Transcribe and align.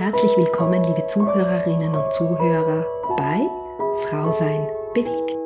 herzlich 0.00 0.34
willkommen, 0.38 0.82
liebe 0.82 1.06
Zuhörerinnen 1.08 1.94
und 1.94 2.12
Zuhörer, 2.14 2.86
bei 3.18 3.46
Frau 4.06 4.32
Sein 4.32 4.66
bewegt. 4.94 5.36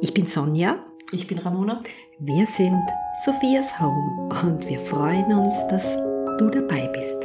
Ich 0.00 0.12
bin 0.12 0.26
Sonja. 0.26 0.80
Ich 1.12 1.28
bin 1.28 1.38
Ramona. 1.38 1.80
Wir 2.18 2.44
sind 2.44 2.82
Sophias 3.24 3.78
Home 3.78 4.28
und 4.42 4.66
wir 4.66 4.80
freuen 4.80 5.32
uns, 5.32 5.54
dass 5.68 5.94
du 6.38 6.50
dabei 6.50 6.88
bist. 6.88 7.18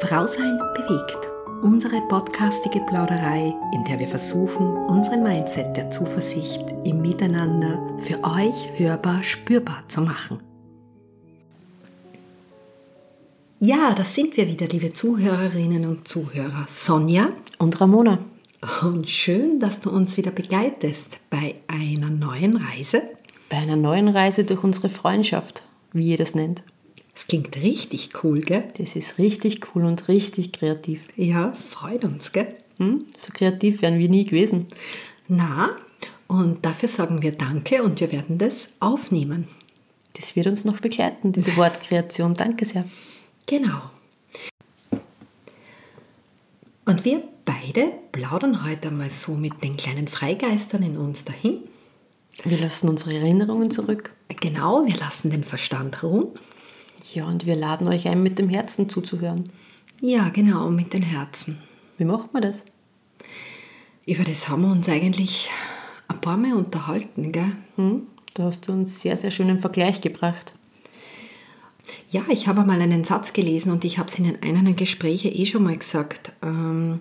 Frau 0.00 0.26
Sein 0.26 0.58
bewegt. 0.74 1.28
Unsere 1.62 2.00
podcastige 2.08 2.80
Plauderei, 2.80 3.54
in 3.72 3.84
der 3.84 4.00
wir 4.00 4.08
versuchen, 4.08 4.76
unseren 4.88 5.22
Mindset 5.22 5.76
der 5.76 5.92
Zuversicht 5.92 6.74
im 6.82 7.02
Miteinander 7.02 7.78
für 7.98 8.18
euch 8.24 8.72
hörbar 8.78 9.22
spürbar 9.22 9.84
zu 9.86 10.00
machen. 10.00 10.47
Ja, 13.60 13.92
das 13.92 14.14
sind 14.14 14.36
wir 14.36 14.46
wieder, 14.46 14.68
liebe 14.68 14.92
Zuhörerinnen 14.92 15.84
und 15.84 16.06
Zuhörer. 16.06 16.64
Sonja 16.68 17.32
und 17.58 17.80
Ramona. 17.80 18.24
Und 18.82 19.10
schön, 19.10 19.58
dass 19.58 19.80
du 19.80 19.90
uns 19.90 20.16
wieder 20.16 20.30
begleitest 20.30 21.18
bei 21.28 21.54
einer 21.66 22.08
neuen 22.08 22.56
Reise. 22.56 23.02
Bei 23.48 23.56
einer 23.56 23.74
neuen 23.74 24.06
Reise 24.06 24.44
durch 24.44 24.62
unsere 24.62 24.88
Freundschaft, 24.88 25.64
wie 25.92 26.10
ihr 26.10 26.16
das 26.16 26.36
nennt. 26.36 26.62
Das 27.14 27.26
klingt 27.26 27.56
richtig 27.56 28.10
cool, 28.22 28.42
gell? 28.42 28.62
Das 28.78 28.94
ist 28.94 29.18
richtig 29.18 29.74
cool 29.74 29.86
und 29.86 30.06
richtig 30.06 30.52
kreativ. 30.52 31.00
Ja, 31.16 31.52
freut 31.52 32.04
uns, 32.04 32.30
gell? 32.30 32.54
Hm? 32.76 33.06
So 33.16 33.32
kreativ 33.32 33.82
wären 33.82 33.98
wir 33.98 34.08
nie 34.08 34.24
gewesen. 34.24 34.66
Na, 35.26 35.74
und 36.28 36.64
dafür 36.64 36.88
sagen 36.88 37.22
wir 37.22 37.32
Danke 37.32 37.82
und 37.82 37.98
wir 37.98 38.12
werden 38.12 38.38
das 38.38 38.68
aufnehmen. 38.78 39.48
Das 40.12 40.36
wird 40.36 40.46
uns 40.46 40.64
noch 40.64 40.78
begleiten, 40.78 41.32
diese 41.32 41.56
Wortkreation. 41.56 42.34
Danke 42.34 42.64
sehr. 42.64 42.84
Genau. 43.48 43.80
Und 46.84 47.04
wir 47.04 47.22
beide 47.46 47.92
plaudern 48.12 48.62
heute 48.62 48.90
mal 48.90 49.08
so 49.08 49.32
mit 49.32 49.62
den 49.62 49.78
kleinen 49.78 50.06
Freigeistern 50.06 50.82
in 50.82 50.98
uns 50.98 51.24
dahin. 51.24 51.62
Wir 52.44 52.58
lassen 52.58 52.90
unsere 52.90 53.14
Erinnerungen 53.14 53.70
zurück. 53.70 54.12
Genau, 54.40 54.84
wir 54.86 54.96
lassen 54.98 55.30
den 55.30 55.44
Verstand 55.44 56.02
ruhen. 56.02 56.28
Ja, 57.14 57.26
und 57.26 57.46
wir 57.46 57.56
laden 57.56 57.88
euch 57.88 58.06
ein, 58.06 58.22
mit 58.22 58.38
dem 58.38 58.50
Herzen 58.50 58.90
zuzuhören. 58.90 59.50
Ja, 60.02 60.28
genau, 60.28 60.68
mit 60.68 60.92
den 60.92 61.02
Herzen. 61.02 61.58
Wie 61.96 62.04
macht 62.04 62.34
man 62.34 62.42
das? 62.42 62.64
Über 64.06 64.24
das 64.24 64.48
haben 64.50 64.62
wir 64.62 64.72
uns 64.72 64.90
eigentlich 64.90 65.50
ein 66.06 66.20
paar 66.20 66.36
Mal 66.36 66.52
unterhalten, 66.52 67.32
gell? 67.32 67.52
Hm, 67.76 68.02
da 68.34 68.44
hast 68.44 68.68
du 68.68 68.72
uns 68.72 69.00
sehr, 69.00 69.16
sehr 69.16 69.30
schönen 69.30 69.58
Vergleich 69.58 70.02
gebracht. 70.02 70.52
Ja, 72.10 72.22
ich 72.28 72.48
habe 72.48 72.64
mal 72.64 72.80
einen 72.80 73.04
Satz 73.04 73.32
gelesen 73.32 73.72
und 73.72 73.84
ich 73.84 73.98
habe 73.98 74.08
es 74.08 74.18
in 74.18 74.36
einem 74.42 74.76
Gespräch 74.76 75.24
eh 75.24 75.46
schon 75.46 75.64
mal 75.64 75.76
gesagt. 75.76 76.32
Ähm, 76.42 77.00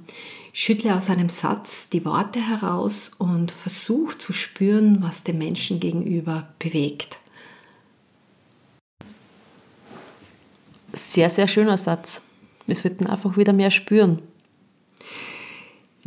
schüttle 0.54 0.96
aus 0.96 1.10
einem 1.10 1.30
Satz 1.30 1.90
die 1.90 2.04
Worte 2.04 2.40
heraus 2.40 3.12
und 3.18 3.52
versuch 3.52 4.16
zu 4.16 4.34
spüren, 4.34 5.02
was 5.02 5.24
den 5.24 5.38
Menschen 5.38 5.80
gegenüber 5.80 6.50
bewegt. 6.60 7.18
Sehr, 10.94 11.30
sehr 11.30 11.48
schöner 11.48 11.78
Satz. 11.78 12.22
Wir 12.66 12.76
sollten 12.76 13.08
einfach 13.08 13.38
wieder 13.38 13.54
mehr 13.54 13.72
spüren. 13.72 14.22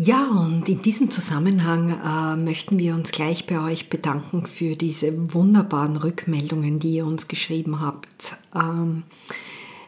Ja, 0.03 0.31
und 0.31 0.67
in 0.67 0.81
diesem 0.81 1.11
Zusammenhang 1.11 1.91
äh, 2.03 2.35
möchten 2.35 2.79
wir 2.79 2.95
uns 2.95 3.13
gleich 3.13 3.47
bei 3.47 3.61
euch 3.63 3.91
bedanken 3.91 4.47
für 4.47 4.75
diese 4.75 5.35
wunderbaren 5.35 5.99
Rückmeldungen, 5.99 6.79
die 6.79 6.95
ihr 6.95 7.05
uns 7.05 7.29
geschrieben 7.29 7.83
habt. 7.83 8.39
Ähm, 8.55 9.03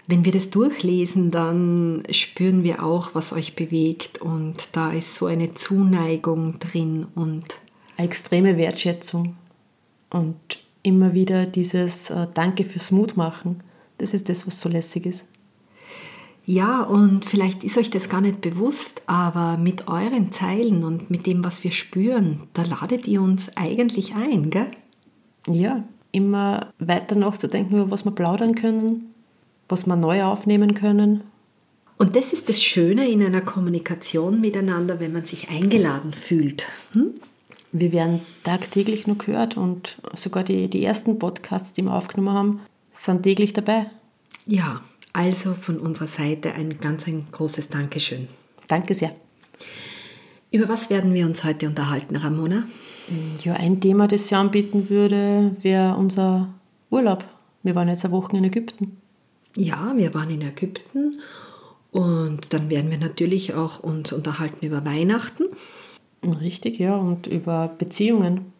wenn 0.06 0.26
wir 0.26 0.32
das 0.32 0.50
durchlesen, 0.50 1.30
dann 1.30 2.02
spüren 2.10 2.62
wir 2.62 2.84
auch, 2.84 3.14
was 3.14 3.32
euch 3.32 3.56
bewegt 3.56 4.20
und 4.20 4.76
da 4.76 4.92
ist 4.92 5.14
so 5.14 5.24
eine 5.24 5.54
Zuneigung 5.54 6.58
drin 6.58 7.06
und 7.14 7.58
extreme 7.96 8.58
Wertschätzung 8.58 9.36
und 10.10 10.36
immer 10.82 11.14
wieder 11.14 11.46
dieses 11.46 12.10
äh, 12.10 12.26
Danke 12.34 12.64
fürs 12.64 12.90
Mutmachen. 12.90 13.62
Das 13.96 14.12
ist 14.12 14.28
das, 14.28 14.46
was 14.46 14.60
so 14.60 14.68
lässig 14.68 15.06
ist. 15.06 15.24
Ja, 16.44 16.82
und 16.82 17.24
vielleicht 17.24 17.62
ist 17.62 17.78
euch 17.78 17.90
das 17.90 18.08
gar 18.08 18.20
nicht 18.20 18.40
bewusst, 18.40 19.02
aber 19.06 19.56
mit 19.56 19.88
euren 19.88 20.32
Zeilen 20.32 20.84
und 20.84 21.10
mit 21.10 21.26
dem, 21.26 21.44
was 21.44 21.62
wir 21.62 21.70
spüren, 21.70 22.40
da 22.52 22.62
ladet 22.62 23.06
ihr 23.06 23.22
uns 23.22 23.56
eigentlich 23.56 24.14
ein, 24.14 24.50
gell? 24.50 24.70
Ja, 25.46 25.84
immer 26.10 26.72
weiter 26.78 27.14
nachzudenken, 27.14 27.76
über 27.76 27.90
was 27.90 28.04
wir 28.04 28.12
plaudern 28.12 28.54
können, 28.54 29.14
was 29.68 29.86
wir 29.86 29.96
neu 29.96 30.24
aufnehmen 30.24 30.74
können. 30.74 31.22
Und 31.96 32.16
das 32.16 32.32
ist 32.32 32.48
das 32.48 32.62
Schöne 32.62 33.08
in 33.08 33.22
einer 33.22 33.40
Kommunikation 33.40 34.40
miteinander, 34.40 34.98
wenn 34.98 35.12
man 35.12 35.24
sich 35.24 35.48
eingeladen 35.50 36.12
fühlt. 36.12 36.66
Hm? 36.92 37.14
Wir 37.70 37.92
werden 37.92 38.20
tagtäglich 38.42 39.06
nur 39.06 39.16
gehört 39.16 39.56
und 39.56 39.96
sogar 40.14 40.42
die, 40.42 40.68
die 40.68 40.84
ersten 40.84 41.18
Podcasts, 41.18 41.72
die 41.72 41.82
wir 41.82 41.94
aufgenommen 41.94 42.36
haben, 42.36 42.60
sind 42.92 43.22
täglich 43.22 43.52
dabei. 43.52 43.86
Ja, 44.46 44.82
also 45.12 45.54
von 45.54 45.78
unserer 45.78 46.06
Seite 46.06 46.52
ein 46.52 46.78
ganz 46.78 47.06
ein 47.06 47.24
großes 47.30 47.68
Dankeschön. 47.68 48.28
Danke 48.68 48.94
sehr. 48.94 49.14
Über 50.50 50.68
was 50.68 50.90
werden 50.90 51.14
wir 51.14 51.26
uns 51.26 51.44
heute 51.44 51.66
unterhalten, 51.66 52.16
Ramona? 52.16 52.64
Ja, 53.42 53.54
ein 53.54 53.80
Thema, 53.80 54.06
das 54.06 54.28
Sie 54.28 54.34
anbieten 54.34 54.88
würde, 54.90 55.56
wäre 55.62 55.96
unser 55.96 56.52
Urlaub. 56.90 57.24
Wir 57.62 57.74
waren 57.74 57.88
jetzt 57.88 58.04
eine 58.04 58.12
Woche 58.12 58.36
in 58.36 58.44
Ägypten. 58.44 58.98
Ja, 59.56 59.92
wir 59.96 60.14
waren 60.14 60.30
in 60.30 60.42
Ägypten 60.42 61.20
und 61.90 62.52
dann 62.52 62.70
werden 62.70 62.90
wir 62.90 62.98
natürlich 62.98 63.54
auch 63.54 63.80
uns 63.80 64.12
unterhalten 64.12 64.64
über 64.64 64.84
Weihnachten. 64.84 65.44
Richtig, 66.40 66.78
ja, 66.78 66.96
und 66.96 67.26
über 67.26 67.68
Beziehungen. 67.78 68.52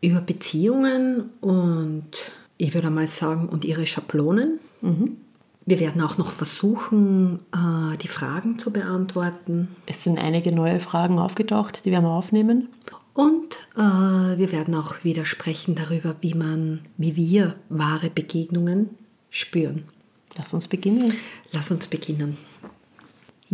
Über 0.00 0.20
Beziehungen 0.20 1.30
und 1.40 2.32
ich 2.58 2.74
würde 2.74 2.90
mal 2.90 3.06
sagen, 3.06 3.48
und 3.48 3.64
ihre 3.64 3.86
Schablonen. 3.86 4.60
Mhm. 4.80 5.16
Wir 5.64 5.78
werden 5.78 6.02
auch 6.02 6.18
noch 6.18 6.32
versuchen, 6.32 7.38
äh, 7.52 7.96
die 7.98 8.08
Fragen 8.08 8.58
zu 8.58 8.72
beantworten. 8.72 9.68
Es 9.86 10.02
sind 10.02 10.18
einige 10.18 10.52
neue 10.52 10.80
Fragen 10.80 11.18
aufgetaucht, 11.18 11.84
die 11.84 11.92
werden 11.92 12.04
wir 12.04 12.12
aufnehmen. 12.12 12.68
Und 13.14 13.56
äh, 13.76 14.38
wir 14.38 14.52
werden 14.52 14.74
auch 14.74 15.04
wieder 15.04 15.24
sprechen 15.24 15.74
darüber, 15.74 16.16
wie 16.20 16.34
man, 16.34 16.80
wie 16.96 17.14
wir 17.14 17.54
wahre 17.68 18.10
Begegnungen 18.10 18.90
spüren. 19.30 19.84
Lass 20.36 20.54
uns 20.54 20.66
beginnen. 20.66 21.12
Lass 21.52 21.70
uns 21.70 21.86
beginnen. 21.86 22.38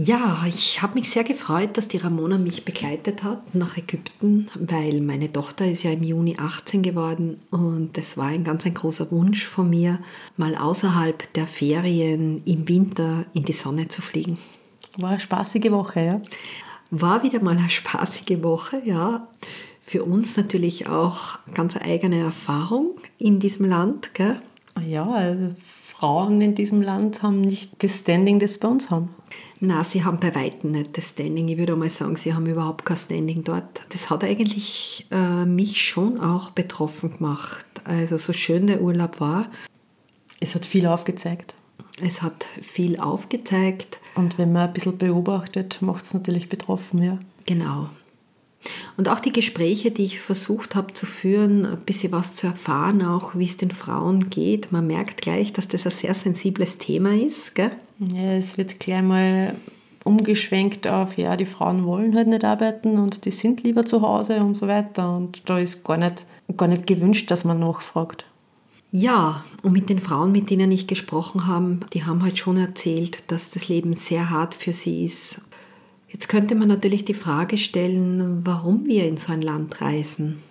Ja, 0.00 0.44
ich 0.46 0.80
habe 0.80 0.94
mich 0.94 1.10
sehr 1.10 1.24
gefreut, 1.24 1.76
dass 1.76 1.88
die 1.88 1.96
Ramona 1.96 2.38
mich 2.38 2.64
begleitet 2.64 3.24
hat 3.24 3.56
nach 3.56 3.76
Ägypten, 3.76 4.46
weil 4.54 5.00
meine 5.00 5.32
Tochter 5.32 5.66
ist 5.68 5.82
ja 5.82 5.90
im 5.90 6.04
Juni 6.04 6.36
18 6.38 6.84
geworden 6.84 7.40
und 7.50 7.96
das 7.96 8.16
war 8.16 8.26
ein 8.26 8.44
ganz 8.44 8.64
ein 8.64 8.74
großer 8.74 9.10
Wunsch 9.10 9.44
von 9.44 9.68
mir, 9.68 9.98
mal 10.36 10.54
außerhalb 10.54 11.32
der 11.32 11.48
Ferien 11.48 12.42
im 12.44 12.68
Winter 12.68 13.24
in 13.34 13.42
die 13.42 13.52
Sonne 13.52 13.88
zu 13.88 14.00
fliegen. 14.00 14.38
War 14.98 15.10
eine 15.10 15.18
spaßige 15.18 15.72
Woche, 15.72 16.00
ja? 16.00 16.22
War 16.92 17.24
wieder 17.24 17.42
mal 17.42 17.58
eine 17.58 17.68
spaßige 17.68 18.40
Woche, 18.40 18.80
ja. 18.84 19.26
Für 19.80 20.04
uns 20.04 20.36
natürlich 20.36 20.86
auch 20.86 21.40
ganz 21.54 21.76
eigene 21.76 22.20
Erfahrung 22.20 22.92
in 23.18 23.40
diesem 23.40 23.66
Land, 23.66 24.14
gell? 24.14 24.40
Ja, 24.86 25.10
also 25.10 25.56
Frauen 25.60 26.40
in 26.40 26.54
diesem 26.54 26.82
Land 26.82 27.24
haben 27.24 27.40
nicht 27.40 27.82
das 27.82 27.98
Standing, 27.98 28.38
das 28.38 28.58
bei 28.58 28.68
uns 28.68 28.90
haben. 28.90 29.08
Na, 29.60 29.82
sie 29.82 30.04
haben 30.04 30.20
bei 30.20 30.34
weitem 30.34 30.70
nicht 30.70 30.96
das 30.96 31.08
Standing. 31.08 31.48
Ich 31.48 31.58
würde 31.58 31.74
mal 31.74 31.90
sagen, 31.90 32.16
sie 32.16 32.32
haben 32.32 32.46
überhaupt 32.46 32.84
kein 32.84 32.96
Standing 32.96 33.42
dort. 33.42 33.82
Das 33.88 34.08
hat 34.08 34.22
eigentlich 34.22 35.06
äh, 35.10 35.44
mich 35.44 35.82
schon 35.82 36.20
auch 36.20 36.50
betroffen 36.50 37.16
gemacht. 37.16 37.66
Also 37.84 38.18
so 38.18 38.32
schön 38.32 38.68
der 38.68 38.80
Urlaub 38.80 39.20
war. 39.20 39.50
Es 40.38 40.54
hat 40.54 40.64
viel 40.64 40.86
aufgezeigt. 40.86 41.56
Es 42.00 42.22
hat 42.22 42.46
viel 42.62 43.00
aufgezeigt. 43.00 43.98
Und 44.14 44.38
wenn 44.38 44.52
man 44.52 44.68
ein 44.68 44.72
bisschen 44.72 44.96
beobachtet, 44.96 45.82
macht 45.82 46.04
es 46.04 46.14
natürlich 46.14 46.48
betroffen, 46.48 47.02
ja. 47.02 47.18
Genau. 47.46 47.88
Und 48.96 49.08
auch 49.08 49.20
die 49.20 49.32
Gespräche, 49.32 49.90
die 49.90 50.04
ich 50.04 50.20
versucht 50.20 50.74
habe 50.74 50.92
zu 50.92 51.06
führen, 51.06 51.64
ein 51.64 51.80
bisschen 51.80 52.12
was 52.12 52.34
zu 52.34 52.46
erfahren, 52.46 53.02
auch 53.02 53.34
wie 53.34 53.44
es 53.44 53.56
den 53.56 53.70
Frauen 53.70 54.30
geht. 54.30 54.70
Man 54.70 54.86
merkt 54.86 55.22
gleich, 55.22 55.52
dass 55.52 55.68
das 55.68 55.86
ein 55.86 55.92
sehr 55.92 56.14
sensibles 56.14 56.78
Thema 56.78 57.14
ist. 57.14 57.54
Gell? 57.54 57.72
Ja, 57.98 58.34
es 58.34 58.58
wird 58.58 58.78
gleich 58.78 59.02
mal 59.02 59.56
umgeschwenkt 60.04 60.86
auf, 60.86 61.18
ja, 61.18 61.36
die 61.36 61.46
Frauen 61.46 61.84
wollen 61.84 62.14
halt 62.14 62.28
nicht 62.28 62.44
arbeiten 62.44 62.96
und 62.96 63.24
die 63.24 63.30
sind 63.30 63.62
lieber 63.64 63.84
zu 63.84 64.00
Hause 64.02 64.40
und 64.40 64.54
so 64.54 64.68
weiter. 64.68 65.16
Und 65.16 65.42
da 65.48 65.58
ist 65.58 65.84
gar 65.84 65.96
nicht, 65.96 66.24
gar 66.56 66.68
nicht 66.68 66.86
gewünscht, 66.86 67.30
dass 67.30 67.44
man 67.44 67.58
nachfragt. 67.58 68.24
Ja, 68.90 69.44
und 69.62 69.72
mit 69.72 69.90
den 69.90 69.98
Frauen, 69.98 70.32
mit 70.32 70.48
denen 70.48 70.70
ich 70.70 70.86
gesprochen 70.86 71.46
habe, 71.46 71.80
die 71.92 72.04
haben 72.04 72.22
halt 72.22 72.38
schon 72.38 72.56
erzählt, 72.56 73.24
dass 73.26 73.50
das 73.50 73.68
Leben 73.68 73.92
sehr 73.92 74.30
hart 74.30 74.54
für 74.54 74.72
sie 74.72 75.04
ist 75.04 75.42
Jetzt 76.10 76.28
könnte 76.28 76.54
man 76.54 76.68
natürlich 76.68 77.04
die 77.04 77.14
Frage 77.14 77.58
stellen, 77.58 78.40
warum 78.44 78.86
wir 78.86 79.06
in 79.06 79.18
so 79.18 79.32
ein 79.32 79.42
Land 79.42 79.80
reisen. 79.80 80.42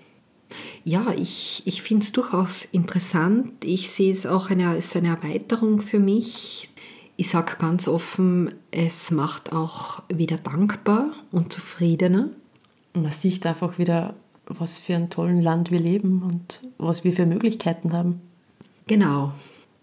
Ja, 0.84 1.14
ich, 1.18 1.64
ich 1.66 1.82
finde 1.82 2.04
es 2.04 2.12
durchaus 2.12 2.64
interessant. 2.64 3.52
Ich 3.66 3.90
sehe 3.90 4.12
es 4.12 4.26
auch 4.26 4.50
eine, 4.50 4.70
als 4.70 4.96
eine 4.96 5.10
Erweiterung 5.10 5.82
für 5.82 6.00
mich. 6.00 6.70
Ich 7.20 7.32
sage 7.32 7.58
ganz 7.58 7.88
offen, 7.88 8.54
es 8.70 9.10
macht 9.10 9.52
auch 9.52 10.04
wieder 10.08 10.38
dankbar 10.38 11.14
und 11.32 11.52
zufriedener. 11.52 12.30
Man 12.94 13.12
sieht 13.12 13.44
einfach 13.48 13.80
wieder, 13.80 14.14
was 14.46 14.78
für 14.78 14.96
ein 14.96 15.10
tolles 15.10 15.44
Land 15.44 15.72
wir 15.72 15.80
leben 15.80 16.22
und 16.22 16.62
was 16.78 17.04
wir 17.04 17.14
für 17.14 17.26
Möglichkeiten 17.26 17.92
haben. 17.92 18.22
Genau. 18.86 19.34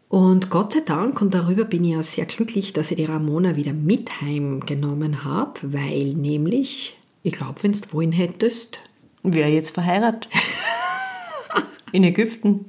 Und 0.08 0.48
Gott 0.48 0.74
sei 0.74 0.80
Dank, 0.86 1.20
und 1.20 1.34
darüber 1.34 1.64
bin 1.64 1.82
ich 1.82 1.90
ja 1.90 2.04
sehr 2.04 2.26
glücklich, 2.26 2.72
dass 2.72 2.92
ich 2.92 2.98
die 2.98 3.04
Ramona 3.04 3.56
wieder 3.56 3.72
mit 3.72 4.20
heimgenommen 4.20 5.24
habe, 5.24 5.60
weil 5.72 6.14
nämlich, 6.14 6.96
ich 7.24 7.32
glaube, 7.32 7.62
wenn 7.62 7.72
du 7.72 7.80
wollen 7.92 8.12
hättest. 8.12 8.78
Wäre 9.24 9.48
jetzt 9.48 9.70
verheiratet. 9.70 10.28
In 11.90 12.04
Ägypten. 12.04 12.66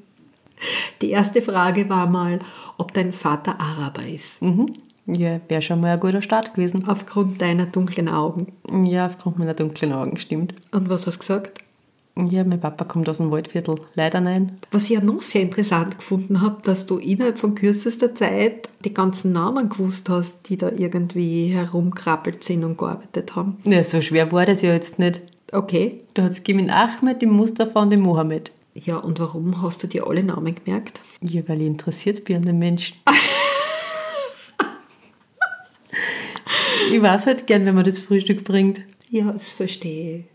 Die 1.01 1.11
erste 1.11 1.41
Frage 1.41 1.89
war 1.89 2.07
mal, 2.07 2.39
ob 2.77 2.93
dein 2.93 3.13
Vater 3.13 3.59
Araber 3.59 4.05
ist. 4.05 4.41
Mhm. 4.41 4.73
Ja, 5.07 5.39
wäre 5.47 5.61
schon 5.61 5.81
mal 5.81 5.93
ein 5.93 5.99
guter 5.99 6.21
Start 6.21 6.55
gewesen. 6.55 6.87
Aufgrund 6.87 7.41
deiner 7.41 7.67
dunklen 7.67 8.09
Augen. 8.09 8.53
Ja, 8.87 9.05
aufgrund 9.05 9.37
meiner 9.37 9.53
dunklen 9.53 9.93
Augen, 9.93 10.17
stimmt. 10.17 10.55
Und 10.71 10.89
was 10.89 11.05
hast 11.05 11.17
du 11.17 11.19
gesagt? 11.19 11.61
Ja, 12.17 12.45
mein 12.45 12.61
Papa 12.61 12.85
kommt 12.85 13.09
aus 13.09 13.17
dem 13.17 13.29
Waldviertel. 13.29 13.75
Leider 13.93 14.21
nein. 14.21 14.53
Was 14.71 14.83
ich 14.83 14.91
ja 14.91 15.01
noch 15.01 15.21
sehr 15.21 15.41
interessant 15.41 15.97
gefunden 15.97 16.41
habe, 16.41 16.61
dass 16.63 16.85
du 16.85 16.97
innerhalb 16.97 17.37
von 17.37 17.55
kürzester 17.55 18.15
Zeit 18.15 18.69
die 18.85 18.93
ganzen 18.93 19.33
Namen 19.33 19.67
gewusst 19.67 20.07
hast, 20.07 20.49
die 20.49 20.57
da 20.57 20.71
irgendwie 20.71 21.47
herumkrabbelt 21.47 22.43
sind 22.43 22.63
und 22.63 22.77
gearbeitet 22.77 23.35
haben. 23.35 23.57
Ja, 23.65 23.83
so 23.83 23.99
schwer 23.99 24.31
war 24.31 24.45
das 24.45 24.61
ja 24.61 24.71
jetzt 24.71 24.97
nicht. 24.97 25.21
Okay. 25.51 25.99
Da 26.13 26.23
hat 26.23 26.31
es 26.31 26.43
Gimin 26.43 26.69
Ahmed, 26.69 27.21
den 27.21 27.31
Mustafa 27.31 27.81
und 27.81 27.89
den 27.89 28.01
Mohammed. 28.01 28.51
Ja, 28.77 28.97
und 28.97 29.19
warum 29.19 29.61
hast 29.61 29.83
du 29.83 29.87
dir 29.87 30.05
alle 30.05 30.21
Namen 30.21 30.53
gemerkt? 30.53 30.99
Ja, 31.21 31.41
weil 31.47 31.61
ich 31.61 31.67
interessiert 31.67 32.25
bin 32.25 32.35
an 32.35 32.41
den 32.43 32.59
Menschen. 32.59 32.97
ich 36.91 37.01
weiß 37.01 37.27
halt 37.27 37.47
gern, 37.47 37.65
wenn 37.65 37.75
man 37.75 37.85
das 37.85 37.99
Frühstück 37.99 38.43
bringt. 38.43 38.81
Ja, 39.09 39.31
das 39.31 39.53
verstehe 39.53 40.17
ich. 40.17 40.25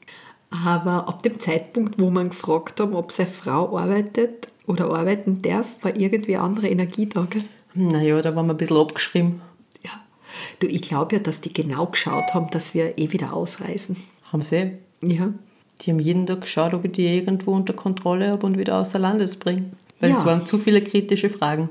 Aber 0.50 1.06
ab 1.06 1.22
dem 1.22 1.38
Zeitpunkt, 1.38 2.00
wo 2.00 2.08
man 2.10 2.30
gefragt 2.30 2.80
haben, 2.80 2.94
ob 2.94 3.12
seine 3.12 3.28
Frau 3.28 3.76
arbeitet 3.76 4.48
oder 4.66 4.90
arbeiten 4.90 5.42
darf, 5.42 5.66
war 5.82 5.94
irgendwie 5.94 6.36
eine 6.36 6.44
andere 6.44 6.70
Energie 6.70 7.04
da. 7.06 7.26
Gell? 7.28 7.44
Naja, 7.74 8.22
da 8.22 8.34
waren 8.34 8.46
wir 8.46 8.54
ein 8.54 8.56
bisschen 8.56 8.78
abgeschrieben. 8.78 9.42
Ja. 9.84 9.90
Du, 10.60 10.66
ich 10.66 10.80
glaube 10.80 11.16
ja, 11.16 11.22
dass 11.22 11.42
die 11.42 11.52
genau 11.52 11.84
geschaut 11.86 12.32
haben, 12.32 12.50
dass 12.50 12.72
wir 12.72 12.98
eh 12.98 13.12
wieder 13.12 13.34
ausreisen. 13.34 13.98
Haben 14.32 14.42
sie? 14.42 14.78
Ja. 15.02 15.34
Die 15.80 15.90
haben 15.90 15.98
jeden 16.00 16.26
Tag 16.26 16.42
geschaut, 16.42 16.74
ob 16.74 16.84
ich 16.84 16.92
die 16.92 17.06
irgendwo 17.06 17.52
unter 17.52 17.72
Kontrolle 17.72 18.28
habe 18.30 18.46
und 18.46 18.58
wieder 18.58 18.78
außer 18.78 18.98
Landes 18.98 19.36
bringe. 19.36 19.64
Weil 20.00 20.10
Ja. 20.10 20.16
es 20.18 20.24
waren 20.24 20.46
zu 20.46 20.58
viele 20.58 20.82
kritische 20.82 21.30
Fragen. 21.30 21.68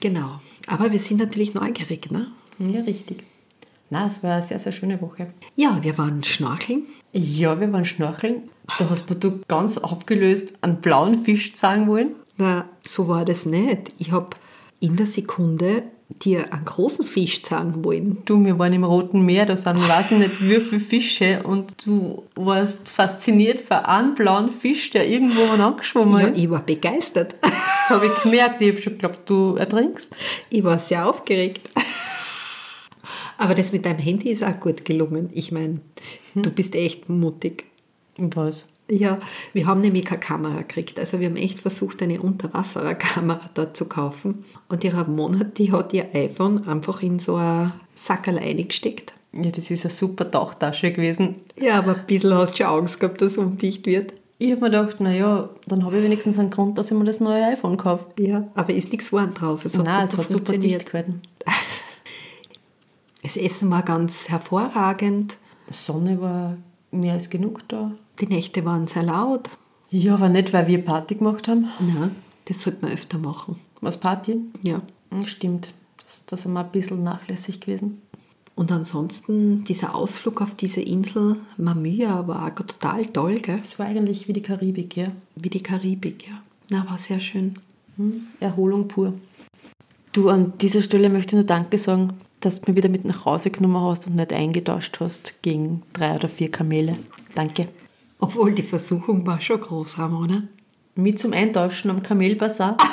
Genau. 0.00 0.40
Aber 0.66 0.92
wir 0.92 0.98
sind 0.98 1.18
natürlich 1.18 1.54
neugierig, 1.54 2.10
ne? 2.10 2.26
Ja, 2.58 2.80
richtig. 2.82 3.24
Na, 3.90 4.06
es 4.06 4.22
war 4.22 4.34
eine 4.34 4.42
sehr, 4.42 4.58
sehr 4.58 4.72
schöne 4.72 5.00
Woche. 5.00 5.28
Ja, 5.56 5.78
wir 5.82 5.98
waren 5.98 6.22
schnorcheln. 6.24 6.84
Ja, 7.12 7.60
wir 7.60 7.72
waren 7.72 7.84
schnorcheln. 7.84 8.44
Da 8.78 8.88
hast 8.88 9.10
mir 9.10 9.16
du 9.16 9.40
ganz 9.48 9.76
aufgelöst 9.78 10.54
einen 10.62 10.76
blauen 10.80 11.16
Fisch 11.22 11.54
zeigen 11.54 11.88
wollen. 11.88 12.10
Na, 12.38 12.64
so 12.86 13.08
war 13.08 13.24
das 13.24 13.44
nicht. 13.44 13.94
Ich 13.98 14.12
habe 14.12 14.28
in 14.80 14.96
der 14.96 15.06
Sekunde 15.06 15.82
dir 16.14 16.52
einen 16.52 16.64
großen 16.64 17.04
Fisch 17.04 17.42
zeigen 17.42 17.84
wollen. 17.84 18.18
Du, 18.24 18.44
wir 18.44 18.58
waren 18.58 18.72
im 18.72 18.84
Roten 18.84 19.24
Meer, 19.24 19.46
da 19.46 19.56
sind 19.56 19.76
weiß 19.88 20.12
ich 20.12 20.18
nicht 20.18 20.42
wie 20.48 20.60
viele 20.60 20.80
Fische 20.80 21.42
und 21.42 21.86
du 21.86 22.22
warst 22.36 22.88
fasziniert 22.90 23.60
von 23.60 23.78
einem 23.78 24.14
blauen 24.14 24.50
Fisch, 24.50 24.90
der 24.90 25.08
irgendwo 25.08 25.42
angeschwommen 25.62 26.20
Ja, 26.20 26.26
ist. 26.28 26.38
ich 26.38 26.50
war 26.50 26.64
begeistert. 26.64 27.36
Das 27.40 27.90
habe 27.90 28.06
ich 28.06 28.22
gemerkt. 28.22 28.62
Ich 28.62 28.70
habe 28.70 28.82
schon 28.82 28.92
geglaubt, 28.92 29.20
du 29.28 29.56
ertrinkst. 29.56 30.16
Ich 30.50 30.62
war 30.64 30.78
sehr 30.78 31.08
aufgeregt. 31.08 31.68
Aber 33.38 33.54
das 33.54 33.72
mit 33.72 33.84
deinem 33.84 33.98
Handy 33.98 34.30
ist 34.30 34.44
auch 34.44 34.58
gut 34.60 34.84
gelungen. 34.84 35.30
Ich 35.32 35.50
meine, 35.50 35.80
du 36.34 36.50
bist 36.50 36.74
echt 36.76 37.08
mutig. 37.08 37.64
Was? 38.16 38.66
Ja, 38.94 39.18
wir 39.54 39.66
haben 39.66 39.80
nämlich 39.80 40.04
keine 40.04 40.20
Kamera 40.20 40.58
gekriegt. 40.58 40.98
Also 40.98 41.18
wir 41.18 41.28
haben 41.28 41.36
echt 41.36 41.60
versucht, 41.60 42.02
eine 42.02 42.20
Unterwasserkamera 42.20 43.48
dort 43.54 43.74
zu 43.74 43.86
kaufen. 43.86 44.44
Und 44.68 44.82
die 44.82 44.88
Ramona, 44.88 45.44
die 45.44 45.72
hat 45.72 45.94
ihr 45.94 46.14
iPhone 46.14 46.68
einfach 46.68 47.02
in 47.02 47.18
so 47.18 47.36
ein 47.36 47.72
Sackerl 47.94 48.38
eingesteckt. 48.38 49.14
Ja, 49.32 49.50
das 49.50 49.70
ist 49.70 49.86
eine 49.86 49.90
super 49.90 50.30
Tauchtasche 50.30 50.92
gewesen. 50.92 51.36
Ja, 51.58 51.78
aber 51.78 51.96
ein 51.96 52.06
bisschen 52.06 52.34
hast 52.34 52.52
du 52.52 52.64
schon 52.64 52.66
Angst 52.66 53.00
gehabt, 53.00 53.22
dass 53.22 53.32
es 53.32 53.38
undicht 53.38 53.86
wird. 53.86 54.12
Ich 54.36 54.50
habe 54.50 54.60
mir 54.60 54.70
gedacht, 54.70 55.00
naja, 55.00 55.48
dann 55.66 55.86
habe 55.86 55.96
ich 55.96 56.04
wenigstens 56.04 56.38
einen 56.38 56.50
Grund, 56.50 56.76
dass 56.76 56.90
ich 56.90 56.96
mir 56.96 57.04
das 57.04 57.20
neue 57.20 57.46
iPhone 57.46 57.78
kaufe. 57.78 58.08
Ja, 58.18 58.46
aber 58.54 58.74
ist 58.74 58.92
nichts 58.92 59.08
geworden 59.08 59.32
draus. 59.32 59.64
Es 59.64 59.78
hat 59.78 59.86
Nein, 59.86 60.04
es 60.04 60.10
super 60.10 60.24
hat 60.24 60.30
super 60.30 60.58
dicht 60.58 60.86
gehalten. 60.90 61.22
Das 63.22 63.36
Essen 63.36 63.70
war 63.70 63.84
ganz 63.84 64.28
hervorragend. 64.28 65.36
Die 65.68 65.74
Sonne 65.74 66.20
war 66.20 66.56
mehr 66.92 67.14
als 67.14 67.30
genug 67.30 67.66
da. 67.68 67.92
Die 68.20 68.26
Nächte 68.26 68.64
waren 68.64 68.86
sehr 68.86 69.02
laut. 69.02 69.50
Ja, 69.90 70.14
aber 70.14 70.28
nicht, 70.28 70.52
weil 70.52 70.68
wir 70.68 70.84
Party 70.84 71.16
gemacht 71.16 71.48
haben. 71.48 71.68
Na, 71.80 72.10
das 72.46 72.62
sollte 72.62 72.82
man 72.82 72.92
öfter 72.92 73.18
machen. 73.18 73.56
Was 73.80 73.98
Party? 73.98 74.38
Ja. 74.62 74.80
Hm, 75.10 75.24
Stimmt. 75.24 75.72
Das, 76.04 76.24
das 76.26 76.42
sind 76.42 76.52
wir 76.52 76.60
ein 76.64 76.70
bisschen 76.72 77.02
nachlässig 77.02 77.60
gewesen. 77.60 78.00
Und 78.54 78.70
ansonsten 78.70 79.64
dieser 79.64 79.94
Ausflug 79.94 80.40
auf 80.42 80.54
diese 80.54 80.82
Insel 80.82 81.36
Mamia 81.56 82.26
war 82.28 82.54
total 82.54 83.06
toll, 83.06 83.40
gell? 83.40 83.60
Es 83.62 83.78
war 83.78 83.86
eigentlich 83.86 84.28
wie 84.28 84.34
die 84.34 84.42
Karibik, 84.42 84.96
ja. 84.96 85.08
Wie 85.36 85.48
die 85.48 85.62
Karibik, 85.62 86.28
ja. 86.28 86.34
Na, 86.70 86.88
war 86.88 86.98
sehr 86.98 87.20
schön. 87.20 87.58
Hm, 87.96 88.26
Erholung 88.40 88.88
pur. 88.88 89.14
Du, 90.12 90.28
an 90.28 90.52
dieser 90.60 90.82
Stelle 90.82 91.08
möchte 91.08 91.34
ich 91.34 91.42
nur 91.42 91.46
Danke 91.46 91.78
sagen, 91.78 92.12
dass 92.44 92.60
du 92.60 92.70
mich 92.70 92.76
wieder 92.76 92.88
mit 92.88 93.04
nach 93.04 93.24
Hause 93.24 93.50
genommen 93.50 93.80
hast 93.80 94.06
und 94.06 94.16
nicht 94.16 94.32
eingetauscht 94.32 94.98
hast 95.00 95.42
gegen 95.42 95.82
drei 95.92 96.14
oder 96.14 96.28
vier 96.28 96.50
Kamele. 96.50 96.96
Danke. 97.34 97.68
Obwohl 98.18 98.52
die 98.52 98.62
Versuchung 98.62 99.26
war 99.26 99.40
schon 99.40 99.60
groß, 99.60 99.98
Ramona. 99.98 100.42
Mit 100.94 101.18
zum 101.18 101.32
Eintauschen 101.32 101.90
am 101.90 102.02
Kamelbazar. 102.02 102.76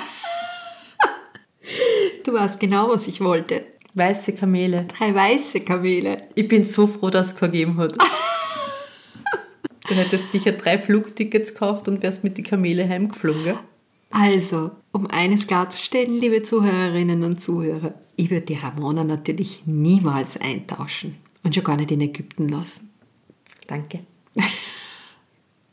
Du 2.26 2.34
weißt 2.34 2.60
genau, 2.60 2.90
was 2.90 3.08
ich 3.08 3.22
wollte. 3.22 3.64
Weiße 3.96 4.34
Kamele. 4.34 4.86
Drei 4.86 5.16
weiße 5.16 5.62
Kamele. 5.62 6.22
Ich 6.36 6.48
bin 6.48 6.64
so 6.64 6.86
froh, 6.86 7.10
dass 7.10 7.34
es 7.34 7.36
gegeben 7.36 7.78
hat. 7.78 7.96
Du 9.88 9.96
hättest 9.96 10.30
sicher 10.30 10.52
drei 10.52 10.78
Flugtickets 10.78 11.54
gekauft 11.54 11.88
und 11.88 12.04
wärst 12.04 12.24
mit 12.24 12.38
die 12.38 12.44
Kamele 12.44 12.88
heimgeflogen. 12.88 13.44
Gell? 13.44 13.60
Also, 14.12 14.70
um 14.92 15.08
eines 15.08 15.48
klarzustellen, 15.48 16.20
liebe 16.20 16.44
Zuhörerinnen 16.44 17.24
und 17.24 17.42
Zuhörer, 17.42 17.96
ich 18.20 18.30
würde 18.30 18.48
die 18.48 18.56
Ramona 18.56 19.06
natürlich 19.06 19.64
niemals 19.66 20.36
eintauschen 20.36 21.16
und 21.42 21.56
schon 21.56 21.64
gar 21.64 21.78
nicht 21.78 21.92
in 21.92 22.02
Ägypten 22.02 22.50
lassen. 22.50 22.90
Danke. 23.66 24.02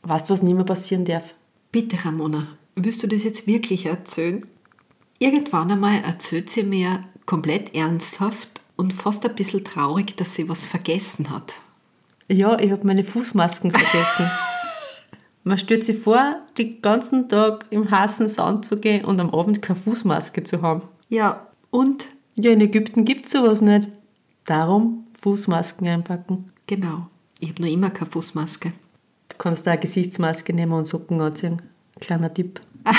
Weißt 0.03 0.29
du, 0.29 0.33
was 0.33 0.43
nie 0.43 0.53
mehr 0.53 0.63
passieren 0.63 1.03
darf? 1.03 1.33
Bitte, 1.73 1.97
Ramona, 2.05 2.47
willst 2.75 3.03
du 3.03 3.07
das 3.07 3.23
jetzt 3.25 3.47
wirklich 3.47 3.87
erzählen? 3.87 4.45
Irgendwann 5.19 5.71
einmal 5.71 6.01
erzählt 6.05 6.49
sie 6.49 6.63
mir 6.63 7.03
komplett 7.25 7.75
ernsthaft 7.75 8.61
und 8.77 8.93
fast 8.93 9.25
ein 9.25 9.35
bisschen 9.35 9.65
traurig, 9.65 10.15
dass 10.15 10.35
sie 10.35 10.47
was 10.47 10.65
vergessen 10.65 11.29
hat. 11.29 11.55
Ja, 12.29 12.57
ich 12.59 12.71
habe 12.71 12.87
meine 12.87 13.03
Fußmasken 13.03 13.71
vergessen. 13.71 14.31
Man 15.43 15.57
stellt 15.57 15.83
sich 15.83 15.97
vor, 15.97 16.37
den 16.57 16.81
ganzen 16.81 17.27
Tag 17.27 17.65
im 17.71 17.91
heißen 17.91 18.29
Sand 18.29 18.65
zu 18.65 18.77
gehen 18.77 19.03
und 19.03 19.19
am 19.19 19.31
Abend 19.31 19.61
keine 19.61 19.79
Fußmaske 19.79 20.43
zu 20.43 20.61
haben. 20.61 20.83
Ja, 21.09 21.47
und 21.71 22.05
Ja, 22.39 22.51
in 22.51 22.61
Ägypten 22.61 23.03
gibt 23.03 23.25
es 23.25 23.31
sowas 23.31 23.61
nicht. 23.61 23.89
Darum 24.45 25.07
Fußmasken 25.19 25.87
einpacken. 25.87 26.51
genau, 26.67 27.07
ich 27.39 27.49
habe 27.49 27.63
noch 27.63 27.69
immer 27.69 27.89
keine 27.89 28.09
Fußmaske. 28.09 28.73
Du 29.29 29.37
kannst 29.37 29.65
da 29.65 29.71
eine 29.71 29.79
Gesichtsmaske 29.81 30.53
nehmen 30.53 30.73
und 30.73 30.85
Socken 30.85 31.19
anziehen. 31.19 31.63
Kleiner 31.99 32.31
Tipp. 32.31 32.61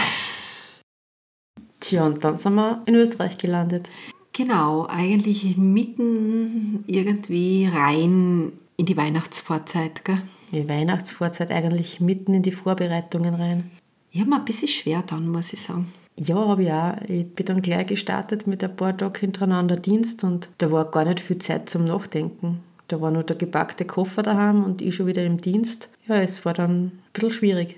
Tja, 1.81 2.05
und 2.05 2.23
dann 2.25 2.37
sind 2.37 2.55
wir 2.55 2.83
in 2.87 2.97
Österreich 2.97 3.39
gelandet. 3.39 3.91
Genau, 4.33 4.87
eigentlich 4.89 5.57
mitten 5.57 6.83
irgendwie 6.89 7.69
rein 7.73 8.53
in 8.77 8.87
die 8.87 8.97
Weihnachtsvorzeit. 8.97 10.05
Gell? 10.05 10.23
Die 10.53 10.69
Weihnachtsvorzeit 10.69 11.53
eigentlich 11.53 12.01
mitten 12.01 12.35
in 12.35 12.43
die 12.43 12.53
Vorbereitungen 12.53 13.35
rein. 13.35 13.71
Ich 14.11 14.21
habe 14.21 14.31
mir 14.31 14.37
ein 14.37 14.45
bisschen 14.45 14.69
schwer 14.69 15.03
dann, 15.07 15.29
muss 15.29 15.53
ich 15.53 15.63
sagen. 15.63 15.93
Ja, 16.21 16.35
habe 16.35 16.65
ich 16.65 16.73
auch. 16.73 16.97
Ich 17.07 17.33
bin 17.33 17.47
dann 17.47 17.63
gleich 17.63 17.87
gestartet 17.87 18.49
mit 18.49 18.65
ein 18.65 18.75
paar 18.75 18.97
Tagen 18.97 19.21
hintereinander 19.21 19.77
Dienst 19.77 20.25
und 20.25 20.49
da 20.59 20.73
war 20.73 20.91
gar 20.91 21.05
nicht 21.05 21.21
viel 21.21 21.39
Zeit 21.39 21.71
zum 21.71 21.85
Nachdenken. 21.85 22.61
Da 22.89 23.01
war 23.01 23.13
nur 23.13 23.23
der 23.23 23.37
gepackte 23.37 23.85
Koffer 23.85 24.25
daheim 24.25 24.65
und 24.65 24.83
ich 24.83 24.97
schon 24.97 25.07
wieder 25.07 25.25
im 25.25 25.41
Dienst. 25.41 25.89
Ja, 26.09 26.17
es 26.17 26.45
war 26.45 26.55
dann 26.55 26.87
ein 26.87 27.03
bisschen 27.13 27.31
schwierig. 27.31 27.77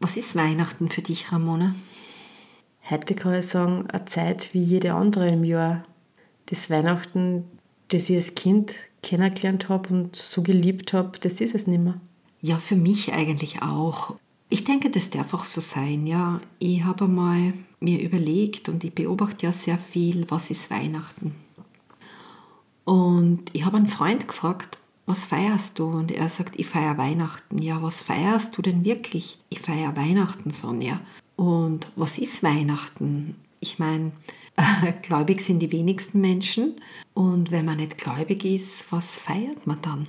Was 0.00 0.18
ist 0.18 0.36
Weihnachten 0.36 0.90
für 0.90 1.00
dich, 1.00 1.32
Ramona? 1.32 1.74
Heute 2.90 3.14
kann 3.14 3.34
ich 3.34 3.46
sagen, 3.46 3.86
eine 3.90 4.04
Zeit 4.04 4.52
wie 4.52 4.62
jede 4.62 4.92
andere 4.92 5.30
im 5.30 5.44
Jahr. 5.44 5.82
Das 6.46 6.68
Weihnachten, 6.68 7.44
das 7.88 8.10
ich 8.10 8.16
als 8.16 8.34
Kind 8.34 8.74
kennengelernt 9.02 9.70
habe 9.70 9.94
und 9.94 10.14
so 10.14 10.42
geliebt 10.42 10.92
habe, 10.92 11.18
das 11.20 11.40
ist 11.40 11.54
es 11.54 11.66
nicht 11.66 11.82
mehr. 11.82 12.00
Ja, 12.40 12.58
für 12.58 12.76
mich 12.76 13.14
eigentlich 13.14 13.62
auch. 13.62 14.16
Ich 14.52 14.64
denke, 14.64 14.90
das 14.90 15.08
darf 15.08 15.32
auch 15.32 15.46
so 15.46 15.62
sein, 15.62 16.06
ja. 16.06 16.38
Ich 16.58 16.84
habe 16.84 17.06
einmal 17.06 17.54
mir 17.80 18.02
überlegt 18.02 18.68
und 18.68 18.84
ich 18.84 18.94
beobachte 18.94 19.46
ja 19.46 19.52
sehr 19.52 19.78
viel, 19.78 20.26
was 20.28 20.50
ist 20.50 20.70
Weihnachten. 20.70 21.34
Und 22.84 23.44
ich 23.54 23.64
habe 23.64 23.78
einen 23.78 23.86
Freund 23.86 24.28
gefragt, 24.28 24.76
was 25.06 25.24
feierst 25.24 25.78
du? 25.78 25.86
Und 25.86 26.12
er 26.12 26.28
sagt, 26.28 26.60
ich 26.60 26.66
feiere 26.66 26.98
Weihnachten. 26.98 27.62
Ja, 27.62 27.82
was 27.82 28.02
feierst 28.02 28.54
du 28.58 28.60
denn 28.60 28.84
wirklich? 28.84 29.38
Ich 29.48 29.60
feiere 29.60 29.96
Weihnachten, 29.96 30.50
Sonja. 30.50 31.00
Und 31.36 31.90
was 31.96 32.18
ist 32.18 32.42
Weihnachten? 32.42 33.36
Ich 33.58 33.78
meine, 33.78 34.12
äh, 34.56 34.92
gläubig 35.02 35.40
sind 35.40 35.60
die 35.60 35.72
wenigsten 35.72 36.20
Menschen. 36.20 36.74
Und 37.14 37.52
wenn 37.52 37.64
man 37.64 37.78
nicht 37.78 37.96
gläubig 37.96 38.44
ist, 38.44 38.92
was 38.92 39.18
feiert 39.18 39.66
man 39.66 39.80
dann? 39.80 40.06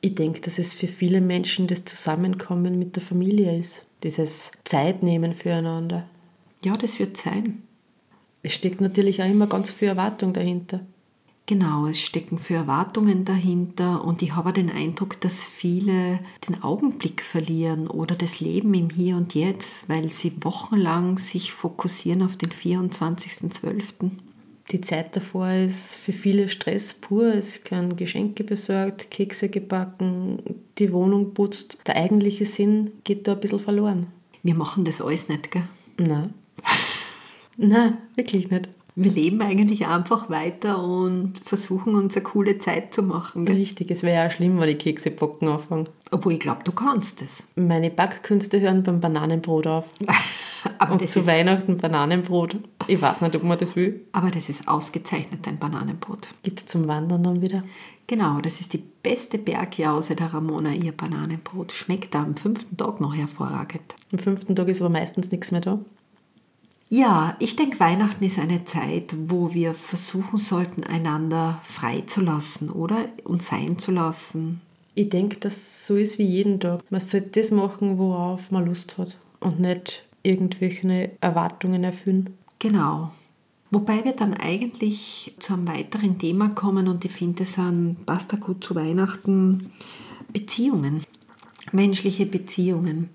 Ich 0.00 0.14
denke, 0.14 0.40
dass 0.40 0.58
es 0.58 0.72
für 0.72 0.88
viele 0.88 1.20
Menschen 1.20 1.66
das 1.66 1.84
Zusammenkommen 1.84 2.78
mit 2.78 2.96
der 2.96 3.02
Familie 3.02 3.58
ist. 3.58 3.84
Dieses 4.02 4.50
Zeitnehmen 4.64 5.34
füreinander. 5.34 6.06
Ja, 6.62 6.72
das 6.74 6.98
wird 6.98 7.16
sein. 7.16 7.62
Es 8.42 8.54
steckt 8.54 8.80
natürlich 8.80 9.22
auch 9.22 9.28
immer 9.28 9.46
ganz 9.46 9.70
viel 9.70 9.88
Erwartung 9.88 10.32
dahinter. 10.32 10.80
Genau, 11.50 11.86
es 11.86 12.00
stecken 12.00 12.38
für 12.38 12.54
Erwartungen 12.54 13.24
dahinter 13.24 14.04
und 14.04 14.22
ich 14.22 14.36
habe 14.36 14.52
den 14.52 14.70
Eindruck, 14.70 15.20
dass 15.20 15.40
viele 15.40 16.20
den 16.46 16.62
Augenblick 16.62 17.22
verlieren 17.22 17.88
oder 17.88 18.14
das 18.14 18.38
Leben 18.38 18.72
im 18.72 18.88
Hier 18.88 19.16
und 19.16 19.34
Jetzt, 19.34 19.88
weil 19.88 20.10
sie 20.10 20.32
wochenlang 20.42 21.18
sich 21.18 21.52
fokussieren 21.52 22.22
auf 22.22 22.36
den 22.36 22.50
24.12. 22.50 24.10
Die 24.70 24.80
Zeit 24.80 25.16
davor 25.16 25.50
ist 25.50 25.96
für 25.96 26.12
viele 26.12 26.48
Stress 26.48 26.94
pur. 26.94 27.34
Es 27.34 27.60
werden 27.70 27.96
Geschenke 27.96 28.44
besorgt, 28.44 29.10
Kekse 29.10 29.48
gebacken, 29.48 30.38
die 30.78 30.92
Wohnung 30.92 31.34
putzt. 31.34 31.78
Der 31.86 31.96
eigentliche 31.96 32.44
Sinn 32.44 32.92
geht 33.04 33.26
da 33.26 33.32
ein 33.32 33.40
bisschen 33.40 33.60
verloren. 33.60 34.06
Wir 34.42 34.54
machen 34.54 34.84
das 34.84 35.02
alles 35.02 35.28
nicht, 35.28 35.50
gell? 35.50 35.64
Nein. 35.98 36.34
Nein, 37.56 37.98
wirklich 38.14 38.50
nicht 38.50 38.68
wir 38.94 39.10
leben 39.10 39.40
eigentlich 39.42 39.86
einfach 39.86 40.30
weiter 40.30 40.82
und 40.82 41.34
versuchen 41.44 41.94
uns 41.94 42.16
eine 42.16 42.24
coole 42.24 42.58
Zeit 42.58 42.92
zu 42.92 43.02
machen. 43.02 43.46
Gell? 43.46 43.56
Richtig, 43.56 43.90
es 43.90 44.02
wäre 44.02 44.24
ja 44.24 44.30
schlimm, 44.30 44.60
wenn 44.60 44.68
ich 44.68 44.78
Kekse 44.78 45.10
backen 45.10 45.48
anfange. 45.48 45.86
Obwohl 46.10 46.34
ich 46.34 46.40
glaube, 46.40 46.64
du 46.64 46.72
kannst 46.72 47.22
es. 47.22 47.44
Meine 47.56 47.90
Backkünste 47.90 48.60
hören 48.60 48.82
beim 48.82 49.00
Bananenbrot 49.00 49.66
auf. 49.66 49.90
Aber 50.78 50.92
und 50.92 51.08
zu 51.08 51.26
Weihnachten 51.26 51.78
Bananenbrot. 51.78 52.56
Ich 52.86 53.00
weiß 53.00 53.22
nicht, 53.22 53.36
ob 53.36 53.42
man 53.42 53.58
das 53.58 53.76
will. 53.76 54.04
Aber 54.12 54.30
das 54.30 54.48
ist 54.48 54.68
ausgezeichnet, 54.68 55.46
ein 55.46 55.58
Bananenbrot. 55.58 56.28
Gibt 56.42 56.60
es 56.60 56.66
zum 56.66 56.86
Wandern 56.86 57.22
dann 57.22 57.42
wieder? 57.42 57.62
Genau, 58.06 58.40
das 58.40 58.60
ist 58.60 58.72
die 58.72 58.82
beste 59.02 59.38
Bergjause 59.38 60.16
der 60.16 60.34
Ramona, 60.34 60.72
ihr 60.72 60.92
Bananenbrot. 60.92 61.72
Schmeckt 61.72 62.16
am 62.16 62.34
fünften 62.34 62.76
Tag 62.76 63.00
noch 63.00 63.14
hervorragend. 63.14 63.94
Am 64.12 64.18
fünften 64.18 64.56
Tag 64.56 64.68
ist 64.68 64.80
aber 64.80 64.90
meistens 64.90 65.30
nichts 65.30 65.52
mehr 65.52 65.60
da. 65.60 65.78
Ja, 66.92 67.36
ich 67.38 67.54
denke, 67.54 67.78
Weihnachten 67.78 68.24
ist 68.24 68.40
eine 68.40 68.64
Zeit, 68.64 69.14
wo 69.28 69.54
wir 69.54 69.74
versuchen 69.74 70.38
sollten, 70.38 70.82
einander 70.82 71.60
freizulassen, 71.62 72.68
oder? 72.68 73.08
Und 73.22 73.44
sein 73.44 73.78
zu 73.78 73.92
lassen. 73.92 74.60
Ich 74.96 75.08
denke, 75.08 75.38
dass 75.38 75.86
so 75.86 75.94
ist 75.94 76.18
wie 76.18 76.24
jeden 76.24 76.58
Tag. 76.58 76.82
Man 76.90 77.00
sollte 77.00 77.40
das 77.40 77.52
machen, 77.52 77.96
worauf 77.96 78.50
man 78.50 78.66
Lust 78.66 78.98
hat 78.98 79.16
und 79.38 79.60
nicht 79.60 80.04
irgendwelche 80.24 81.12
Erwartungen 81.20 81.84
erfüllen. 81.84 82.36
Genau. 82.58 83.12
Wobei 83.70 84.04
wir 84.04 84.12
dann 84.12 84.34
eigentlich 84.34 85.32
zu 85.38 85.52
einem 85.52 85.68
weiteren 85.68 86.18
Thema 86.18 86.48
kommen 86.48 86.88
und 86.88 87.04
ich 87.04 87.12
finde, 87.12 87.44
es 87.44 87.56
passt 88.04 88.32
da 88.32 88.36
gut 88.36 88.64
zu 88.64 88.74
Weihnachten, 88.74 89.70
Beziehungen, 90.32 91.04
menschliche 91.70 92.26
Beziehungen. 92.26 93.10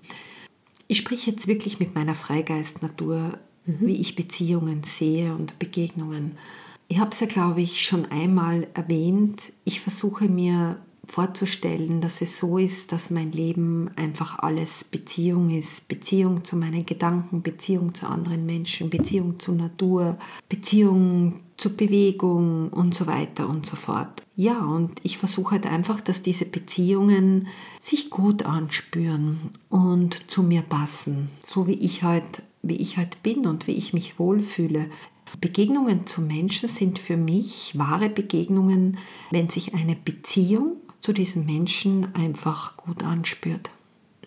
Ich 0.88 0.96
spreche 0.96 1.32
jetzt 1.32 1.46
wirklich 1.46 1.78
mit 1.78 1.94
meiner 1.94 2.14
Freigeistnatur 2.14 3.38
mhm. 3.66 3.78
wie 3.80 3.96
ich 3.96 4.16
Beziehungen 4.16 4.82
sehe 4.82 5.34
und 5.34 5.58
Begegnungen. 5.58 6.32
Ich 6.88 6.98
habe 6.98 7.10
es 7.10 7.20
ja, 7.20 7.26
glaube 7.26 7.60
ich, 7.60 7.84
schon 7.84 8.06
einmal 8.06 8.68
erwähnt. 8.74 9.52
Ich 9.64 9.80
versuche 9.80 10.28
mir 10.28 10.78
vorzustellen, 11.08 12.00
dass 12.00 12.20
es 12.20 12.38
so 12.38 12.58
ist, 12.58 12.92
dass 12.92 13.10
mein 13.10 13.32
Leben 13.32 13.90
einfach 13.96 14.38
alles 14.40 14.84
Beziehung 14.84 15.50
ist. 15.50 15.88
Beziehung 15.88 16.44
zu 16.44 16.56
meinen 16.56 16.84
Gedanken, 16.84 17.42
Beziehung 17.42 17.94
zu 17.94 18.08
anderen 18.08 18.44
Menschen, 18.44 18.90
Beziehung 18.90 19.38
zur 19.38 19.54
Natur, 19.54 20.18
Beziehung 20.48 21.40
zur 21.56 21.72
Bewegung 21.72 22.68
und 22.68 22.94
so 22.94 23.06
weiter 23.06 23.48
und 23.48 23.64
so 23.64 23.76
fort. 23.76 24.22
Ja, 24.34 24.58
und 24.58 24.92
ich 25.02 25.16
versuche 25.16 25.52
halt 25.52 25.66
einfach, 25.66 26.00
dass 26.00 26.22
diese 26.22 26.44
Beziehungen 26.44 27.48
sich 27.80 28.10
gut 28.10 28.44
anspüren 28.44 29.38
und 29.70 30.30
zu 30.30 30.42
mir 30.42 30.62
passen, 30.62 31.30
so 31.46 31.66
wie 31.66 31.74
ich 31.74 32.02
halt 32.02 32.42
wie 32.68 32.76
ich 32.76 32.96
halt 32.96 33.22
bin 33.22 33.46
und 33.46 33.66
wie 33.66 33.72
ich 33.72 33.92
mich 33.92 34.18
wohlfühle. 34.18 34.86
Begegnungen 35.40 36.06
zu 36.06 36.22
Menschen 36.22 36.68
sind 36.68 36.98
für 36.98 37.16
mich 37.16 37.76
wahre 37.76 38.08
Begegnungen, 38.08 38.98
wenn 39.30 39.48
sich 39.48 39.74
eine 39.74 39.96
Beziehung 39.96 40.76
zu 41.00 41.12
diesen 41.12 41.46
Menschen 41.46 42.14
einfach 42.14 42.76
gut 42.76 43.02
anspürt. 43.02 43.70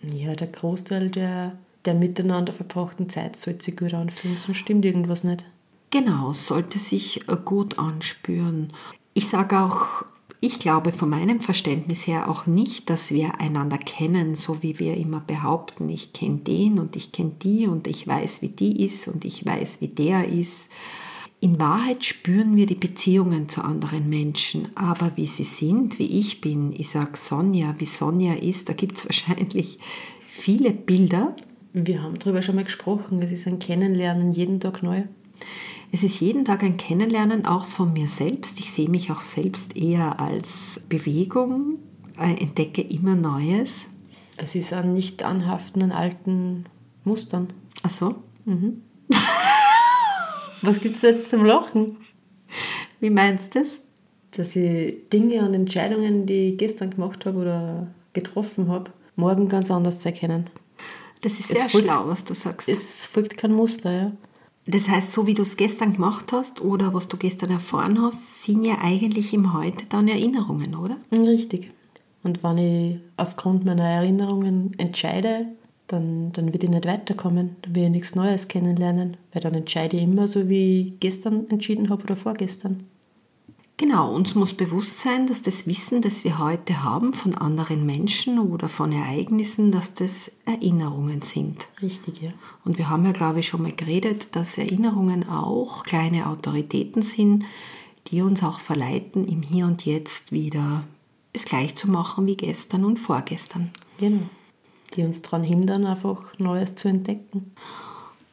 Ja, 0.02 0.34
der 0.34 0.46
Großteil 0.46 1.10
der, 1.10 1.58
der 1.84 1.94
miteinander 1.94 2.52
verbrachten 2.52 3.08
Zeit 3.08 3.36
sollte 3.36 3.64
sich 3.64 3.76
gut 3.76 3.94
anfühlen, 3.94 4.36
sonst 4.36 4.58
stimmt 4.58 4.84
irgendwas 4.84 5.24
nicht. 5.24 5.44
Genau, 5.90 6.32
sollte 6.32 6.78
sich 6.78 7.22
gut 7.44 7.78
anspüren. 7.78 8.72
Ich 9.12 9.28
sage 9.28 9.58
auch 9.58 10.04
ich 10.42 10.58
glaube 10.58 10.92
von 10.92 11.10
meinem 11.10 11.40
Verständnis 11.40 12.06
her 12.06 12.30
auch 12.30 12.46
nicht, 12.46 12.88
dass 12.88 13.10
wir 13.10 13.40
einander 13.40 13.76
kennen, 13.76 14.34
so 14.34 14.62
wie 14.62 14.78
wir 14.78 14.96
immer 14.96 15.20
behaupten, 15.20 15.88
ich 15.90 16.14
kenne 16.14 16.38
den 16.38 16.78
und 16.78 16.96
ich 16.96 17.12
kenne 17.12 17.32
die 17.42 17.66
und 17.66 17.86
ich 17.86 18.06
weiß, 18.06 18.40
wie 18.40 18.48
die 18.48 18.84
ist 18.84 19.06
und 19.06 19.26
ich 19.26 19.44
weiß, 19.44 19.82
wie 19.82 19.88
der 19.88 20.28
ist. 20.28 20.70
In 21.42 21.58
Wahrheit 21.58 22.04
spüren 22.04 22.56
wir 22.56 22.66
die 22.66 22.74
Beziehungen 22.74 23.48
zu 23.48 23.62
anderen 23.62 24.08
Menschen, 24.08 24.68
aber 24.74 25.12
wie 25.16 25.26
sie 25.26 25.44
sind, 25.44 25.98
wie 25.98 26.20
ich 26.20 26.40
bin, 26.40 26.72
ich 26.72 26.88
sage 26.88 27.16
Sonja, 27.16 27.74
wie 27.78 27.86
Sonja 27.86 28.34
ist, 28.34 28.68
da 28.70 28.72
gibt 28.72 28.96
es 28.96 29.04
wahrscheinlich 29.08 29.78
viele 30.20 30.70
Bilder. 30.70 31.36
Wir 31.74 32.02
haben 32.02 32.18
darüber 32.18 32.40
schon 32.40 32.56
mal 32.56 32.64
gesprochen, 32.64 33.20
es 33.22 33.30
ist 33.30 33.46
ein 33.46 33.58
Kennenlernen 33.58 34.32
jeden 34.32 34.58
Tag 34.58 34.82
neu. 34.82 35.02
Es 35.92 36.04
ist 36.04 36.20
jeden 36.20 36.44
Tag 36.44 36.62
ein 36.62 36.76
Kennenlernen 36.76 37.46
auch 37.46 37.66
von 37.66 37.92
mir 37.92 38.06
selbst. 38.06 38.60
Ich 38.60 38.70
sehe 38.70 38.88
mich 38.88 39.10
auch 39.10 39.22
selbst 39.22 39.76
eher 39.76 40.20
als 40.20 40.80
Bewegung, 40.88 41.78
äh, 42.16 42.40
entdecke 42.40 42.82
immer 42.82 43.16
Neues. 43.16 43.82
Es 44.36 44.54
ist 44.54 44.72
ein 44.72 44.94
nicht 44.94 45.24
anhaften 45.24 45.82
an 45.82 45.92
alten 45.92 46.66
Mustern. 47.04 47.48
Ach 47.82 47.90
so? 47.90 48.14
Mhm. 48.44 48.82
Was 50.62 50.80
gibt 50.80 50.96
es 50.96 51.02
jetzt 51.02 51.28
zum 51.28 51.44
Lachen? 51.44 51.96
Wie 53.00 53.10
meinst 53.10 53.54
du 53.54 53.60
das? 53.60 53.80
Dass 54.36 54.54
ich 54.54 55.08
Dinge 55.12 55.44
und 55.44 55.54
Entscheidungen, 55.54 56.26
die 56.26 56.50
ich 56.50 56.58
gestern 56.58 56.90
gemacht 56.90 57.26
habe 57.26 57.38
oder 57.38 57.88
getroffen 58.12 58.68
habe, 58.68 58.92
morgen 59.16 59.48
ganz 59.48 59.70
anders 59.70 60.00
zu 60.00 60.08
erkennen. 60.08 60.48
Das 61.22 61.38
ist 61.38 61.48
sehr 61.48 61.68
folgt, 61.68 61.88
schlau, 61.88 62.06
was 62.06 62.24
du 62.24 62.34
sagst. 62.34 62.68
Es 62.68 63.06
folgt 63.06 63.36
kein 63.36 63.52
Muster, 63.52 63.90
ja. 63.90 64.12
Das 64.66 64.88
heißt, 64.88 65.12
so 65.12 65.26
wie 65.26 65.34
du 65.34 65.42
es 65.42 65.56
gestern 65.56 65.94
gemacht 65.94 66.32
hast 66.32 66.60
oder 66.60 66.92
was 66.94 67.08
du 67.08 67.16
gestern 67.16 67.50
erfahren 67.50 68.00
hast, 68.00 68.42
sind 68.44 68.64
ja 68.64 68.78
eigentlich 68.80 69.32
im 69.32 69.54
Heute 69.54 69.86
dann 69.88 70.06
Erinnerungen, 70.06 70.74
oder? 70.74 70.96
Richtig. 71.10 71.70
Und 72.22 72.42
wenn 72.44 72.58
ich 72.58 73.00
aufgrund 73.16 73.64
meiner 73.64 73.88
Erinnerungen 73.88 74.78
entscheide, 74.78 75.46
dann, 75.86 76.32
dann 76.32 76.52
wird 76.52 76.62
ich 76.62 76.70
nicht 76.70 76.86
weiterkommen. 76.86 77.56
Dann 77.62 77.74
will 77.74 77.84
ich 77.84 77.90
nichts 77.90 78.14
Neues 78.14 78.48
kennenlernen, 78.48 79.16
weil 79.32 79.42
dann 79.42 79.54
entscheide 79.54 79.96
ich 79.96 80.02
immer 80.02 80.28
so, 80.28 80.48
wie 80.48 80.80
ich 80.80 81.00
gestern 81.00 81.48
entschieden 81.48 81.88
habe 81.88 82.04
oder 82.04 82.16
vorgestern. 82.16 82.84
Genau, 83.80 84.12
uns 84.12 84.34
muss 84.34 84.52
bewusst 84.52 85.00
sein, 85.00 85.26
dass 85.26 85.40
das 85.40 85.66
Wissen, 85.66 86.02
das 86.02 86.22
wir 86.22 86.38
heute 86.38 86.84
haben 86.84 87.14
von 87.14 87.34
anderen 87.34 87.86
Menschen 87.86 88.38
oder 88.38 88.68
von 88.68 88.92
Ereignissen, 88.92 89.72
dass 89.72 89.94
das 89.94 90.32
Erinnerungen 90.44 91.22
sind. 91.22 91.66
Richtig, 91.80 92.20
ja. 92.20 92.34
Und 92.62 92.76
wir 92.76 92.90
haben 92.90 93.06
ja, 93.06 93.12
glaube 93.12 93.40
ich, 93.40 93.48
schon 93.48 93.62
mal 93.62 93.72
geredet, 93.72 94.36
dass 94.36 94.58
Erinnerungen 94.58 95.26
auch 95.26 95.82
kleine 95.84 96.26
Autoritäten 96.26 97.00
sind, 97.00 97.46
die 98.08 98.20
uns 98.20 98.42
auch 98.42 98.60
verleiten, 98.60 99.26
im 99.26 99.40
Hier 99.40 99.64
und 99.64 99.86
Jetzt 99.86 100.30
wieder 100.30 100.84
es 101.32 101.46
gleich 101.46 101.74
zu 101.74 101.90
machen 101.90 102.26
wie 102.26 102.36
gestern 102.36 102.84
und 102.84 102.98
vorgestern. 102.98 103.70
Genau. 103.96 104.26
Die 104.94 105.04
uns 105.04 105.22
daran 105.22 105.42
hindern, 105.42 105.86
einfach 105.86 106.38
Neues 106.38 106.74
zu 106.74 106.88
entdecken. 106.88 107.52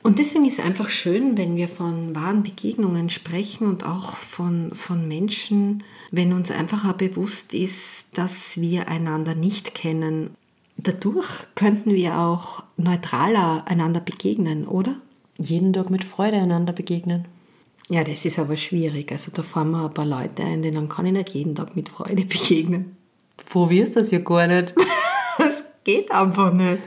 Und 0.08 0.20
deswegen 0.20 0.46
ist 0.46 0.60
es 0.60 0.64
einfach 0.64 0.90
schön, 0.90 1.38
wenn 1.38 1.58
wir 1.58 1.68
von 1.68 2.16
wahren 2.16 2.42
Begegnungen 2.42 3.10
sprechen 3.10 3.68
und 3.68 3.86
auch 3.86 4.16
von, 4.16 4.72
von 4.74 5.06
Menschen, 5.06 5.84
wenn 6.12 6.32
uns 6.32 6.50
einfach 6.50 6.88
auch 6.88 6.94
bewusst 6.94 7.54
ist, 7.54 8.18
dass 8.18 8.56
wir 8.56 8.88
einander 8.88 9.36
nicht 9.36 9.76
kennen. 9.76 10.30
Dadurch 10.78 11.28
könnten 11.56 11.94
wir 11.94 12.20
auch 12.20 12.64
neutraler 12.78 13.66
einander 13.68 14.00
begegnen, 14.00 14.66
oder? 14.66 14.96
Jeden 15.38 15.74
Tag 15.74 15.90
mit 15.90 16.06
Freude 16.06 16.38
einander 16.38 16.72
begegnen. 16.72 17.26
Ja, 17.90 18.06
das 18.06 18.24
ist 18.24 18.40
aber 18.40 18.56
schwierig. 18.56 19.12
Also 19.12 19.30
da 19.34 19.44
fahren 19.44 19.72
wir 19.72 19.88
ein 19.88 19.94
paar 19.94 20.06
Leute 20.06 20.42
ein, 20.42 20.62
denen 20.62 20.88
kann 20.88 21.06
ich 21.06 21.12
nicht 21.12 21.32
jeden 21.32 21.54
Tag 21.54 21.76
mit 21.76 21.90
Freude 21.90 22.24
begegnen. 22.24 22.96
Probierst 23.50 23.98
das 23.98 24.12
ja 24.12 24.20
gar 24.20 24.48
nicht. 24.48 24.74
das 25.38 25.66
geht 25.84 26.10
einfach 26.12 26.54
nicht. 26.54 26.80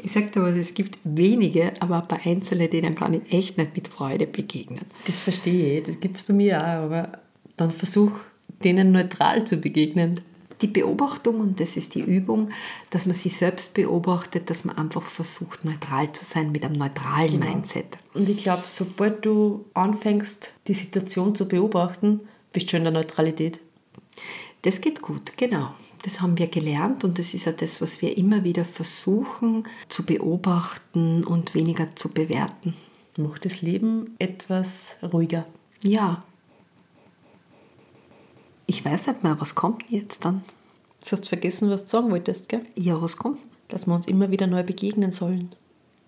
Ich 0.00 0.12
sage 0.12 0.28
dir 0.28 0.42
was, 0.42 0.54
es 0.54 0.74
gibt 0.74 0.98
wenige, 1.02 1.72
aber 1.80 2.02
bei 2.02 2.20
Einzelnen, 2.24 2.70
denen 2.70 2.94
kann 2.94 3.14
ich 3.14 3.32
echt 3.32 3.58
nicht 3.58 3.74
mit 3.74 3.88
Freude 3.88 4.26
begegnen. 4.26 4.84
Das 5.06 5.20
verstehe 5.20 5.78
ich, 5.78 5.84
das 5.84 5.98
gibt 5.98 6.16
es 6.16 6.22
bei 6.22 6.34
mir 6.34 6.60
auch, 6.60 6.84
aber 6.84 7.18
dann 7.56 7.72
versuch 7.72 8.12
denen 8.62 8.92
neutral 8.92 9.44
zu 9.44 9.56
begegnen. 9.56 10.20
Die 10.62 10.66
Beobachtung, 10.66 11.40
und 11.40 11.60
das 11.60 11.76
ist 11.76 11.94
die 11.94 12.00
Übung, 12.00 12.50
dass 12.90 13.06
man 13.06 13.14
sich 13.14 13.36
selbst 13.36 13.74
beobachtet, 13.74 14.50
dass 14.50 14.64
man 14.64 14.76
einfach 14.76 15.02
versucht, 15.02 15.64
neutral 15.64 16.12
zu 16.12 16.24
sein 16.24 16.50
mit 16.50 16.64
einem 16.64 16.74
neutralen 16.74 17.30
genau. 17.30 17.46
Mindset. 17.46 17.98
Und 18.14 18.28
ich 18.28 18.38
glaube, 18.38 18.62
sobald 18.64 19.24
du 19.24 19.66
anfängst, 19.74 20.54
die 20.66 20.74
Situation 20.74 21.34
zu 21.36 21.46
beobachten, 21.46 22.20
bist 22.52 22.72
du 22.72 22.76
in 22.76 22.84
der 22.84 22.92
Neutralität. 22.92 23.60
Das 24.62 24.80
geht 24.80 25.00
gut, 25.00 25.36
genau. 25.36 25.74
Das 26.02 26.20
haben 26.20 26.38
wir 26.38 26.46
gelernt 26.46 27.02
und 27.04 27.18
das 27.18 27.34
ist 27.34 27.46
ja 27.46 27.52
das, 27.52 27.80
was 27.80 28.00
wir 28.02 28.16
immer 28.16 28.44
wieder 28.44 28.64
versuchen 28.64 29.64
zu 29.88 30.04
beobachten 30.04 31.24
und 31.24 31.54
weniger 31.54 31.94
zu 31.96 32.10
bewerten. 32.10 32.74
Macht 33.16 33.44
das 33.44 33.62
Leben 33.62 34.14
etwas 34.20 34.96
ruhiger. 35.02 35.44
Ja. 35.80 36.22
Ich 38.66 38.84
weiß 38.84 39.08
nicht 39.08 39.24
mehr, 39.24 39.40
was 39.40 39.54
kommt 39.56 39.90
jetzt 39.90 40.24
dann? 40.24 40.42
Du 41.00 41.12
hast 41.12 41.28
vergessen, 41.28 41.70
was 41.70 41.84
du 41.84 41.88
sagen 41.88 42.10
wolltest, 42.10 42.48
gell? 42.48 42.62
Ja, 42.76 43.00
was 43.00 43.16
kommt? 43.16 43.42
Dass 43.68 43.86
wir 43.86 43.94
uns 43.94 44.06
immer 44.06 44.30
wieder 44.30 44.46
neu 44.46 44.62
begegnen 44.62 45.10
sollen. 45.10 45.52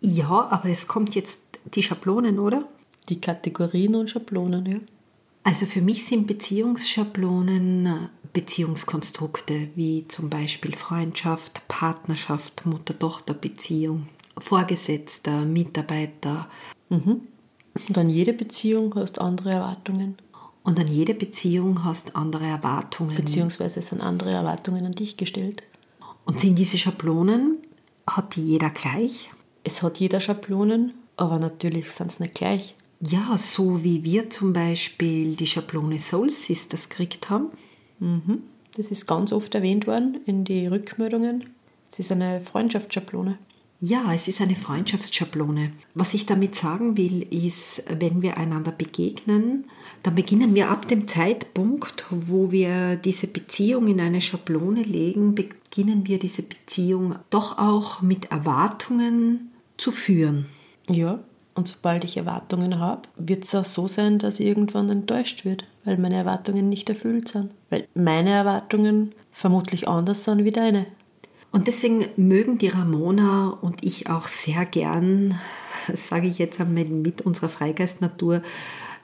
Ja, 0.01 0.49
aber 0.51 0.69
es 0.69 0.87
kommt 0.87 1.15
jetzt 1.15 1.59
die 1.75 1.83
Schablonen, 1.83 2.39
oder? 2.39 2.69
Die 3.09 3.21
Kategorien 3.21 3.97
und 3.97 4.11
Schablonen, 4.11 4.67
ja. 4.67 4.79
Also 5.43 5.67
für 5.67 5.81
mich 5.81 6.05
sind 6.05 6.27
Beziehungsschablonen 6.27 8.11
Beziehungskonstrukte 8.33 9.69
wie 9.75 10.07
zum 10.09 10.31
Beispiel 10.31 10.77
Freundschaft, 10.77 11.67
Partnerschaft, 11.69 12.67
Mutter-Tochter-Beziehung, 12.67 14.09
Vorgesetzter, 14.39 15.45
Mitarbeiter. 15.45 16.49
Mhm. 16.89 17.23
Und 17.89 17.99
an 17.99 18.11
jede 18.11 18.33
Beziehung 18.33 18.95
hast 18.95 19.21
andere 19.21 19.51
Erwartungen. 19.51 20.17
Und 20.63 20.79
an 20.79 20.89
jede 20.89 21.15
Beziehung 21.15 21.85
hast 21.85 22.17
andere 22.17 22.47
Erwartungen. 22.47 23.17
Beziehungsweise 23.17 23.81
sind 23.83 24.01
andere 24.01 24.31
Erwartungen 24.31 24.85
an 24.85 24.93
dich 24.93 25.17
gestellt. 25.17 25.63
Und 26.25 26.39
sind 26.41 26.57
diese 26.57 26.79
Schablonen, 26.79 27.59
hat 28.07 28.37
die 28.37 28.43
jeder 28.43 28.71
gleich? 28.71 29.31
Es 29.65 29.83
hat 29.83 29.99
jeder 29.99 30.21
Schablonen, 30.21 30.95
aber 31.17 31.39
natürlich 31.39 31.91
sind 31.91 32.13
sie 32.13 32.25
nicht 32.25 32.35
gleich. 32.35 32.75
Ja, 33.01 33.37
so 33.39 33.83
wie 33.83 34.05
wir 34.05 34.29
zum 34.29 34.53
Beispiel 34.53 35.35
die 35.35 35.47
Schablone 35.47 35.99
Soul 35.99 36.31
Sisters 36.31 36.89
gekriegt 36.89 37.31
haben. 37.31 37.49
Mhm. 38.01 38.43
Das 38.77 38.89
ist 38.89 39.07
ganz 39.07 39.33
oft 39.33 39.55
erwähnt 39.55 39.87
worden 39.87 40.19
in 40.27 40.45
die 40.45 40.67
Rückmeldungen. 40.67 41.45
Es 41.93 41.99
ist 41.99 42.13
eine 42.13 42.41
Freundschaftsschablone. 42.41 43.39
Ja, 43.83 44.13
es 44.13 44.29
ist 44.29 44.43
eine 44.43 44.57
Freundschaftsschablone. 44.57 45.73
Was 45.95 46.13
ich 46.13 46.27
damit 46.27 46.55
sagen 46.55 46.99
will, 46.99 47.23
ist, 47.31 47.83
wenn 47.99 48.21
wir 48.21 48.37
einander 48.37 48.73
begegnen, 48.73 49.65
dann 50.03 50.15
beginnen 50.15 50.55
wir 50.55 50.71
ab 50.71 50.87
dem 50.87 51.09
Zeitpunkt, 51.09 52.05
wo 52.11 52.53
wir 52.53 52.97
diese 52.97 53.27
Beziehung 53.27 53.89
in 53.89 54.01
eine 54.01 54.21
Schablone 54.21 54.83
legen, 54.83 55.35
beginnen 55.35 56.07
wir 56.07 56.19
diese 56.19 56.43
Beziehung 56.43 57.17
doch 57.31 57.57
auch 57.57 58.03
mit 58.03 58.27
Erwartungen 58.27 59.51
zu 59.79 59.93
führen. 59.93 60.45
Ja, 60.89 61.21
und 61.61 61.69
sobald 61.69 62.05
ich 62.05 62.17
Erwartungen 62.17 62.79
habe, 62.79 63.03
wird 63.19 63.45
es 63.45 63.55
auch 63.55 63.67
so 63.67 63.87
sein, 63.87 64.19
dass 64.19 64.41
ich 64.41 64.47
irgendwann 64.47 64.89
enttäuscht 64.89 65.45
wird, 65.45 65.67
weil 65.85 65.99
meine 65.99 66.17
Erwartungen 66.17 66.71
nicht 66.71 66.89
erfüllt 66.89 67.29
sind. 67.29 67.51
Weil 67.69 67.87
meine 67.93 68.31
Erwartungen 68.31 69.13
vermutlich 69.31 69.87
anders 69.87 70.25
sind 70.25 70.45
wie 70.45 70.53
deine. 70.53 70.87
Und 71.53 71.67
deswegen 71.67 72.07
mögen 72.17 72.57
die 72.57 72.69
Ramona 72.69 73.51
und 73.61 73.85
ich 73.85 74.09
auch 74.09 74.27
sehr 74.27 74.65
gern, 74.65 75.39
sage 75.93 76.29
ich 76.29 76.39
jetzt 76.39 76.63
einmal 76.63 76.87
mit 76.87 77.21
unserer 77.21 77.51
Freigeistnatur, 77.51 78.41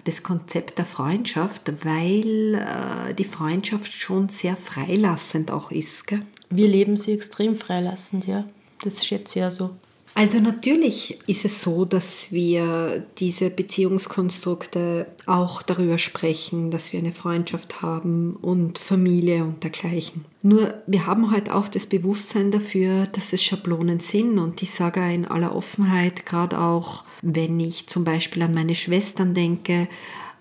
das 0.05 0.23
Konzept 0.23 0.79
der 0.79 0.87
Freundschaft, 0.87 1.71
weil 1.85 2.55
äh, 2.55 3.13
die 3.13 3.25
Freundschaft 3.25 3.93
schon 3.93 4.31
sehr 4.31 4.57
freilassend 4.57 5.51
auch 5.51 5.71
ist. 5.71 6.07
Gell? 6.07 6.23
Wir 6.49 6.69
leben 6.69 6.97
sie 6.97 7.13
extrem 7.13 7.55
freilassend, 7.55 8.27
ja. 8.27 8.47
Das 8.83 9.05
schätze 9.05 9.41
ich 9.41 9.43
ja 9.43 9.51
so. 9.51 9.73
Also 10.17 10.41
natürlich 10.41 11.19
ist 11.27 11.45
es 11.45 11.61
so, 11.61 11.85
dass 11.85 12.33
wir 12.33 13.05
diese 13.19 13.51
Beziehungskonstrukte 13.51 15.09
auch 15.27 15.61
darüber 15.61 15.99
sprechen, 15.99 16.71
dass 16.71 16.95
wir 16.95 17.01
eine 17.01 17.13
Freundschaft 17.13 17.83
haben 17.83 18.35
und 18.41 18.79
Familie 18.79 19.45
und 19.45 19.63
dergleichen. 19.63 20.25
Nur 20.41 20.73
wir 20.87 21.07
haben 21.07 21.33
halt 21.33 21.51
auch 21.51 21.69
das 21.69 21.85
Bewusstsein 21.85 22.51
dafür, 22.51 23.07
dass 23.13 23.35
es 23.35 23.45
Schablonen 23.45 24.01
sind 24.01 24.39
und 24.39 24.63
ich 24.63 24.71
sage 24.71 25.01
in 25.13 25.27
aller 25.27 25.55
Offenheit, 25.55 26.25
gerade 26.25 26.59
auch 26.61 27.05
wenn 27.21 27.61
ich 27.61 27.87
zum 27.87 28.05
Beispiel 28.05 28.43
an 28.43 28.55
meine 28.55 28.75
Schwestern 28.75 29.35
denke, 29.35 29.87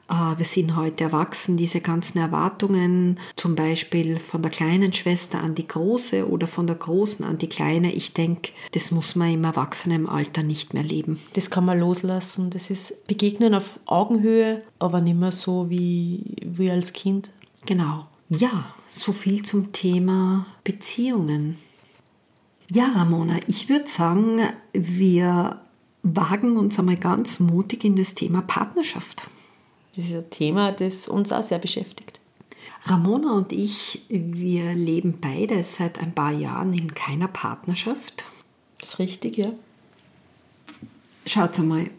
wir 0.08 0.46
sind 0.46 0.76
heute 0.76 1.06
erwachsen, 1.06 1.58
diese 1.58 1.82
ganzen 1.82 2.20
Erwartungen, 2.20 3.20
zum 3.36 3.56
Beispiel 3.56 4.18
von 4.20 4.44
der 4.44 4.52
kleinen 4.52 4.94
Schwester 4.94 5.40
an 5.40 5.56
die 5.56 5.68
große 5.68 6.30
oder 6.30 6.48
von 6.48 6.68
der 6.68 6.76
großen 6.76 7.26
an 7.26 7.40
die 7.40 7.50
kleine, 7.50 7.92
ich 7.92 8.14
denke, 8.14 8.52
das 8.74 8.92
muss 8.92 9.16
man 9.16 9.32
im 9.34 9.44
Erwachsenenalter 9.44 10.44
nicht 10.44 10.74
mehr 10.76 10.84
leben. 10.84 11.20
Das 11.34 11.50
kann 11.50 11.66
man 11.66 11.80
loslassen. 11.80 12.52
Das 12.52 12.70
ist 12.70 13.08
Begegnen 13.08 13.56
auf 13.56 13.80
Augenhöhe, 13.86 14.62
aber 14.78 15.02
nicht 15.02 15.18
mehr 15.18 15.32
so 15.32 15.70
wie, 15.70 16.36
wie 16.44 16.70
als 16.70 16.94
Kind. 16.94 17.32
Genau. 17.66 18.06
Ja, 18.30 18.74
so 18.90 19.12
viel 19.12 19.42
zum 19.44 19.72
Thema 19.72 20.46
Beziehungen. 20.64 21.58
Ja, 22.70 22.92
Ramona, 22.96 23.36
ich 23.48 23.70
würde 23.70 23.88
sagen, 23.88 24.42
wir 24.74 25.62
wagen 26.02 26.58
uns 26.58 26.78
einmal 26.80 26.98
ganz 26.98 27.40
mutig 27.40 27.84
in 27.84 27.96
das 27.96 28.16
Thema 28.16 28.42
Partnerschaft. 28.42 29.28
Das 29.96 30.06
ist 30.06 30.14
ein 30.14 30.30
Thema, 30.30 30.72
das 30.72 31.08
uns 31.08 31.32
auch 31.32 31.44
sehr 31.44 31.60
beschäftigt. 31.60 32.20
Ramona 32.84 33.34
und 33.34 33.52
ich, 33.52 34.04
wir 34.10 34.74
leben 34.74 35.18
beide 35.20 35.64
seit 35.64 36.00
ein 36.00 36.14
paar 36.14 36.32
Jahren 36.32 36.74
in 36.74 36.94
keiner 36.94 37.28
Partnerschaft. 37.28 38.26
Das 38.80 38.90
ist 38.90 39.00
richtig, 39.00 39.38
ja. 39.38 39.52
Schaut 41.26 41.58
einmal, 41.58 41.90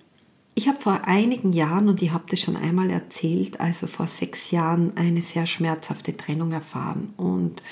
ich 0.55 0.69
habe 0.69 0.81
vor 0.81 1.03
einigen 1.05 1.53
Jahren, 1.53 1.89
und 1.89 2.01
ich 2.01 2.13
habe 2.13 2.25
das 2.31 2.41
schon 2.41 2.57
einmal 2.57 2.91
erzählt, 2.91 3.61
also 3.61 3.87
vor 3.87 4.07
sechs 4.07 4.53
Jahren 4.53 4.97
eine 4.97 5.23
sehr 5.23 5.45
schmerzhafte 5.45 6.17
Trennung 6.17 6.53
erfahren. 6.53 7.13
Und 7.17 7.63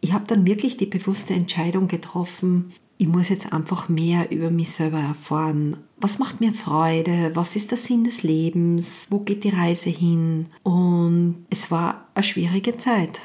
ich 0.00 0.12
habe 0.12 0.26
dann 0.26 0.44
wirklich 0.46 0.76
die 0.76 0.86
bewusste 0.86 1.34
Entscheidung 1.34 1.86
getroffen, 1.88 2.72
ich 2.96 3.08
muss 3.08 3.28
jetzt 3.28 3.52
einfach 3.52 3.88
mehr 3.88 4.30
über 4.30 4.50
mich 4.50 4.70
selber 4.70 5.00
erfahren. 5.00 5.78
Was 5.96 6.18
macht 6.18 6.40
mir 6.40 6.52
Freude? 6.52 7.32
Was 7.34 7.56
ist 7.56 7.70
der 7.70 7.78
Sinn 7.78 8.04
des 8.04 8.22
Lebens? 8.22 9.06
Wo 9.10 9.20
geht 9.20 9.44
die 9.44 9.50
Reise 9.50 9.90
hin? 9.90 10.46
Und 10.62 11.46
es 11.50 11.70
war 11.70 12.08
eine 12.14 12.22
schwierige 12.22 12.76
Zeit. 12.76 13.20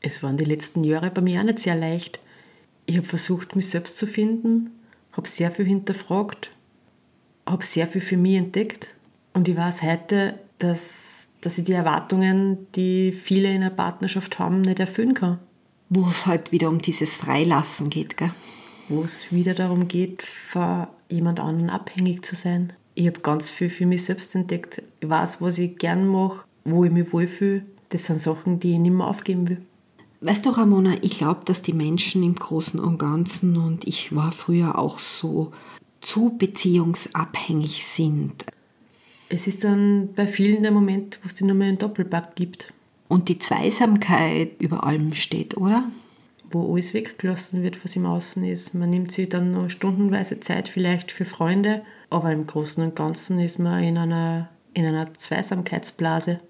Es 0.00 0.22
waren 0.22 0.36
die 0.36 0.44
letzten 0.44 0.84
Jahre 0.84 1.10
bei 1.10 1.20
mir 1.20 1.40
auch 1.40 1.44
nicht 1.44 1.58
sehr 1.58 1.74
leicht. 1.74 2.20
Ich 2.86 2.96
habe 2.96 3.06
versucht, 3.06 3.56
mich 3.56 3.68
selbst 3.68 3.98
zu 3.98 4.06
finden, 4.06 4.70
habe 5.12 5.28
sehr 5.28 5.50
viel 5.50 5.66
hinterfragt, 5.66 6.50
habe 7.44 7.64
sehr 7.64 7.86
viel 7.86 8.00
für 8.00 8.16
mich 8.16 8.36
entdeckt. 8.36 8.94
Und 9.34 9.48
ich 9.48 9.56
weiß 9.56 9.82
heute, 9.82 10.38
dass, 10.58 11.28
dass 11.42 11.58
ich 11.58 11.64
die 11.64 11.72
Erwartungen, 11.72 12.66
die 12.74 13.12
viele 13.12 13.50
in 13.50 13.62
einer 13.62 13.70
Partnerschaft 13.70 14.38
haben, 14.38 14.62
nicht 14.62 14.80
erfüllen 14.80 15.14
kann. 15.14 15.38
Wo 15.90 16.06
es 16.08 16.26
halt 16.26 16.52
wieder 16.52 16.68
um 16.68 16.80
dieses 16.80 17.16
Freilassen 17.16 17.90
geht, 17.90 18.16
gell? 18.16 18.32
Wo 18.88 19.02
es 19.02 19.32
wieder 19.32 19.54
darum 19.54 19.88
geht, 19.88 20.22
von 20.22 20.86
jemand 21.08 21.40
anderen 21.40 21.70
abhängig 21.70 22.24
zu 22.24 22.34
sein. 22.34 22.72
Ich 22.94 23.06
habe 23.06 23.20
ganz 23.20 23.50
viel 23.50 23.70
für 23.70 23.86
mich 23.86 24.04
selbst 24.04 24.34
entdeckt. 24.34 24.82
Ich 25.00 25.08
weiß, 25.08 25.40
was 25.40 25.58
ich 25.58 25.76
gern 25.78 26.06
mache, 26.06 26.44
wo 26.64 26.84
ich 26.84 26.90
mich 26.90 27.12
wohlfühle. 27.12 27.64
Das 27.90 28.06
sind 28.06 28.20
Sachen, 28.20 28.60
die 28.60 28.72
ich 28.72 28.78
nicht 28.78 28.92
mehr 28.92 29.06
aufgeben 29.06 29.48
will. 29.48 29.62
Weißt 30.20 30.44
du, 30.44 30.50
Ramona, 30.50 30.96
ich 31.02 31.18
glaube, 31.18 31.42
dass 31.44 31.62
die 31.62 31.72
Menschen 31.72 32.24
im 32.24 32.34
Großen 32.34 32.80
und 32.80 32.98
Ganzen, 32.98 33.56
und 33.56 33.86
ich 33.86 34.14
war 34.14 34.32
früher 34.32 34.76
auch 34.78 34.98
so, 34.98 35.52
zu 36.00 36.36
beziehungsabhängig 36.36 37.86
sind. 37.86 38.44
Es 39.28 39.46
ist 39.46 39.62
dann 39.62 40.10
bei 40.14 40.26
vielen 40.26 40.62
der 40.62 40.72
Moment, 40.72 41.20
wo 41.22 41.26
es 41.26 41.34
dir 41.34 41.46
nur 41.46 41.54
mehr 41.54 41.68
einen 41.68 41.78
Doppelpack 41.78 42.34
gibt. 42.34 42.72
Und 43.06 43.28
die 43.28 43.38
Zweisamkeit 43.38 44.60
über 44.60 44.84
allem 44.84 45.14
steht, 45.14 45.56
oder? 45.56 45.84
Wo 46.50 46.72
alles 46.72 46.94
weggelassen 46.94 47.62
wird, 47.62 47.84
was 47.84 47.96
im 47.96 48.06
Außen 48.06 48.44
ist. 48.44 48.74
Man 48.74 48.90
nimmt 48.90 49.12
sich 49.12 49.28
dann 49.28 49.52
noch 49.52 49.70
stundenweise 49.70 50.40
Zeit 50.40 50.68
vielleicht 50.68 51.12
für 51.12 51.24
Freunde, 51.24 51.82
aber 52.10 52.32
im 52.32 52.46
Großen 52.46 52.82
und 52.82 52.96
Ganzen 52.96 53.38
ist 53.38 53.58
man 53.58 53.82
in 53.82 53.98
einer, 53.98 54.48
in 54.74 54.84
einer 54.84 55.12
Zweisamkeitsblase. 55.14 56.40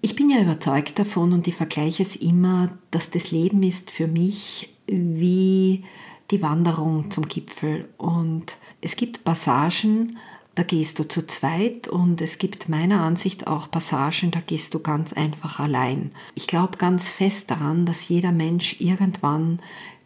Ich 0.00 0.14
bin 0.14 0.30
ja 0.30 0.40
überzeugt 0.40 0.98
davon 0.98 1.32
und 1.32 1.48
ich 1.48 1.56
vergleiche 1.56 2.02
es 2.02 2.14
immer, 2.14 2.70
dass 2.90 3.10
das 3.10 3.30
Leben 3.30 3.62
ist 3.62 3.90
für 3.90 4.06
mich 4.06 4.74
wie 4.86 5.84
die 6.30 6.42
Wanderung 6.42 7.10
zum 7.10 7.26
Gipfel. 7.28 7.88
Und 7.96 8.56
es 8.80 8.96
gibt 8.96 9.24
Passagen, 9.24 10.18
da 10.58 10.64
gehst 10.64 10.98
du 10.98 11.06
zu 11.06 11.24
zweit 11.24 11.86
und 11.86 12.20
es 12.20 12.38
gibt 12.38 12.68
meiner 12.68 13.00
Ansicht 13.02 13.46
auch 13.46 13.70
Passagen, 13.70 14.32
da 14.32 14.40
gehst 14.40 14.74
du 14.74 14.80
ganz 14.80 15.12
einfach 15.12 15.60
allein. 15.60 16.10
Ich 16.34 16.48
glaube 16.48 16.78
ganz 16.78 17.08
fest 17.08 17.48
daran, 17.52 17.86
dass 17.86 18.08
jeder 18.08 18.32
Mensch 18.32 18.80
irgendwann 18.80 19.60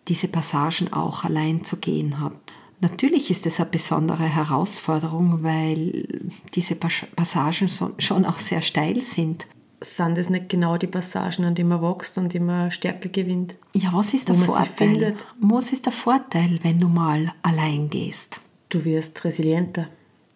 diese 0.09 0.29
Passagen 0.29 0.93
auch 0.93 1.25
allein 1.25 1.65
zu 1.65 1.79
gehen 1.79 2.21
hat. 2.21 2.35
Natürlich 2.83 3.31
ist 3.31 3.47
es 3.47 3.61
eine 3.61 3.71
besondere 3.71 4.25
Herausforderung, 4.25 5.43
weil 5.43 6.21
diese 6.55 6.75
Passagen 6.75 7.71
schon 7.99 8.27
auch 8.27 8.39
sehr 8.39 8.61
steil 8.61 9.01
sind. 9.01 9.47
sind 9.81 10.19
das 10.19 10.29
nicht 10.29 10.51
genau 10.51 10.77
die 10.77 10.87
Passagen, 10.87 11.47
an 11.47 11.55
denen 11.55 11.71
man 11.71 11.81
wächst 11.81 12.19
und 12.19 12.39
man 12.41 12.71
Stärke 12.71 13.09
gewinnt? 13.09 13.55
Ja, 13.73 13.91
was 13.95 14.13
ist 14.13 14.29
der 14.29 14.35
Vorteil? 14.35 15.17
Was 15.41 15.73
ist 15.73 15.87
der 15.87 15.93
Vorteil, 15.95 16.59
wenn 16.63 16.79
du 16.79 16.89
mal 16.89 17.33
allein 17.41 17.89
gehst? 17.89 18.39
Du 18.69 18.85
wirst 18.85 19.25
resilienter. 19.25 19.87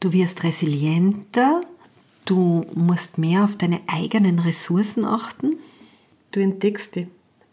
Du 0.01 0.13
wirst 0.13 0.45
resilienter, 0.45 1.63
du 2.27 2.65
musst 2.75 3.19
mehr 3.19 3.45
auf 3.45 3.57
deine 3.57 3.81
eigenen 3.87 4.39
Ressourcen 4.39 5.05
achten. 5.05 5.57
Du 6.33 6.41
entdeckst 6.41 6.97
dich. 6.97 7.07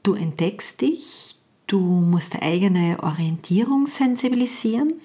Du 0.04 0.16
entdeckst 0.16 0.82
dich, 0.82 1.38
du 1.68 1.80
musst 1.80 2.34
deine 2.34 2.44
eigene 2.44 3.02
Orientierung 3.02 3.88
sensibilisieren. 3.88 4.96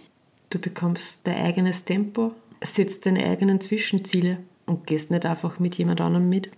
Du 0.50 0.58
bekommst 0.58 1.24
dein 1.24 1.44
eigenes 1.44 1.84
Tempo, 1.84 2.32
setzt 2.60 3.06
deine 3.06 3.24
eigenen 3.24 3.60
Zwischenziele 3.60 4.38
und 4.66 4.88
gehst 4.88 5.12
nicht 5.12 5.24
einfach 5.24 5.60
mit 5.60 5.76
jemand 5.76 6.00
anderem 6.00 6.28
mit. 6.28 6.50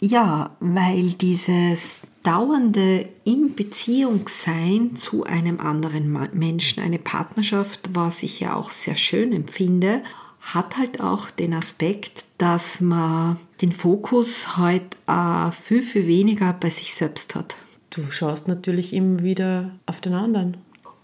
Ja, 0.00 0.56
weil 0.60 1.10
dieses 1.12 2.00
dauernde 2.22 3.08
in 3.24 3.54
Beziehung 3.54 4.28
sein 4.28 4.96
zu 4.96 5.24
einem 5.24 5.60
anderen 5.60 6.16
Menschen, 6.32 6.82
eine 6.82 6.98
Partnerschaft, 6.98 7.90
was 7.92 8.22
ich 8.22 8.40
ja 8.40 8.54
auch 8.54 8.70
sehr 8.70 8.96
schön 8.96 9.32
empfinde, 9.32 10.02
hat 10.40 10.76
halt 10.76 11.00
auch 11.00 11.30
den 11.30 11.54
Aspekt, 11.54 12.24
dass 12.38 12.80
man 12.80 13.38
den 13.60 13.72
Fokus 13.72 14.56
halt 14.56 14.82
äh, 15.06 15.50
viel, 15.52 15.82
viel 15.82 16.06
weniger 16.06 16.52
bei 16.52 16.70
sich 16.70 16.94
selbst 16.94 17.34
hat. 17.34 17.56
Du 17.90 18.10
schaust 18.10 18.48
natürlich 18.48 18.92
immer 18.92 19.22
wieder 19.22 19.72
auf 19.86 20.00
den 20.00 20.14
anderen. 20.14 20.56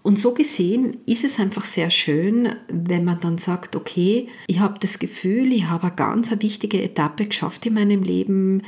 Und 0.03 0.21
so 0.21 0.35
gesehen 0.35 0.99
ist 1.05 1.25
es 1.25 1.41
einfach 1.41 1.65
sehr 1.65 1.91
schön, 1.91 2.55
wenn 2.69 3.05
man 3.05 3.19
dann 3.19 3.39
sagt, 3.39 3.75
okay, 3.75 4.29
ich 4.47 4.61
habe 4.61 4.79
das 4.79 5.01
Gefühl, 5.01 5.53
ich 5.53 5.65
habe 5.65 5.89
eine 5.89 5.97
ganz 5.97 6.31
eine 6.31 6.43
wichtige 6.43 6.81
Etappe 6.81 7.27
geschafft 7.27 7.67
in 7.67 7.75
meinem 7.75 8.05
Leben. 8.05 8.63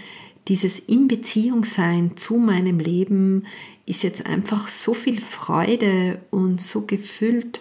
Dieses 0.49 0.81
in 0.81 1.07
Beziehung 1.07 1.65
sein 1.65 2.17
zu 2.17 2.39
meinem 2.39 2.81
Leben 2.81 3.45
ist 3.87 4.03
jetzt 4.03 4.27
einfach 4.27 4.67
so 4.67 4.95
viel 4.95 5.21
Freude 5.21 6.19
und 6.31 6.61
so 6.61 6.87
gefüllt 6.87 7.61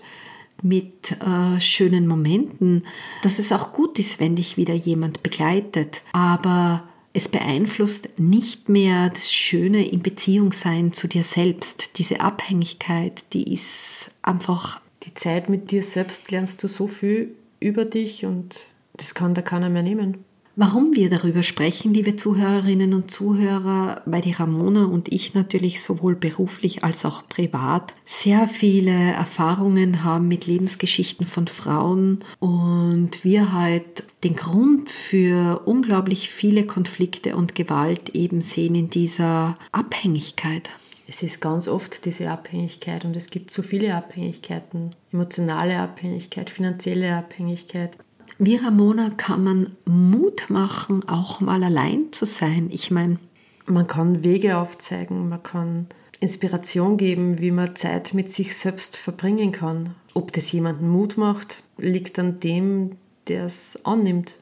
mit 0.62 1.12
äh, 1.22 1.60
schönen 1.60 2.08
Momenten, 2.08 2.86
dass 3.22 3.39
es 3.39 3.52
auch 3.52 3.74
gut 3.74 4.00
ist, 4.00 4.20
wenn 4.20 4.36
dich 4.36 4.58
wieder 4.58 4.74
jemand 4.74 5.24
begleitet. 5.24 6.02
Aber 6.13 6.84
es 7.13 7.30
beeinflusst 7.30 8.10
nicht 8.17 8.70
mehr 8.70 9.10
das 9.10 9.34
Schöne 9.34 9.88
im 9.89 10.02
Beziehungssein 10.02 10.93
zu 10.93 11.08
dir 11.08 11.24
selbst. 11.24 11.98
Diese 11.98 12.22
Abhängigkeit, 12.22 13.24
die 13.34 13.54
ist 13.54 14.12
einfach. 14.22 14.82
Die 15.04 15.13
Zeit 15.13 15.48
mit 15.48 15.72
dir 15.72 15.84
selbst 15.84 16.32
lernst 16.32 16.62
du 16.63 16.67
so 16.67 16.88
viel 16.88 17.34
über 17.60 17.86
dich 17.86 18.26
und 18.26 18.56
das 18.98 19.13
kann 19.13 19.34
da 19.34 19.41
keiner 19.41 19.70
mehr 19.70 19.84
nehmen. 19.84 20.26
Warum 20.60 20.96
wir 20.96 21.12
darüber 21.12 21.43
sprechen, 21.43 21.93
liebe 21.93 22.15
Zuhörerinnen 22.15 22.96
und 22.96 23.12
Zuhörer, 23.12 24.02
weil 24.08 24.22
die 24.22 24.32
Ramona 24.32 24.86
und 24.86 25.13
ich 25.13 25.36
natürlich 25.36 25.84
sowohl 25.84 26.15
beruflich 26.15 26.84
als 26.84 27.06
auch 27.06 27.30
privat 27.30 27.93
sehr 28.06 28.48
viele 28.48 28.91
Erfahrungen 28.91 30.04
haben 30.04 30.28
mit 30.28 30.48
Lebensgeschichten 30.48 31.28
von 31.28 31.46
Frauen 31.46 32.24
und 32.39 33.24
wir 33.24 33.54
halt 33.54 34.04
den 34.24 34.36
Grund 34.36 34.89
für 34.89 35.62
unglaublich 35.65 36.32
viele 36.32 36.65
Konflikte 36.65 37.36
und 37.36 37.54
Gewalt 37.54 38.15
eben 38.15 38.41
sehen 38.41 38.74
in 38.74 38.89
dieser 38.89 39.60
Abhängigkeit. 39.72 40.72
Es 41.08 41.22
ist 41.22 41.39
ganz 41.39 41.67
oft 41.67 42.04
diese 42.04 42.32
Abhängigkeit 42.32 43.06
und 43.06 43.15
es 43.15 43.30
gibt 43.30 43.52
so 43.52 43.62
viele 43.62 43.93
Abhängigkeiten. 43.93 44.89
Emotionale 45.13 45.78
Abhängigkeit, 45.78 46.50
finanzielle 46.50 47.15
Abhängigkeit. 47.15 47.96
Wie 48.39 48.56
Ramona 48.56 49.10
kann 49.10 49.43
man 49.43 49.69
Mut 49.86 50.50
machen, 50.50 51.08
auch 51.10 51.39
mal 51.39 51.63
allein 51.63 52.12
zu 52.12 52.26
sein? 52.26 52.69
Ich 52.71 52.91
meine, 52.91 53.17
man 53.65 53.88
kann 53.88 54.23
Wege 54.23 54.58
aufzeigen, 54.58 55.28
man 55.30 55.41
kann 55.41 55.88
Inspiration 56.19 56.97
geben, 56.97 57.39
wie 57.39 57.52
man 57.52 57.76
Zeit 57.76 58.13
mit 58.13 58.32
sich 58.32 58.56
selbst 58.56 58.97
verbringen 58.97 59.52
kann. 59.52 59.95
Ob 60.13 60.32
das 60.34 60.52
jemanden 60.52 60.89
Mut 60.89 61.17
macht, 61.17 61.63
liegt 61.78 62.19
an 62.19 62.39
dem, 62.39 62.91
der 63.28 63.45
es 63.45 63.80
annimmt. 63.84 64.36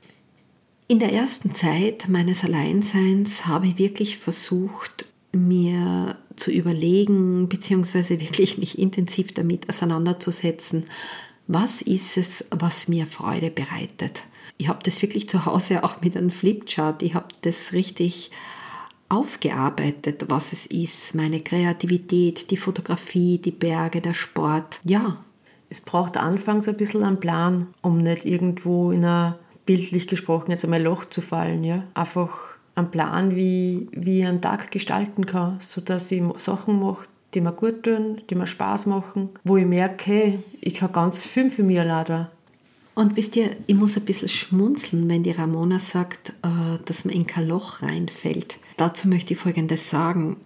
In 0.87 0.99
der 0.99 1.13
ersten 1.13 1.55
Zeit 1.55 2.07
meines 2.09 2.43
Alleinseins 2.43 3.45
habe 3.45 3.67
ich 3.67 3.77
wirklich 3.77 4.17
versucht, 4.17 5.05
mir 5.31 6.17
zu 6.35 6.51
überlegen, 6.51 7.49
beziehungsweise 7.49 8.19
wirklich 8.19 8.57
mich 8.57 8.77
intensiv 8.77 9.33
damit 9.33 9.69
auseinanderzusetzen, 9.69 10.85
was 11.47 11.81
ist 11.81 12.17
es, 12.17 12.45
was 12.51 12.87
mir 12.87 13.05
Freude 13.05 13.49
bereitet. 13.49 14.23
Ich 14.57 14.67
habe 14.67 14.79
das 14.83 15.01
wirklich 15.01 15.29
zu 15.29 15.45
Hause 15.45 15.83
auch 15.83 16.01
mit 16.01 16.15
einem 16.15 16.29
Flipchart, 16.29 17.01
ich 17.01 17.15
habe 17.15 17.27
das 17.41 17.73
richtig 17.73 18.31
aufgearbeitet, 19.07 20.25
was 20.29 20.51
es 20.51 20.65
ist, 20.65 21.13
meine 21.13 21.39
Kreativität, 21.39 22.49
die 22.49 22.57
Fotografie, 22.57 23.37
die 23.37 23.51
Berge, 23.51 24.01
der 24.01 24.13
Sport. 24.13 24.79
Ja. 24.83 25.17
Es 25.69 25.81
braucht 25.81 26.17
anfangs 26.17 26.67
ein 26.67 26.77
bisschen 26.77 27.03
einen 27.03 27.19
Plan, 27.19 27.67
um 27.81 27.97
nicht 27.97 28.25
irgendwo 28.25 28.91
in 28.91 29.03
ein 29.03 29.35
bildlich 29.65 30.07
gesprochen 30.07 30.51
jetzt 30.51 30.63
einmal 30.63 30.81
Loch 30.81 31.05
zu 31.05 31.21
fallen. 31.21 31.63
Ja? 31.63 31.83
Einfach 31.93 32.55
einen 32.75 32.91
Plan, 32.91 33.35
wie, 33.35 33.87
wie 33.91 34.21
ich 34.21 34.27
einen 34.27 34.41
Tag 34.41 34.71
gestalten 34.71 35.25
kann, 35.25 35.59
sodass 35.59 36.11
ich 36.11 36.21
Sachen 36.37 36.79
mache, 36.79 37.07
die 37.35 37.41
mir 37.41 37.51
gut 37.51 37.83
tun, 37.83 38.21
die 38.29 38.35
mir 38.35 38.47
Spaß 38.47 38.85
machen, 38.85 39.29
wo 39.43 39.57
ich 39.57 39.65
merke, 39.65 40.39
ich 40.61 40.75
kann 40.75 40.91
ganz 40.91 41.25
viel 41.25 41.51
für 41.51 41.63
mich 41.63 41.79
alleine. 41.79 42.29
Und 42.95 43.17
wisst 43.17 43.35
ihr, 43.35 43.55
ich 43.67 43.75
muss 43.75 43.97
ein 43.97 44.05
bisschen 44.05 44.29
schmunzeln, 44.29 45.07
wenn 45.09 45.23
die 45.23 45.31
Ramona 45.31 45.79
sagt, 45.79 46.29
äh, 46.43 46.79
dass 46.85 47.03
man 47.03 47.13
in 47.13 47.27
kein 47.27 47.47
Loch 47.47 47.81
reinfällt. 47.81 48.57
Dazu 48.77 49.09
möchte 49.09 49.33
ich 49.33 49.39
Folgendes 49.39 49.89
sagen. 49.89 50.37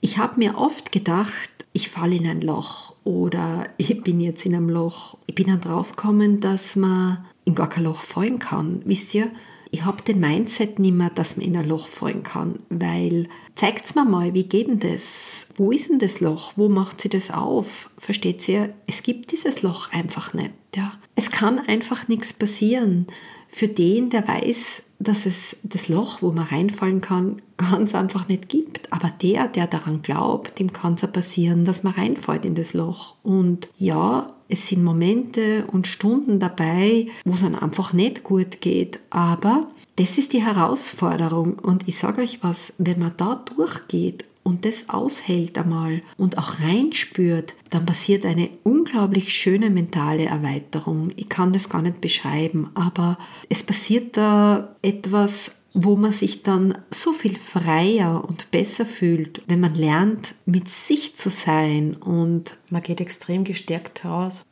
Ich 0.00 0.16
habe 0.16 0.38
mir 0.38 0.56
oft 0.56 0.92
gedacht, 0.92 1.50
ich 1.74 1.90
falle 1.90 2.16
in 2.16 2.26
ein 2.26 2.40
Loch 2.40 2.94
oder 3.04 3.66
ich 3.76 4.02
bin 4.02 4.20
jetzt 4.20 4.46
in 4.46 4.54
einem 4.54 4.70
Loch. 4.70 5.18
Ich 5.26 5.34
bin 5.34 5.48
dann 5.48 5.60
draufgekommen, 5.60 6.40
dass 6.40 6.74
man 6.74 7.24
in 7.44 7.54
gar 7.54 7.68
kein 7.68 7.84
Loch 7.84 8.02
fallen 8.02 8.38
kann. 8.38 8.80
Wisst 8.86 9.14
ihr, 9.14 9.30
ich 9.72 9.84
habe 9.84 10.02
den 10.02 10.20
Mindset 10.20 10.78
nicht 10.78 10.94
mehr, 10.94 11.10
dass 11.10 11.36
man 11.36 11.46
in 11.46 11.56
ein 11.56 11.68
Loch 11.68 11.86
fallen 11.88 12.22
kann, 12.22 12.58
weil 12.68 13.28
zeigt's 13.54 13.94
mir 13.94 14.04
mal, 14.04 14.34
wie 14.34 14.44
geht 14.44 14.68
denn 14.68 14.80
das? 14.80 15.46
Wo 15.54 15.70
ist 15.70 15.88
denn 15.88 15.98
das 15.98 16.20
Loch? 16.20 16.52
Wo 16.56 16.68
macht 16.68 17.00
sie 17.00 17.08
das 17.08 17.30
auf? 17.30 17.90
Versteht 17.96 18.48
ihr? 18.48 18.74
Es 18.86 19.02
gibt 19.02 19.32
dieses 19.32 19.62
Loch 19.62 19.92
einfach 19.92 20.34
nicht. 20.34 20.52
Ja. 20.74 20.94
Es 21.14 21.30
kann 21.30 21.58
einfach 21.58 22.08
nichts 22.08 22.32
passieren. 22.32 23.06
Für 23.52 23.68
den, 23.68 24.10
der 24.10 24.26
weiß, 24.26 24.82
dass 25.00 25.26
es 25.26 25.56
das 25.64 25.88
Loch, 25.88 26.22
wo 26.22 26.30
man 26.30 26.44
reinfallen 26.44 27.00
kann, 27.00 27.42
ganz 27.56 27.94
einfach 27.94 28.28
nicht 28.28 28.48
gibt. 28.48 28.92
Aber 28.92 29.10
der, 29.22 29.48
der 29.48 29.66
daran 29.66 30.02
glaubt, 30.02 30.58
dem 30.58 30.72
kann 30.72 30.94
es 30.94 31.02
ja 31.02 31.08
passieren, 31.08 31.64
dass 31.64 31.82
man 31.82 31.94
reinfällt 31.94 32.44
in 32.44 32.54
das 32.54 32.74
Loch. 32.74 33.16
Und 33.22 33.68
ja, 33.76 34.32
es 34.48 34.68
sind 34.68 34.84
Momente 34.84 35.64
und 35.66 35.86
Stunden 35.86 36.38
dabei, 36.38 37.08
wo 37.24 37.32
es 37.32 37.40
dann 37.40 37.56
einfach 37.56 37.92
nicht 37.92 38.22
gut 38.22 38.60
geht. 38.60 39.00
Aber 39.10 39.68
das 39.96 40.16
ist 40.16 40.32
die 40.32 40.44
Herausforderung. 40.44 41.58
Und 41.58 41.88
ich 41.88 41.98
sage 41.98 42.22
euch 42.22 42.42
was, 42.42 42.74
wenn 42.78 43.00
man 43.00 43.14
da 43.16 43.42
durchgeht 43.56 44.24
und 44.42 44.64
das 44.64 44.88
aushält 44.88 45.58
einmal 45.58 46.02
und 46.16 46.38
auch 46.38 46.60
reinspürt, 46.60 47.54
dann 47.70 47.86
passiert 47.86 48.24
eine 48.24 48.50
unglaublich 48.62 49.34
schöne 49.34 49.70
mentale 49.70 50.24
Erweiterung. 50.24 51.12
Ich 51.16 51.28
kann 51.28 51.52
das 51.52 51.68
gar 51.68 51.82
nicht 51.82 52.00
beschreiben, 52.00 52.70
aber 52.74 53.18
es 53.48 53.62
passiert 53.62 54.16
da 54.16 54.76
etwas 54.82 55.56
wo 55.72 55.96
man 55.96 56.12
sich 56.12 56.42
dann 56.42 56.76
so 56.90 57.12
viel 57.12 57.36
freier 57.36 58.24
und 58.26 58.50
besser 58.50 58.84
fühlt, 58.84 59.42
wenn 59.46 59.60
man 59.60 59.74
lernt, 59.74 60.34
mit 60.44 60.68
sich 60.68 61.16
zu 61.16 61.30
sein 61.30 61.94
und 61.94 62.56
man 62.70 62.82
geht 62.82 63.00
extrem 63.00 63.44
gestärkt 63.44 64.04
heraus. 64.04 64.44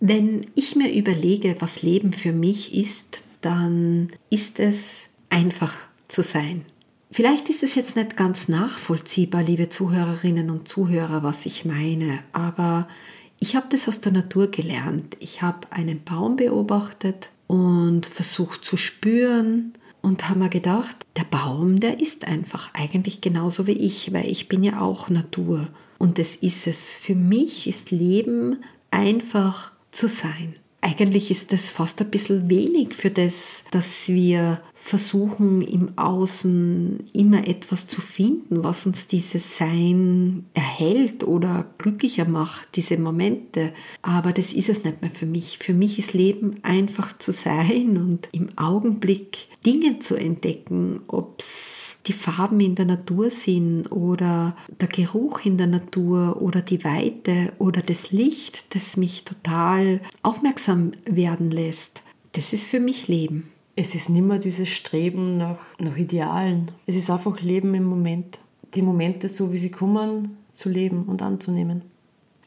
Wenn 0.00 0.46
ich 0.54 0.76
mir 0.76 0.92
überlege, 0.92 1.56
was 1.60 1.82
Leben 1.82 2.12
für 2.12 2.32
mich 2.32 2.74
ist, 2.74 3.22
dann 3.40 4.10
ist 4.28 4.58
es 4.58 5.06
einfach 5.30 5.74
zu 6.08 6.22
sein. 6.22 6.64
Vielleicht 7.10 7.48
ist 7.48 7.62
es 7.62 7.74
jetzt 7.74 7.96
nicht 7.96 8.16
ganz 8.16 8.48
nachvollziehbar, 8.48 9.42
liebe 9.42 9.68
Zuhörerinnen 9.68 10.50
und 10.50 10.68
Zuhörer, 10.68 11.22
was 11.22 11.46
ich 11.46 11.64
meine, 11.64 12.18
aber 12.32 12.88
ich 13.38 13.54
habe 13.54 13.66
das 13.70 13.88
aus 13.88 14.00
der 14.00 14.12
Natur 14.12 14.50
gelernt. 14.50 15.16
Ich 15.20 15.42
habe 15.42 15.70
einen 15.70 16.02
Baum 16.02 16.36
beobachtet 16.36 17.30
und 17.46 18.06
versucht 18.06 18.64
zu 18.64 18.76
spüren, 18.76 19.74
und 20.06 20.28
haben 20.28 20.38
mir 20.38 20.48
gedacht, 20.48 20.96
der 21.16 21.24
Baum, 21.24 21.80
der 21.80 22.00
ist 22.00 22.28
einfach 22.28 22.72
eigentlich 22.74 23.20
genauso 23.20 23.66
wie 23.66 23.72
ich, 23.72 24.12
weil 24.12 24.30
ich 24.30 24.46
bin 24.48 24.62
ja 24.62 24.80
auch 24.80 25.08
Natur. 25.10 25.68
Und 25.98 26.18
das 26.18 26.36
ist 26.36 26.68
es. 26.68 26.96
Für 26.96 27.16
mich 27.16 27.66
ist 27.66 27.90
Leben 27.90 28.62
einfach 28.92 29.72
zu 29.90 30.08
sein 30.08 30.54
eigentlich 30.86 31.32
ist 31.32 31.52
das 31.52 31.70
fast 31.72 32.00
ein 32.00 32.10
bisschen 32.10 32.48
wenig 32.48 32.94
für 32.94 33.10
das, 33.10 33.64
dass 33.72 34.06
wir 34.06 34.60
versuchen 34.74 35.62
im 35.62 35.98
Außen 35.98 37.00
immer 37.12 37.48
etwas 37.48 37.88
zu 37.88 38.00
finden, 38.00 38.62
was 38.62 38.86
uns 38.86 39.08
dieses 39.08 39.56
Sein 39.56 40.44
erhält 40.54 41.24
oder 41.24 41.66
glücklicher 41.78 42.24
macht, 42.24 42.68
diese 42.76 42.96
Momente. 42.98 43.72
Aber 44.02 44.32
das 44.32 44.52
ist 44.52 44.68
es 44.68 44.84
nicht 44.84 45.02
mehr 45.02 45.10
für 45.10 45.26
mich. 45.26 45.58
Für 45.58 45.74
mich 45.74 45.98
ist 45.98 46.12
Leben 46.12 46.58
einfach 46.62 47.18
zu 47.18 47.32
sein 47.32 47.96
und 47.96 48.28
im 48.30 48.56
Augenblick 48.56 49.48
Dinge 49.66 49.98
zu 49.98 50.14
entdecken, 50.14 51.00
ob 51.08 51.40
es 51.40 51.75
die 52.06 52.12
Farben 52.12 52.60
in 52.60 52.74
der 52.74 52.86
Natur 52.86 53.30
sind 53.30 53.90
oder 53.90 54.56
der 54.80 54.88
Geruch 54.88 55.44
in 55.44 55.58
der 55.58 55.66
Natur 55.66 56.40
oder 56.40 56.62
die 56.62 56.84
Weite 56.84 57.52
oder 57.58 57.82
das 57.82 58.12
Licht, 58.12 58.74
das 58.74 58.96
mich 58.96 59.24
total 59.24 60.00
aufmerksam 60.22 60.92
werden 61.04 61.50
lässt. 61.50 62.02
Das 62.32 62.52
ist 62.52 62.68
für 62.68 62.80
mich 62.80 63.08
Leben. 63.08 63.50
Es 63.74 63.94
ist 63.94 64.08
nicht 64.08 64.24
mehr 64.24 64.38
dieses 64.38 64.68
Streben 64.68 65.36
nach, 65.36 65.58
nach 65.78 65.96
Idealen. 65.96 66.70
Es 66.86 66.96
ist 66.96 67.10
einfach 67.10 67.40
Leben 67.40 67.74
im 67.74 67.84
Moment. 67.84 68.38
Die 68.74 68.82
Momente, 68.82 69.28
so 69.28 69.52
wie 69.52 69.58
sie 69.58 69.70
kommen, 69.70 70.36
zu 70.52 70.68
leben 70.68 71.04
und 71.04 71.22
anzunehmen. 71.22 71.82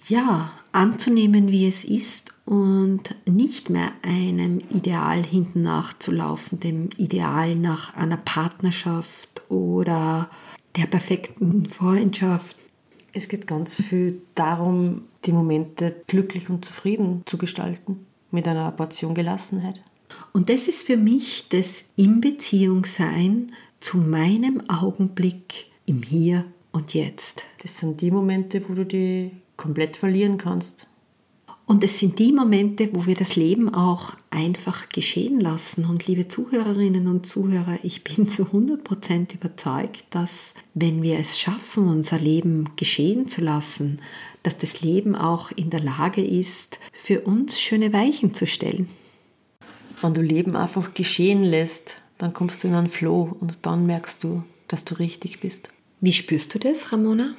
Ja, 0.07 0.51
anzunehmen, 0.71 1.49
wie 1.49 1.67
es 1.67 1.83
ist 1.83 2.33
und 2.49 3.13
nicht 3.27 3.69
mehr 3.69 3.91
einem 4.01 4.57
Ideal 4.71 5.23
hinten 5.23 5.61
nachzulaufen, 5.61 6.59
dem 6.59 6.89
Ideal 6.97 7.53
nach 7.55 7.95
einer 7.95 8.17
Partnerschaft 8.17 9.43
oder 9.49 10.31
der 10.75 10.87
perfekten 10.87 11.67
Freundschaft. 11.67 12.57
Es 13.13 13.29
geht 13.29 13.45
ganz 13.45 13.79
viel 13.83 14.23
darum, 14.33 15.03
die 15.25 15.31
Momente 15.31 16.01
glücklich 16.07 16.49
und 16.49 16.65
zufrieden 16.65 17.21
zu 17.27 17.37
gestalten, 17.37 18.07
mit 18.31 18.47
einer 18.47 18.71
Portion 18.71 19.13
Gelassenheit. 19.13 19.83
Und 20.33 20.49
das 20.49 20.67
ist 20.67 20.81
für 20.81 20.97
mich 20.97 21.49
das 21.49 21.83
In 21.97 22.19
Beziehung 22.19 22.83
sein 22.83 23.51
zu 23.79 23.99
meinem 23.99 24.67
Augenblick 24.67 25.67
im 25.85 26.01
Hier 26.01 26.45
und 26.71 26.95
Jetzt. 26.95 27.43
Das 27.61 27.77
sind 27.77 28.01
die 28.01 28.09
Momente, 28.09 28.67
wo 28.67 28.73
du 28.73 28.87
die 28.87 29.29
komplett 29.55 29.97
verlieren 29.97 30.39
kannst. 30.39 30.87
Und 31.69 31.83
es 31.83 31.99
sind 31.99 32.17
die 32.17 32.31
Momente, 32.31 32.89
wo 32.93 33.05
wir 33.05 33.13
das 33.13 33.35
Leben 33.35 33.71
auch 33.71 34.13
einfach 34.31 34.89
geschehen 34.89 35.39
lassen. 35.39 35.85
Und 35.85 36.07
liebe 36.07 36.27
Zuhörerinnen 36.27 37.05
und 37.05 37.27
Zuhörer, 37.27 37.77
ich 37.83 38.03
bin 38.03 38.27
zu 38.27 38.45
100% 38.45 39.35
überzeugt, 39.35 40.03
dass 40.09 40.55
wenn 40.73 41.03
wir 41.03 41.19
es 41.19 41.37
schaffen, 41.37 41.87
unser 41.87 42.17
Leben 42.17 42.71
geschehen 42.75 43.29
zu 43.29 43.41
lassen, 43.41 44.01
dass 44.41 44.57
das 44.57 44.81
Leben 44.81 45.15
auch 45.15 45.51
in 45.51 45.69
der 45.69 45.81
Lage 45.81 46.25
ist, 46.25 46.79
für 46.91 47.21
uns 47.21 47.61
schöne 47.61 47.93
Weichen 47.93 48.33
zu 48.33 48.47
stellen. 48.47 48.89
Wenn 50.01 50.15
du 50.15 50.23
Leben 50.23 50.55
einfach 50.55 50.95
geschehen 50.95 51.43
lässt, 51.43 52.01
dann 52.17 52.33
kommst 52.33 52.63
du 52.63 52.69
in 52.69 52.73
einen 52.73 52.89
Flow 52.89 53.37
und 53.39 53.59
dann 53.61 53.85
merkst 53.85 54.23
du, 54.23 54.41
dass 54.67 54.85
du 54.85 54.95
richtig 54.95 55.39
bist. 55.39 55.69
Wie 56.01 56.13
spürst 56.13 56.51
du 56.51 56.57
das, 56.57 56.91
Ramona? 56.91 57.35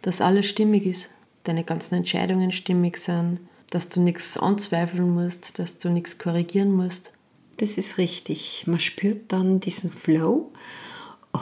Dass 0.00 0.22
alles 0.22 0.46
stimmig 0.46 0.86
ist, 0.86 1.10
deine 1.42 1.64
ganzen 1.64 1.96
Entscheidungen 1.96 2.50
stimmig 2.50 2.96
sind, 2.96 3.40
dass 3.70 3.88
du 3.88 4.00
nichts 4.00 4.36
anzweifeln 4.36 5.14
musst, 5.14 5.58
dass 5.58 5.78
du 5.78 5.90
nichts 5.90 6.18
korrigieren 6.18 6.72
musst. 6.72 7.12
Das 7.56 7.78
ist 7.78 7.98
richtig. 7.98 8.64
Man 8.66 8.80
spürt 8.80 9.32
dann 9.32 9.60
diesen 9.60 9.90
Flow 9.90 10.50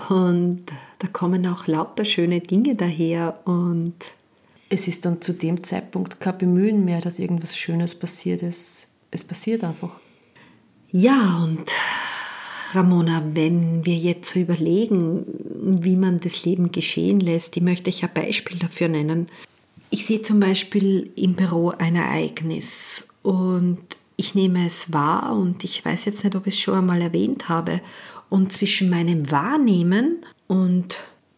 und 0.09 0.65
da 0.99 1.09
kommen 1.09 1.47
auch 1.47 1.67
lauter 1.67 2.05
schöne 2.05 2.41
Dinge 2.41 2.75
daher 2.75 3.41
und 3.45 3.95
es 4.69 4.89
ist 4.89 5.05
dann 5.05 5.21
zu 5.21 5.35
dem 5.35 5.63
Zeitpunkt 5.63 6.21
kein 6.21 6.39
Bemühen 6.39 6.85
mehr, 6.85 7.01
dass 7.01 7.19
irgendwas 7.19 7.57
Schönes 7.57 7.95
passiert 7.95 8.43
ist. 8.43 8.89
Es 9.11 9.25
passiert 9.25 9.65
einfach. 9.65 9.91
Ja, 10.91 11.43
und 11.45 11.71
Ramona, 12.73 13.23
wenn 13.35 13.85
wir 13.85 13.97
jetzt 13.97 14.33
so 14.33 14.41
überlegen, 14.41 15.25
wie 15.83 15.97
man 15.97 16.21
das 16.21 16.45
Leben 16.45 16.73
geschehen 16.73 17.21
lässt, 17.21 17.55
die 17.55 17.61
möchte 17.61 17.91
ich 17.91 18.03
ein 18.03 18.15
Beispiel 18.15 18.59
dafür 18.59 18.89
nennen. 18.89 19.29
Ich 19.93 20.07
sehe 20.07 20.23
zum 20.23 20.41
Beispiel 20.41 21.11
im 21.17 21.35
Büro 21.35 21.75
ein 21.77 21.97
Ereignis 21.97 23.09
und 23.21 23.79
ich 24.17 24.35
nehme 24.35 24.65
es 24.65 24.91
wahr 24.91 25.37
und 25.37 25.65
ich 25.65 25.85
weiß 25.85 26.07
jetzt 26.07 26.25
nicht, 26.25 26.35
ob 26.35 26.47
ich 26.47 26.55
es 26.55 26.61
schon 26.61 26.79
einmal 26.79 27.03
erwähnt 27.03 27.51
habe. 27.51 27.83
Und 28.31 28.55
zwischen 28.55 28.89
meinem 28.89 29.31
Wahrnehmen 29.31 30.25
und 30.47 30.97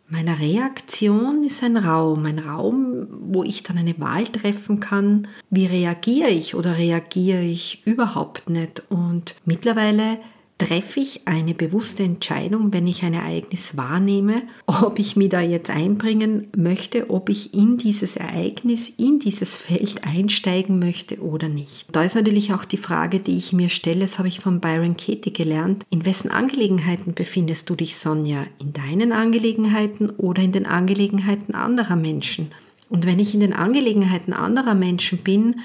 meiner 0.09 0.39
Reaktion 0.39 1.43
ist 1.43 1.65
ein 1.65 1.77
Raum, 1.77 2.27
ein 2.27 2.39
Raum, 2.39 3.09
wo 3.23 3.43
ich 3.43 3.65
dann 3.65 3.77
eine 3.77 3.99
Wahl 3.99 4.29
treffen 4.29 4.79
kann, 4.79 5.27
wie 5.51 5.67
reagiere 5.67 6.31
ich 6.31 6.55
oder 6.55 6.79
reagiere 6.79 7.43
ich 7.43 7.85
überhaupt 7.85 8.49
nicht. 8.49 8.85
Und 8.89 9.35
mittlerweile 9.45 10.19
treffe 10.59 11.01
ich 11.01 11.27
eine 11.27 11.53
bewusste 11.53 12.05
Entscheidung, 12.05 12.73
wenn 12.73 12.87
ich 12.87 13.03
ein 13.03 13.15
Ereignis 13.15 13.77
wahrnehme, 13.77 14.43
ob 14.67 14.99
ich 14.99 15.17
mich 15.17 15.29
da 15.29 15.41
jetzt 15.41 15.71
einbringen 15.71 16.49
möchte, 16.57 17.11
ob 17.11 17.29
ich 17.29 17.55
in 17.55 17.77
dieses 17.77 18.17
Ereignis, 18.17 18.93
in 18.97 19.19
dieses 19.19 19.57
Feld 19.57 20.05
einsteigen 20.05 20.79
möchte 20.79 21.21
oder 21.21 21.49
nicht. 21.49 21.87
Da 21.93 22.05
ist 22.05 22.15
natürlich 22.15 22.53
auch 22.53 22.65
die 22.65 22.77
Frage, 22.77 23.19
die 23.19 23.37
ich 23.37 23.53
mir 23.53 23.69
stelle, 23.69 24.01
das 24.01 24.19
habe 24.19 24.29
ich 24.29 24.41
von 24.41 24.61
Byron 24.61 24.97
Katie 24.97 25.33
gelernt, 25.33 25.85
in 25.91 26.05
wessen 26.05 26.31
Angelegenheiten 26.31 27.15
befindest 27.15 27.69
du 27.69 27.75
dich, 27.75 27.97
Sonja? 27.97 28.47
In 28.61 28.73
deinen 28.73 29.13
Angelegenheiten 29.13 30.11
oder 30.11 30.43
in 30.43 30.53
den 30.53 30.67
Angelegenheiten 30.67 31.55
anderer 31.55 31.97
Menschen? 31.97 32.53
Und 32.91 33.07
wenn 33.07 33.19
ich 33.19 33.35
in 33.35 33.41
den 33.41 33.55
Angelegenheiten 33.55 34.33
anderer 34.33 34.75
Menschen 34.75 35.19
bin, 35.19 35.57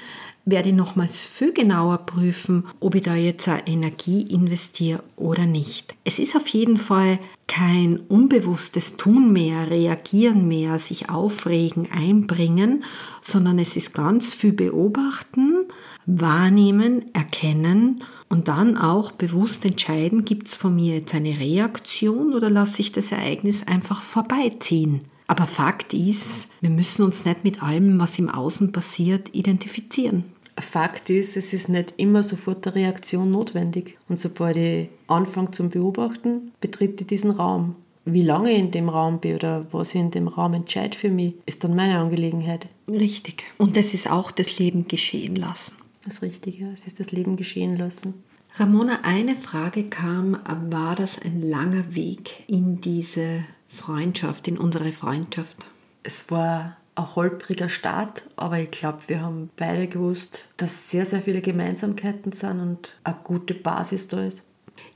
werde 0.44 0.70
ich 0.70 0.74
nochmals 0.74 1.26
viel 1.26 1.52
genauer 1.52 1.98
prüfen, 1.98 2.64
ob 2.80 2.94
ich 2.94 3.02
da 3.02 3.14
jetzt 3.14 3.48
eine 3.48 3.66
Energie 3.66 4.22
investiere 4.22 5.02
oder 5.16 5.46
nicht. 5.46 5.94
Es 6.04 6.18
ist 6.18 6.34
auf 6.36 6.48
jeden 6.48 6.78
Fall 6.78 7.18
kein 7.46 7.98
unbewusstes 8.08 8.96
Tun 8.96 9.32
mehr, 9.32 9.70
Reagieren 9.70 10.46
mehr, 10.46 10.78
sich 10.78 11.08
aufregen, 11.10 11.88
einbringen, 11.90 12.84
sondern 13.22 13.58
es 13.58 13.76
ist 13.76 13.92
ganz 13.92 14.34
viel 14.34 14.52
Beobachten, 14.52 15.66
Wahrnehmen, 16.06 17.12
Erkennen 17.12 18.04
und 18.28 18.48
dann 18.48 18.76
auch 18.78 19.10
bewusst 19.10 19.64
entscheiden, 19.64 20.24
gibt 20.24 20.46
es 20.46 20.54
von 20.54 20.76
mir 20.76 20.96
jetzt 20.96 21.14
eine 21.14 21.38
Reaktion 21.38 22.34
oder 22.34 22.48
lasse 22.48 22.80
ich 22.80 22.92
das 22.92 23.10
Ereignis 23.10 23.66
einfach 23.66 24.00
vorbeiziehen. 24.00 25.00
Aber 25.30 25.46
Fakt 25.46 25.94
ist, 25.94 26.48
wir 26.60 26.70
müssen 26.70 27.04
uns 27.04 27.24
nicht 27.24 27.44
mit 27.44 27.62
allem, 27.62 28.00
was 28.00 28.18
im 28.18 28.28
Außen 28.28 28.72
passiert, 28.72 29.32
identifizieren. 29.32 30.24
Fakt 30.58 31.08
ist, 31.08 31.36
es 31.36 31.52
ist 31.52 31.68
nicht 31.68 31.94
immer 31.98 32.24
sofort 32.24 32.66
eine 32.66 32.74
Reaktion 32.74 33.30
notwendig. 33.30 33.96
Und 34.08 34.18
sobald 34.18 34.56
ich 34.56 34.88
anfange 35.06 35.52
zum 35.52 35.70
Beobachten, 35.70 36.50
betritt 36.60 37.00
ich 37.00 37.06
diesen 37.06 37.30
Raum. 37.30 37.76
Wie 38.04 38.24
lange 38.24 38.50
ich 38.50 38.58
in 38.58 38.72
dem 38.72 38.88
Raum 38.88 39.20
bin 39.20 39.36
oder 39.36 39.66
was 39.70 39.94
ich 39.94 40.00
in 40.00 40.10
dem 40.10 40.26
Raum 40.26 40.52
entscheide 40.54 40.98
für 40.98 41.10
mich, 41.10 41.34
ist 41.46 41.62
dann 41.62 41.76
meine 41.76 41.98
Angelegenheit. 41.98 42.66
Richtig. 42.88 43.44
Und 43.56 43.76
das 43.76 43.94
ist 43.94 44.10
auch 44.10 44.32
das 44.32 44.58
Leben 44.58 44.88
geschehen 44.88 45.36
lassen. 45.36 45.74
Das 46.04 46.22
Richtige, 46.22 46.72
es 46.72 46.88
ist 46.88 46.98
das 46.98 47.12
Leben 47.12 47.36
geschehen 47.36 47.78
lassen. 47.78 48.14
Ramona, 48.56 48.98
eine 49.04 49.36
Frage 49.36 49.84
kam, 49.84 50.40
war 50.70 50.96
das 50.96 51.22
ein 51.22 51.48
langer 51.48 51.94
Weg 51.94 52.42
in 52.48 52.80
diese 52.80 53.44
Freundschaft, 53.70 54.48
in 54.48 54.58
unsere 54.58 54.92
Freundschaft? 54.92 55.56
Es 56.02 56.30
war 56.30 56.76
ein 56.96 57.14
holpriger 57.14 57.68
Start, 57.68 58.24
aber 58.36 58.58
ich 58.58 58.70
glaube, 58.70 58.98
wir 59.06 59.22
haben 59.22 59.50
beide 59.56 59.86
gewusst, 59.86 60.48
dass 60.56 60.90
sehr, 60.90 61.06
sehr 61.06 61.22
viele 61.22 61.40
Gemeinsamkeiten 61.40 62.32
sind 62.32 62.60
und 62.60 62.94
eine 63.04 63.16
gute 63.22 63.54
Basis 63.54 64.08
da 64.08 64.24
ist. 64.24 64.44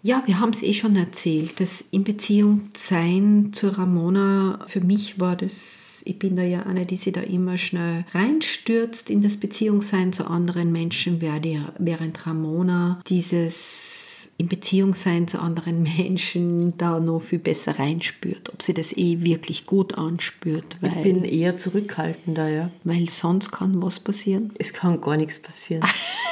Ja, 0.02 0.22
wir 0.26 0.38
haben 0.38 0.50
es 0.50 0.62
eh 0.62 0.74
schon 0.74 0.96
erzählt, 0.96 1.60
dass 1.60 1.82
in 1.90 2.04
Beziehung 2.04 2.68
sein 2.76 3.52
zu 3.52 3.68
Ramona, 3.68 4.62
für 4.66 4.82
mich 4.82 5.18
war 5.18 5.34
das, 5.34 6.02
ich 6.04 6.18
bin 6.18 6.36
da 6.36 6.42
ja 6.42 6.64
eine, 6.64 6.84
die 6.84 6.98
sich 6.98 7.14
da 7.14 7.22
immer 7.22 7.56
schnell 7.56 8.04
reinstürzt 8.12 9.08
in 9.08 9.22
das 9.22 9.38
Beziehungssein 9.38 10.12
zu 10.12 10.26
anderen 10.26 10.72
Menschen, 10.72 11.22
während 11.22 12.26
Ramona 12.26 13.00
dieses 13.06 13.93
in 14.36 14.48
Beziehung 14.48 14.94
sein 14.94 15.28
zu 15.28 15.38
anderen 15.38 15.82
Menschen 15.82 16.76
da 16.76 16.98
noch 16.98 17.20
viel 17.20 17.38
besser 17.38 17.78
reinspürt, 17.78 18.52
ob 18.52 18.62
sie 18.62 18.74
das 18.74 18.92
eh 18.96 19.22
wirklich 19.22 19.66
gut 19.66 19.96
anspürt. 19.96 20.76
ich 20.82 21.02
bin 21.02 21.24
eher 21.24 21.56
zurückhaltender, 21.56 22.48
ja. 22.48 22.70
Weil 22.82 23.08
sonst 23.08 23.52
kann 23.52 23.80
was 23.80 24.00
passieren? 24.00 24.52
Es 24.58 24.72
kann 24.72 25.00
gar 25.00 25.16
nichts 25.16 25.40
passieren. 25.40 25.84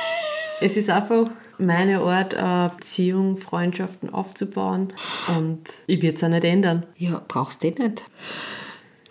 es 0.60 0.76
ist 0.76 0.90
einfach 0.90 1.30
meine 1.58 2.00
Art, 2.00 2.34
eine 2.34 2.70
Beziehung, 2.76 3.36
Freundschaften 3.36 4.12
aufzubauen 4.12 4.92
und 5.38 5.60
ich 5.86 6.02
würde 6.02 6.16
es 6.16 6.24
auch 6.24 6.28
nicht 6.28 6.44
ändern. 6.44 6.84
Ja, 6.96 7.22
brauchst 7.26 7.62
du 7.62 7.68
eh 7.68 7.70
nicht. 7.70 8.02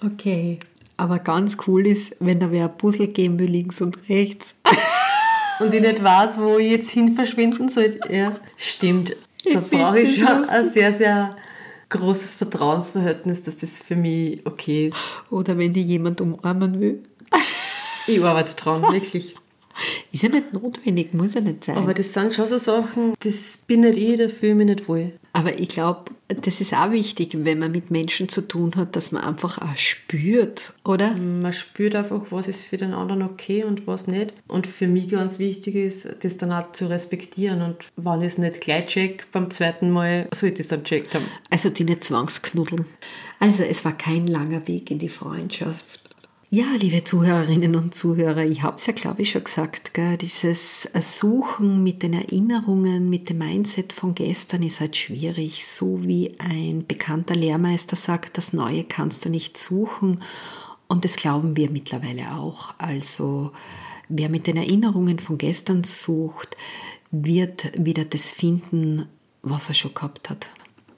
Okay. 0.04 0.60
Aber 0.98 1.18
ganz 1.20 1.58
cool 1.66 1.88
ist, 1.88 2.16
wenn 2.20 2.40
da 2.40 2.52
wer 2.52 2.66
ein 2.66 2.78
Puzzle 2.78 3.08
geben 3.08 3.40
will, 3.40 3.50
links 3.50 3.82
und 3.82 3.98
rechts. 4.10 4.56
und 5.62 5.74
ich 5.74 5.82
nicht 5.82 6.04
weiß, 6.04 6.40
wo 6.40 6.58
ich 6.58 6.72
jetzt 6.72 6.92
hin 6.92 7.16
verschwinden 7.16 7.70
soll. 7.70 8.00
Ja, 8.10 8.36
stimmt. 8.58 9.16
Da 9.52 9.60
brauche 9.60 10.02
ich 10.02 10.18
schon 10.18 10.46
ein 10.46 10.70
sehr, 10.70 10.94
sehr 10.94 11.36
großes 11.90 12.36
Vertrauensverhältnis, 12.36 13.44
dass 13.44 13.58
das 13.58 13.82
für 13.82 13.96
mich 13.96 14.46
okay 14.46 14.88
ist. 14.88 14.98
Oder 15.30 15.58
wenn 15.58 15.74
die 15.74 15.84
jemand 15.84 16.22
umarmen 16.22 16.80
will. 16.80 17.04
Ich 18.08 18.24
arbeite 18.24 18.56
dran, 18.56 18.82
wirklich. 18.92 19.36
Ist 20.12 20.24
ja 20.24 20.30
nicht 20.30 20.54
notwendig, 20.54 21.14
muss 21.14 21.34
ja 21.34 21.42
nicht 21.42 21.66
sein. 21.66 21.78
Aber 21.78 21.94
das 21.94 22.14
sind 22.14 22.34
schon 22.34 22.46
so 22.46 22.58
Sachen, 22.58 23.14
das 23.24 23.58
bin 23.66 23.82
nicht 23.82 23.98
ich, 23.98 24.18
da 24.18 24.28
fühle 24.28 24.52
ich 24.52 24.58
mich 24.58 24.66
nicht 24.68 24.88
wohl. 24.88 25.14
Aber 25.34 25.60
ich 25.60 25.70
glaube, 25.70 26.12
das 26.28 26.60
ist 26.60 26.74
auch 26.74 26.92
wichtig, 26.92 27.32
wenn 27.34 27.60
man 27.60 27.72
mit 27.72 27.90
Menschen 27.90 28.28
zu 28.28 28.42
tun 28.42 28.76
hat, 28.76 28.96
dass 28.96 29.12
man 29.12 29.24
einfach 29.24 29.60
auch 29.60 29.78
spürt, 29.78 30.74
oder? 30.84 31.16
Man 31.16 31.54
spürt 31.54 31.96
einfach, 31.96 32.22
was 32.32 32.48
ist 32.48 32.66
für 32.66 32.78
den 32.78 32.94
anderen 32.94 33.22
okay 33.22 33.64
und 33.64 33.88
was 33.88 34.08
nicht. 34.08 34.34
Und 34.48 34.68
für 34.68 34.88
mich 34.88 35.10
ganz 35.10 35.40
wichtig 35.40 35.76
ist, 35.76 36.08
das 36.22 36.38
dann 36.38 36.52
auch 36.52 36.74
zu 36.74 36.90
respektieren. 36.90 37.62
Und 37.62 37.88
wenn 37.96 38.22
ich 38.22 38.28
es 38.28 38.38
nicht 38.38 38.62
gleich 38.62 38.88
check, 38.88 39.32
beim 39.32 39.50
zweiten 39.50 39.92
Mal 39.92 40.28
sollte 40.34 40.56
ich 40.56 40.62
es 40.62 40.68
dann 40.68 40.84
checkt 40.84 41.16
haben. 41.16 41.26
Also 41.50 41.70
die 41.70 41.86
nicht 41.86 42.04
zwangsknuddeln. 42.04 42.86
Also 43.40 43.64
es 43.64 43.86
war 43.86 43.98
kein 43.98 44.28
langer 44.28 44.68
Weg 44.68 44.92
in 44.92 45.00
die 45.00 45.10
Freundschaft. 45.10 46.02
Ja, 46.54 46.66
liebe 46.78 47.02
Zuhörerinnen 47.02 47.78
und 47.78 47.96
Zuhörer, 47.96 48.44
ich 48.44 48.62
habe 48.62 48.76
es 48.76 48.86
ja, 48.86 48.92
glaube 48.92 49.22
ich, 49.22 49.32
schon 49.32 49.46
gesagt, 49.46 49.94
gell, 49.94 50.18
dieses 50.18 50.84
Suchen 51.00 51.82
mit 51.82 52.04
den 52.04 52.12
Erinnerungen, 52.12 53.10
mit 53.10 53.30
dem 53.30 53.38
Mindset 53.38 53.94
von 53.94 54.16
gestern 54.16 54.62
ist 54.62 54.82
halt 54.82 54.98
schwierig. 54.98 55.66
So 55.66 56.06
wie 56.06 56.38
ein 56.40 56.86
bekannter 56.86 57.36
Lehrmeister 57.36 57.96
sagt, 57.96 58.38
das 58.38 58.52
Neue 58.52 58.84
kannst 58.84 59.24
du 59.24 59.30
nicht 59.30 59.58
suchen. 59.58 60.22
Und 60.90 61.06
das 61.06 61.16
glauben 61.16 61.56
wir 61.56 61.72
mittlerweile 61.72 62.34
auch. 62.34 62.74
Also 62.78 63.54
wer 64.10 64.28
mit 64.28 64.46
den 64.46 64.58
Erinnerungen 64.58 65.20
von 65.20 65.38
gestern 65.38 65.86
sucht, 65.86 66.58
wird 67.12 67.72
wieder 67.82 68.04
das 68.04 68.34
finden, 68.34 69.08
was 69.42 69.70
er 69.70 69.76
schon 69.76 69.94
gehabt 69.94 70.30
hat. 70.30 70.50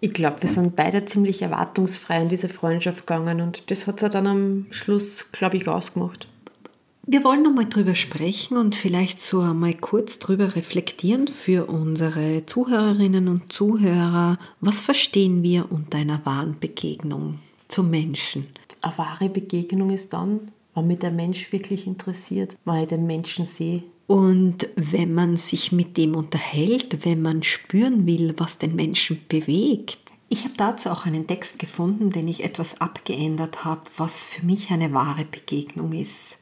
Ich 0.03 0.13
glaube, 0.13 0.41
wir 0.41 0.49
sind 0.49 0.75
beide 0.75 1.05
ziemlich 1.05 1.43
erwartungsfrei 1.43 2.23
in 2.23 2.27
diese 2.27 2.49
Freundschaft 2.49 3.07
gegangen 3.07 3.39
und 3.39 3.71
das 3.71 3.87
hat 3.87 3.95
es 3.95 4.01
ja 4.01 4.09
dann 4.09 4.27
am 4.27 4.65
Schluss, 4.69 5.31
glaube 5.31 5.55
ich, 5.55 5.65
ausgemacht. 5.65 6.27
Wir 7.07 7.23
wollen 7.23 7.41
nochmal 7.41 7.69
drüber 7.69 7.95
sprechen 7.95 8.57
und 8.57 8.75
vielleicht 8.75 9.21
so 9.21 9.39
einmal 9.39 9.73
kurz 9.75 10.19
drüber 10.19 10.57
reflektieren 10.57 11.29
für 11.29 11.67
unsere 11.69 12.45
Zuhörerinnen 12.45 13.29
und 13.29 13.53
Zuhörer. 13.53 14.39
Was 14.59 14.81
verstehen 14.81 15.41
wir 15.41 15.71
unter 15.71 15.99
einer 15.99 16.25
wahren 16.25 16.57
Begegnung 16.59 17.39
zum 17.69 17.89
Menschen? 17.89 18.47
Eine 18.81 18.97
wahre 18.97 19.29
Begegnung 19.29 19.89
ist 19.89 20.11
dann, 20.11 20.51
wenn 20.75 20.87
mich 20.87 20.99
der 20.99 21.11
Mensch 21.11 21.49
wirklich 21.53 21.87
interessiert, 21.87 22.57
wenn 22.65 22.81
ich 22.81 22.89
den 22.89 23.07
Menschen 23.07 23.45
sehe. 23.45 23.83
Und 24.07 24.67
wenn 24.75 25.13
man 25.13 25.37
sich 25.37 25.71
mit 25.71 25.97
dem 25.97 26.15
unterhält, 26.15 27.05
wenn 27.05 27.21
man 27.21 27.43
spüren 27.43 28.05
will, 28.05 28.33
was 28.37 28.57
den 28.57 28.75
Menschen 28.75 29.21
bewegt. 29.29 29.99
Ich 30.29 30.43
habe 30.43 30.55
dazu 30.57 30.89
auch 30.89 31.05
einen 31.05 31.27
Text 31.27 31.59
gefunden, 31.59 32.09
den 32.09 32.27
ich 32.27 32.43
etwas 32.43 32.81
abgeändert 32.81 33.63
habe, 33.63 33.83
was 33.97 34.27
für 34.27 34.45
mich 34.45 34.71
eine 34.71 34.93
wahre 34.93 35.25
Begegnung 35.25 35.93
ist. 35.93 36.37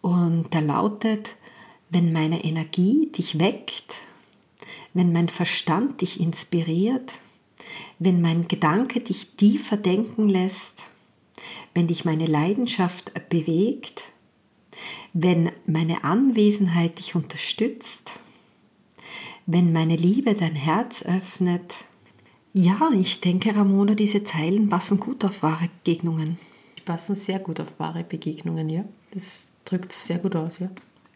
Und 0.00 0.54
der 0.54 0.62
lautet, 0.62 1.30
wenn 1.90 2.12
meine 2.12 2.44
Energie 2.44 3.10
dich 3.12 3.38
weckt, 3.38 3.96
wenn 4.94 5.12
mein 5.12 5.28
Verstand 5.28 6.00
dich 6.00 6.20
inspiriert, 6.20 7.12
wenn 7.98 8.20
mein 8.20 8.48
Gedanke 8.48 9.00
dich 9.00 9.36
tiefer 9.36 9.76
denken 9.76 10.28
lässt, 10.28 10.82
wenn 11.74 11.88
dich 11.88 12.04
meine 12.04 12.26
Leidenschaft 12.26 13.12
bewegt, 13.28 14.02
wenn 15.12 15.50
meine 15.66 16.04
Anwesenheit 16.04 16.98
dich 16.98 17.14
unterstützt, 17.14 18.12
wenn 19.46 19.72
meine 19.72 19.96
Liebe 19.96 20.34
dein 20.34 20.54
Herz 20.54 21.02
öffnet. 21.02 21.74
Ja, 22.52 22.90
ich 22.94 23.20
denke, 23.20 23.54
Ramona, 23.54 23.94
diese 23.94 24.24
Zeilen 24.24 24.68
passen 24.68 24.98
gut 24.98 25.24
auf 25.24 25.42
wahre 25.42 25.68
Begegnungen. 25.82 26.38
Die 26.78 26.82
passen 26.82 27.14
sehr 27.14 27.38
gut 27.38 27.60
auf 27.60 27.78
wahre 27.78 28.04
Begegnungen, 28.04 28.68
ja. 28.68 28.84
Das 29.12 29.48
drückt 29.64 29.92
sehr 29.92 30.18
gut 30.18 30.36
aus, 30.36 30.58
ja. 30.58 30.70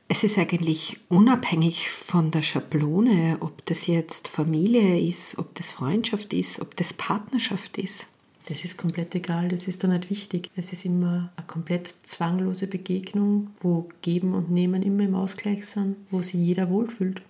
Es 0.06 0.22
ist 0.22 0.38
eigentlich 0.38 0.98
unabhängig 1.08 1.88
von 1.90 2.30
der 2.30 2.42
Schablone, 2.42 3.38
ob 3.40 3.64
das 3.66 3.86
jetzt 3.86 4.28
Familie 4.28 5.00
ist, 5.00 5.38
ob 5.38 5.54
das 5.54 5.72
Freundschaft 5.72 6.34
ist, 6.34 6.60
ob 6.60 6.76
das 6.76 6.92
Partnerschaft 6.92 7.78
ist. 7.78 8.08
Das 8.46 8.62
ist 8.62 8.76
komplett 8.76 9.14
egal, 9.14 9.48
das 9.48 9.68
ist 9.68 9.82
da 9.82 9.88
nicht 9.88 10.10
wichtig. 10.10 10.50
Es 10.54 10.72
ist 10.72 10.84
immer 10.84 11.32
eine 11.34 11.46
komplett 11.46 11.94
zwanglose 12.02 12.66
Begegnung, 12.66 13.48
wo 13.60 13.88
Geben 14.02 14.34
und 14.34 14.50
Nehmen 14.50 14.82
immer 14.82 15.04
im 15.04 15.14
Ausgleich 15.14 15.64
sind, 15.66 15.96
wo 16.10 16.20
sich 16.20 16.34
jeder 16.34 16.68
wohlfühlt. 16.68 17.22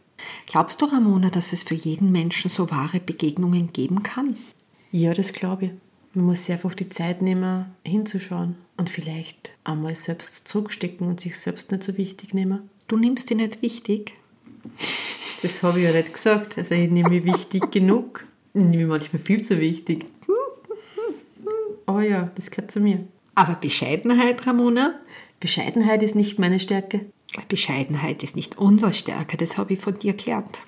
Glaubst 0.46 0.82
du, 0.82 0.86
Ramona, 0.86 1.30
dass 1.30 1.52
es 1.52 1.62
für 1.62 1.74
jeden 1.74 2.10
Menschen 2.10 2.48
so 2.48 2.70
wahre 2.70 2.98
Begegnungen 2.98 3.72
geben 3.72 4.02
kann? 4.02 4.36
Ja, 4.90 5.14
das 5.14 5.32
glaube 5.32 5.66
ich. 5.66 5.70
Man 6.14 6.26
muss 6.26 6.44
sich 6.46 6.54
einfach 6.54 6.74
die 6.74 6.88
Zeit 6.88 7.22
nehmen, 7.22 7.66
hinzuschauen 7.84 8.56
und 8.76 8.90
vielleicht 8.90 9.52
einmal 9.64 9.94
selbst 9.94 10.46
zurückstecken 10.46 11.06
und 11.06 11.20
sich 11.20 11.38
selbst 11.38 11.72
nicht 11.72 11.82
so 11.82 11.96
wichtig 11.96 12.34
nehmen. 12.34 12.70
Du 12.86 12.96
nimmst 12.96 13.30
die 13.30 13.34
nicht 13.34 13.62
wichtig? 13.62 14.14
Das 15.42 15.62
habe 15.62 15.78
ich 15.80 15.84
ja 15.86 15.92
nicht 15.92 16.12
gesagt. 16.12 16.58
Also 16.58 16.74
ich 16.74 16.90
nehme 16.90 17.10
mich 17.10 17.24
wichtig 17.24 17.70
genug. 17.70 18.26
Ich 18.52 18.62
nehme 18.62 18.84
mich 18.84 18.86
manchmal 18.86 19.22
viel 19.22 19.42
zu 19.42 19.58
wichtig. 19.58 20.06
Aber 21.86 22.02
ja, 22.02 22.30
das 22.34 22.50
gehört 22.50 22.70
zu 22.70 22.80
mir. 22.80 23.06
Aber 23.34 23.54
Bescheidenheit, 23.54 24.46
Ramona? 24.46 24.94
Bescheidenheit 25.40 26.02
ist 26.02 26.14
nicht 26.14 26.38
meine 26.38 26.60
Stärke. 26.60 27.06
Bescheidenheit 27.48 28.22
ist 28.22 28.36
nicht 28.36 28.58
unsere 28.58 28.94
Stärke, 28.94 29.36
das 29.36 29.58
habe 29.58 29.74
ich 29.74 29.80
von 29.80 29.94
dir 29.94 30.14
gelernt. 30.14 30.58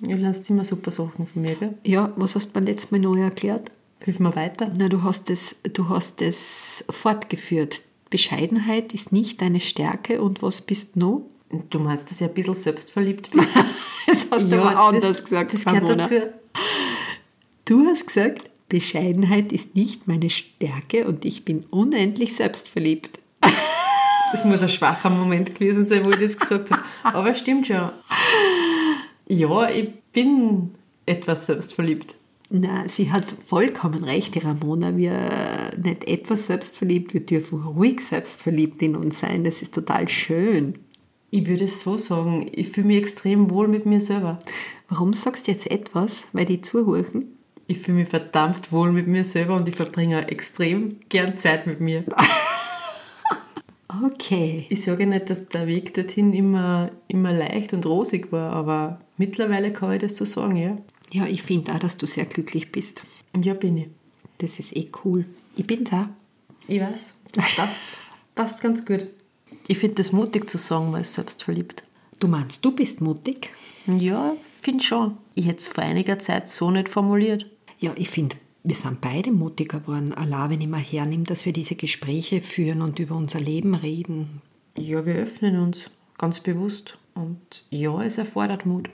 Du 0.00 0.14
lernst 0.14 0.48
immer 0.50 0.64
super 0.64 0.90
Sachen 0.90 1.26
von 1.26 1.42
mir, 1.42 1.54
gell? 1.54 1.74
Ja, 1.84 2.12
was 2.16 2.34
hast 2.34 2.54
du 2.54 2.60
mir 2.60 2.66
letztes 2.66 2.90
Mal 2.90 3.00
neu 3.00 3.20
erklärt? 3.20 3.70
Hilf 4.04 4.18
mir 4.18 4.34
weiter. 4.36 4.70
Na, 4.76 4.88
du 4.88 5.02
hast 5.02 5.30
es, 5.30 5.56
du 5.72 5.88
hast 5.88 6.20
es 6.20 6.84
fortgeführt. 6.90 7.82
Bescheidenheit 8.10 8.92
ist 8.92 9.12
nicht 9.12 9.40
deine 9.40 9.60
Stärke 9.60 10.20
und 10.22 10.42
was 10.42 10.60
bist 10.60 10.96
du 10.96 11.00
noch? 11.00 11.22
Du 11.70 11.78
meinst, 11.78 12.10
dass 12.10 12.20
ich 12.20 12.26
ein 12.26 12.34
bisschen 12.34 12.54
selbstverliebt 12.54 13.30
bin? 13.30 13.46
das 14.06 14.26
hast 14.30 14.42
du 14.42 14.46
ja, 14.48 14.62
aber 14.62 14.78
anders 14.78 15.00
das, 15.00 15.24
gesagt. 15.24 15.54
Das 15.54 15.64
gehört 15.64 16.00
dazu. 16.00 16.14
Du 17.64 17.86
hast 17.86 18.06
gesagt, 18.06 18.50
Bescheidenheit 18.68 19.52
ist 19.52 19.76
nicht 19.76 20.08
meine 20.08 20.30
Stärke 20.30 21.06
und 21.06 21.24
ich 21.24 21.44
bin 21.44 21.64
unendlich 21.70 22.34
selbstverliebt. 22.34 23.20
Das 24.32 24.44
muss 24.44 24.60
ein 24.60 24.68
schwacher 24.68 25.08
Moment 25.08 25.54
gewesen 25.54 25.86
sein, 25.86 26.04
wo 26.04 26.10
ich 26.10 26.16
das 26.16 26.36
gesagt 26.36 26.72
habe. 26.72 26.82
Aber 27.04 27.32
stimmt 27.32 27.68
schon. 27.68 27.90
Ja, 29.28 29.70
ich 29.70 29.94
bin 30.12 30.72
etwas 31.06 31.46
selbstverliebt. 31.46 32.16
Na, 32.50 32.88
sie 32.88 33.10
hat 33.12 33.24
vollkommen 33.44 34.04
recht, 34.04 34.34
die 34.34 34.40
Ramona. 34.40 34.96
Wir 34.96 35.72
nicht 35.82 36.08
etwas 36.08 36.46
selbstverliebt, 36.46 37.14
wir 37.14 37.20
dürfen 37.20 37.62
ruhig 37.62 38.00
selbstverliebt 38.00 38.82
in 38.82 38.96
uns 38.96 39.20
sein. 39.20 39.44
Das 39.44 39.62
ist 39.62 39.74
total 39.74 40.08
schön. 40.08 40.74
Ich 41.30 41.46
würde 41.46 41.64
es 41.64 41.80
so 41.80 41.98
sagen, 41.98 42.50
ich 42.52 42.70
fühle 42.70 42.88
mich 42.88 42.98
extrem 42.98 43.50
wohl 43.50 43.68
mit 43.68 43.86
mir 43.86 44.00
selber. 44.00 44.38
Warum 44.88 45.12
sagst 45.12 45.46
du 45.46 45.52
jetzt 45.52 45.70
etwas? 45.70 46.26
Weil 46.32 46.44
die 46.44 46.62
zuhören? 46.62 47.35
Ich 47.66 47.78
fühle 47.78 47.98
mich 47.98 48.08
verdammt 48.08 48.70
wohl 48.72 48.92
mit 48.92 49.06
mir 49.06 49.24
selber 49.24 49.56
und 49.56 49.68
ich 49.68 49.74
verbringe 49.76 50.28
extrem 50.28 51.00
gern 51.08 51.36
Zeit 51.36 51.66
mit 51.66 51.80
mir. 51.80 52.04
Okay. 54.04 54.66
Ich 54.68 54.82
sage 54.82 55.06
nicht, 55.06 55.30
dass 55.30 55.46
der 55.46 55.66
Weg 55.66 55.94
dorthin 55.94 56.32
immer, 56.32 56.90
immer 57.08 57.32
leicht 57.32 57.72
und 57.72 57.86
rosig 57.86 58.32
war, 58.32 58.52
aber 58.52 59.00
mittlerweile 59.16 59.72
kann 59.72 59.92
ich 59.92 60.00
das 60.00 60.16
so 60.16 60.24
sagen, 60.24 60.56
ja. 60.56 60.76
Ja, 61.12 61.26
ich 61.26 61.42
finde 61.42 61.72
auch, 61.72 61.78
dass 61.78 61.96
du 61.96 62.06
sehr 62.06 62.26
glücklich 62.26 62.72
bist. 62.72 63.02
Ja, 63.40 63.54
bin 63.54 63.78
ich. 63.78 63.88
Das 64.38 64.58
ist 64.58 64.76
eh 64.76 64.90
cool. 65.04 65.24
Ich 65.56 65.66
bin 65.66 65.84
da. 65.84 66.10
Ich 66.68 66.80
weiß, 66.80 67.14
das 67.32 67.44
passt, 67.54 67.80
passt 68.34 68.60
ganz 68.60 68.84
gut. 68.84 69.06
Ich 69.68 69.78
finde 69.78 69.96
das 69.96 70.12
mutig 70.12 70.50
zu 70.50 70.58
sagen, 70.58 70.92
weil 70.92 71.02
es 71.02 71.14
selbstverliebt. 71.14 71.84
Du 72.18 72.28
meinst, 72.28 72.64
du 72.64 72.72
bist 72.72 73.00
mutig? 73.00 73.50
Ja, 73.86 74.34
finde 74.60 74.82
schon. 74.82 75.16
Ich 75.34 75.46
hätte 75.46 75.58
es 75.58 75.68
vor 75.68 75.84
einiger 75.84 76.18
Zeit 76.18 76.48
so 76.48 76.70
nicht 76.70 76.88
formuliert. 76.88 77.46
Ja, 77.86 77.92
ich 77.94 78.10
finde, 78.10 78.34
wir 78.64 78.74
sind 78.74 79.00
beide 79.00 79.30
mutiger 79.30 79.78
geworden, 79.78 80.12
allein 80.12 80.50
wenn 80.50 80.60
ich 80.60 80.66
mal 80.66 80.80
hernehme, 80.80 81.22
dass 81.22 81.46
wir 81.46 81.52
diese 81.52 81.76
Gespräche 81.76 82.40
führen 82.40 82.82
und 82.82 82.98
über 82.98 83.14
unser 83.14 83.38
Leben 83.38 83.76
reden. 83.76 84.42
Ja, 84.76 85.06
wir 85.06 85.14
öffnen 85.14 85.60
uns 85.60 85.92
ganz 86.18 86.40
bewusst. 86.40 86.98
Und 87.14 87.64
ja, 87.70 88.02
es 88.02 88.18
erfordert 88.18 88.66
Mut. 88.66 88.90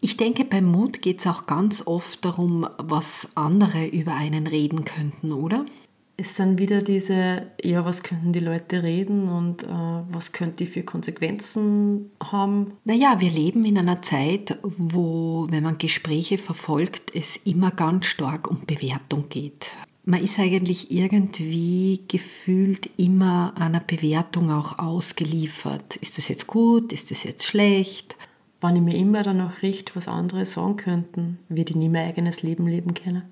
Ich 0.00 0.16
denke, 0.16 0.46
beim 0.46 0.64
Mut 0.64 1.02
geht 1.02 1.20
es 1.20 1.26
auch 1.26 1.44
ganz 1.44 1.86
oft 1.86 2.24
darum, 2.24 2.66
was 2.78 3.32
andere 3.34 3.86
über 3.86 4.14
einen 4.14 4.46
reden 4.46 4.86
könnten, 4.86 5.32
oder? 5.32 5.66
Es 6.18 6.36
sind 6.36 6.58
wieder 6.58 6.80
diese, 6.80 7.46
ja, 7.62 7.84
was 7.84 8.02
könnten 8.02 8.32
die 8.32 8.40
Leute 8.40 8.82
reden 8.82 9.28
und 9.28 9.64
äh, 9.64 9.66
was 9.66 10.32
könnte 10.32 10.58
die 10.58 10.66
für 10.66 10.82
Konsequenzen 10.82 12.10
haben? 12.22 12.72
Naja, 12.84 13.16
wir 13.20 13.30
leben 13.30 13.64
in 13.66 13.76
einer 13.76 14.00
Zeit, 14.00 14.58
wo, 14.62 15.46
wenn 15.50 15.62
man 15.62 15.76
Gespräche 15.78 16.38
verfolgt, 16.38 17.14
es 17.14 17.36
immer 17.44 17.70
ganz 17.70 18.06
stark 18.06 18.50
um 18.50 18.64
Bewertung 18.66 19.28
geht. 19.28 19.72
Man 20.04 20.22
ist 20.22 20.38
eigentlich 20.38 20.90
irgendwie 20.90 22.04
gefühlt 22.08 22.88
immer 22.96 23.52
einer 23.56 23.80
Bewertung 23.80 24.50
auch 24.50 24.78
ausgeliefert. 24.78 25.96
Ist 25.96 26.16
das 26.16 26.28
jetzt 26.28 26.46
gut? 26.46 26.92
Ist 26.92 27.10
das 27.10 27.24
jetzt 27.24 27.44
schlecht? 27.44 28.16
Wenn 28.62 28.76
ich 28.76 28.82
mir 28.82 28.96
immer 28.96 29.22
danach 29.22 29.62
richte, 29.62 29.96
was 29.96 30.08
andere 30.08 30.46
sagen 30.46 30.76
könnten, 30.76 31.38
würde 31.48 31.70
ich 31.70 31.76
nie 31.76 31.88
mein 31.90 32.08
eigenes 32.08 32.42
Leben 32.42 32.66
leben 32.66 32.94
können. 32.94 33.24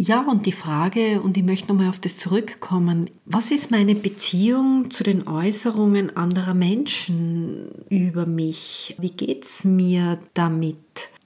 Ja, 0.00 0.20
und 0.22 0.46
die 0.46 0.52
Frage, 0.52 1.20
und 1.20 1.36
ich 1.36 1.42
möchte 1.42 1.68
nochmal 1.68 1.88
auf 1.88 1.98
das 1.98 2.16
zurückkommen, 2.16 3.10
was 3.24 3.50
ist 3.50 3.72
meine 3.72 3.96
Beziehung 3.96 4.92
zu 4.92 5.02
den 5.02 5.26
Äußerungen 5.26 6.16
anderer 6.16 6.54
Menschen 6.54 7.68
über 7.90 8.24
mich? 8.24 8.94
Wie 8.98 9.10
geht 9.10 9.44
es 9.44 9.64
mir 9.64 10.18
damit? 10.34 10.76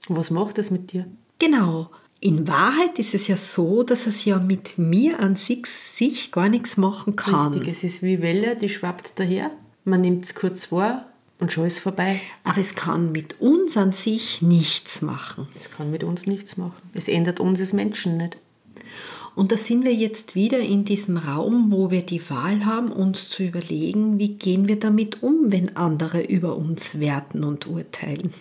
Was 0.07 0.31
macht 0.31 0.57
das 0.57 0.71
mit 0.71 0.91
dir? 0.91 1.05
Genau. 1.37 1.91
In 2.19 2.47
Wahrheit 2.47 2.97
ist 2.97 3.13
es 3.13 3.27
ja 3.27 3.37
so, 3.37 3.83
dass 3.83 4.07
es 4.07 4.25
ja 4.25 4.39
mit 4.39 4.79
mir 4.79 5.19
an 5.19 5.35
sich, 5.35 5.67
sich 5.67 6.31
gar 6.31 6.49
nichts 6.49 6.75
machen 6.75 7.15
kann. 7.15 7.53
Richtig, 7.53 7.71
es 7.71 7.83
ist 7.83 8.01
wie 8.01 8.23
Welle, 8.23 8.55
die 8.55 8.69
schwappt 8.69 9.19
daher. 9.19 9.51
Man 9.85 10.01
nimmt 10.01 10.25
es 10.25 10.33
kurz 10.33 10.65
vor 10.65 11.05
und 11.39 11.51
schon 11.51 11.67
ist 11.67 11.79
vorbei. 11.79 12.21
Aber 12.43 12.57
es 12.57 12.73
kann 12.73 13.11
mit 13.11 13.39
uns 13.39 13.77
an 13.77 13.91
sich 13.91 14.41
nichts 14.41 15.03
machen. 15.03 15.47
Es 15.59 15.69
kann 15.69 15.91
mit 15.91 16.03
uns 16.03 16.25
nichts 16.25 16.57
machen. 16.57 16.81
Es 16.93 17.07
ändert 17.07 17.39
uns 17.39 17.59
als 17.59 17.73
Menschen 17.73 18.17
nicht. 18.17 18.37
Und 19.35 19.51
da 19.51 19.57
sind 19.57 19.83
wir 19.83 19.93
jetzt 19.93 20.35
wieder 20.35 20.59
in 20.59 20.85
diesem 20.85 21.17
Raum, 21.17 21.71
wo 21.71 21.89
wir 21.89 22.03
die 22.03 22.21
Wahl 22.29 22.65
haben, 22.65 22.91
uns 22.91 23.29
zu 23.29 23.43
überlegen, 23.43 24.19
wie 24.19 24.35
gehen 24.35 24.67
wir 24.67 24.79
damit 24.79 25.23
um, 25.23 25.51
wenn 25.51 25.75
andere 25.75 26.21
über 26.21 26.55
uns 26.55 26.99
werten 26.99 27.43
und 27.43 27.67
urteilen. 27.67 28.31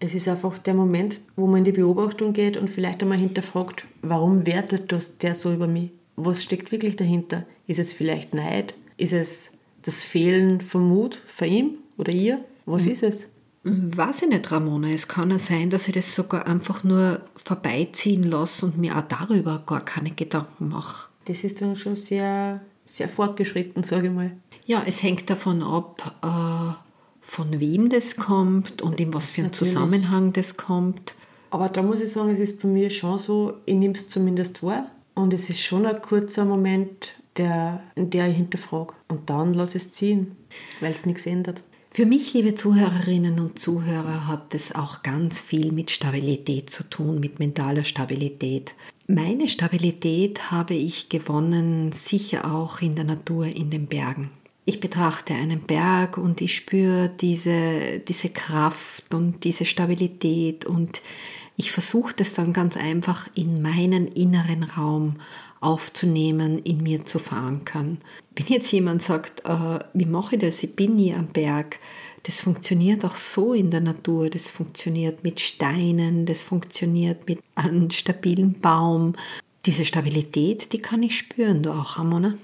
Es 0.00 0.14
ist 0.14 0.26
einfach 0.26 0.58
der 0.58 0.74
Moment, 0.74 1.20
wo 1.36 1.46
man 1.46 1.58
in 1.58 1.64
die 1.64 1.72
Beobachtung 1.72 2.32
geht 2.32 2.56
und 2.56 2.68
vielleicht 2.68 3.02
einmal 3.02 3.18
hinterfragt, 3.18 3.84
warum 4.02 4.44
wertet 4.44 4.90
das 4.90 5.18
der 5.18 5.34
so 5.34 5.52
über 5.52 5.68
mich? 5.68 5.90
Was 6.16 6.42
steckt 6.42 6.72
wirklich 6.72 6.96
dahinter? 6.96 7.46
Ist 7.66 7.78
es 7.78 7.92
vielleicht 7.92 8.34
Neid? 8.34 8.74
Ist 8.96 9.12
es 9.12 9.52
das 9.82 10.02
Fehlen 10.02 10.60
von 10.60 10.88
Mut 10.88 11.20
für 11.26 11.46
ihn 11.46 11.78
oder 11.96 12.12
ihr? 12.12 12.44
Was 12.66 12.86
mhm. 12.86 12.92
ist 12.92 13.02
es? 13.02 13.28
Weiß 13.64 14.22
ich 14.22 14.28
nicht, 14.28 14.52
Ramona. 14.52 14.90
Es 14.90 15.08
kann 15.08 15.30
ja 15.30 15.38
sein, 15.38 15.70
dass 15.70 15.88
ich 15.88 15.94
das 15.94 16.14
sogar 16.14 16.46
einfach 16.46 16.84
nur 16.84 17.22
vorbeiziehen 17.34 18.22
lasse 18.22 18.66
und 18.66 18.76
mir 18.76 18.96
auch 18.96 19.08
darüber 19.08 19.62
gar 19.64 19.82
keine 19.82 20.10
Gedanken 20.10 20.68
mache. 20.68 21.08
Das 21.24 21.44
ist 21.44 21.62
dann 21.62 21.74
schon 21.74 21.96
sehr, 21.96 22.60
sehr 22.84 23.08
fortgeschritten, 23.08 23.82
sage 23.82 24.08
ich 24.08 24.12
mal. 24.12 24.32
Ja, 24.66 24.82
es 24.86 25.02
hängt 25.02 25.30
davon 25.30 25.62
ab, 25.62 26.14
äh, 26.22 26.74
von 27.22 27.58
wem 27.58 27.88
das 27.88 28.16
kommt 28.16 28.82
und 28.82 29.00
in 29.00 29.14
was 29.14 29.30
für 29.30 29.40
einen 29.40 29.54
Zusammenhang 29.54 30.34
das 30.34 30.58
kommt. 30.58 31.14
Aber 31.48 31.70
da 31.70 31.82
muss 31.82 32.00
ich 32.00 32.12
sagen, 32.12 32.28
es 32.28 32.38
ist 32.38 32.60
bei 32.60 32.68
mir 32.68 32.90
schon 32.90 33.16
so, 33.16 33.54
ich 33.64 33.76
nehme 33.76 33.94
es 33.94 34.08
zumindest 34.08 34.62
wahr 34.62 34.90
und 35.14 35.32
es 35.32 35.48
ist 35.48 35.60
schon 35.60 35.86
ein 35.86 36.02
kurzer 36.02 36.44
Moment, 36.44 37.12
der, 37.38 37.82
in 37.94 38.10
der 38.10 38.28
ich 38.28 38.36
hinterfrage. 38.36 38.92
Und 39.08 39.30
dann 39.30 39.54
lasse 39.54 39.78
ich 39.78 39.84
es 39.84 39.90
ziehen, 39.90 40.36
weil 40.80 40.92
es 40.92 41.06
nichts 41.06 41.24
ändert. 41.24 41.62
Für 41.96 42.06
mich, 42.06 42.34
liebe 42.34 42.56
Zuhörerinnen 42.56 43.38
und 43.38 43.60
Zuhörer, 43.60 44.26
hat 44.26 44.52
es 44.52 44.74
auch 44.74 45.04
ganz 45.04 45.40
viel 45.40 45.70
mit 45.70 45.92
Stabilität 45.92 46.68
zu 46.68 46.82
tun, 46.82 47.20
mit 47.20 47.38
mentaler 47.38 47.84
Stabilität. 47.84 48.74
Meine 49.06 49.46
Stabilität 49.46 50.50
habe 50.50 50.74
ich 50.74 51.08
gewonnen, 51.08 51.92
sicher 51.92 52.52
auch 52.52 52.80
in 52.80 52.96
der 52.96 53.04
Natur, 53.04 53.46
in 53.46 53.70
den 53.70 53.86
Bergen. 53.86 54.30
Ich 54.64 54.80
betrachte 54.80 55.34
einen 55.34 55.60
Berg 55.60 56.18
und 56.18 56.40
ich 56.40 56.56
spüre 56.56 57.12
diese, 57.20 58.00
diese 58.00 58.30
Kraft 58.30 59.14
und 59.14 59.44
diese 59.44 59.64
Stabilität 59.64 60.64
und 60.64 61.00
ich 61.56 61.70
versuche 61.70 62.14
das 62.16 62.34
dann 62.34 62.52
ganz 62.52 62.76
einfach 62.76 63.28
in 63.36 63.62
meinen 63.62 64.08
inneren 64.08 64.64
Raum 64.64 65.20
aufzunehmen, 65.64 66.58
in 66.60 66.82
mir 66.82 67.04
zu 67.04 67.18
verankern. 67.18 67.98
Wenn 68.36 68.46
jetzt 68.46 68.70
jemand 68.72 69.02
sagt, 69.02 69.44
äh, 69.44 69.78
wie 69.94 70.04
mache 70.04 70.36
ich 70.36 70.42
das, 70.42 70.62
ich 70.62 70.76
bin 70.76 70.96
nie 70.96 71.14
am 71.14 71.28
Berg, 71.28 71.78
das 72.24 72.40
funktioniert 72.40 73.04
auch 73.04 73.16
so 73.16 73.52
in 73.52 73.70
der 73.70 73.80
Natur, 73.80 74.30
das 74.30 74.48
funktioniert 74.48 75.24
mit 75.24 75.40
Steinen, 75.40 76.26
das 76.26 76.42
funktioniert 76.42 77.28
mit 77.28 77.40
einem 77.54 77.90
stabilen 77.90 78.60
Baum. 78.60 79.14
Diese 79.66 79.84
Stabilität, 79.84 80.72
die 80.72 80.78
kann 80.78 81.02
ich 81.02 81.16
spüren, 81.16 81.62
du 81.62 81.70
auch, 81.72 81.98
Ramona? 81.98 82.34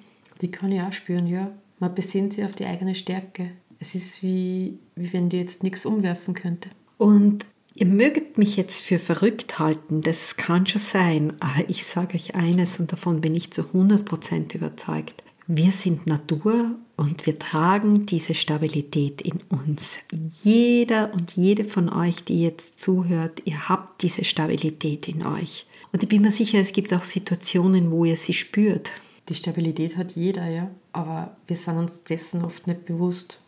Die 0.41 0.51
kann 0.51 0.73
ich 0.73 0.81
auch 0.81 0.93
spüren, 0.93 1.27
ja. 1.27 1.51
Man 1.79 1.95
besinnt 1.95 2.35
sich 2.35 2.45
auf 2.45 2.55
die 2.55 2.67
eigene 2.67 2.95
Stärke. 2.95 3.53
Es 3.79 3.95
ist 3.95 4.23
wie, 4.23 4.79
wie 4.97 5.13
wenn 5.15 5.31
dir 5.31 5.41
jetzt 5.41 5.63
nichts 5.63 5.87
umwerfen 5.87 6.35
könnte. 6.35 6.69
Und 6.99 7.47
Ihr 7.75 7.87
mögt 7.87 8.37
mich 8.37 8.57
jetzt 8.57 8.81
für 8.81 8.99
verrückt 8.99 9.59
halten, 9.59 10.01
das 10.03 10.37
kann 10.37 10.67
schon 10.67 10.81
sein, 10.81 11.33
aber 11.41 11.69
ich 11.69 11.85
sage 11.85 12.17
euch 12.17 12.35
eines 12.35 12.81
und 12.81 12.91
davon 12.91 13.21
bin 13.21 13.35
ich 13.35 13.53
zu 13.53 13.63
100% 13.63 14.55
überzeugt. 14.55 15.23
Wir 15.47 15.71
sind 15.73 16.07
Natur 16.07 16.77
und 16.97 17.27
wir 17.27 17.39
tragen 17.39 18.07
diese 18.07 18.35
Stabilität 18.35 19.21
in 19.21 19.41
uns. 19.49 19.99
Jeder 20.43 21.13
und 21.13 21.33
jede 21.33 21.65
von 21.65 21.89
euch, 21.89 22.25
die 22.25 22.43
jetzt 22.43 22.81
zuhört, 22.81 23.43
ihr 23.45 23.69
habt 23.69 24.03
diese 24.03 24.25
Stabilität 24.25 25.09
in 25.09 25.25
euch. 25.25 25.67
Und 25.93 26.03
ich 26.03 26.09
bin 26.09 26.23
mir 26.23 26.31
sicher, 26.31 26.59
es 26.59 26.73
gibt 26.73 26.93
auch 26.93 27.03
Situationen, 27.03 27.91
wo 27.91 28.05
ihr 28.05 28.17
sie 28.17 28.33
spürt. 28.33 28.93
Die 29.29 29.35
Stabilität 29.35 29.97
hat 29.97 30.13
jeder, 30.13 30.49
ja, 30.49 30.71
aber 30.93 31.37
wir 31.47 31.57
sind 31.57 31.79
uns 31.79 32.05
dessen 32.05 32.45
oft 32.45 32.67
nicht 32.67 32.85
bewusst. 32.85 33.41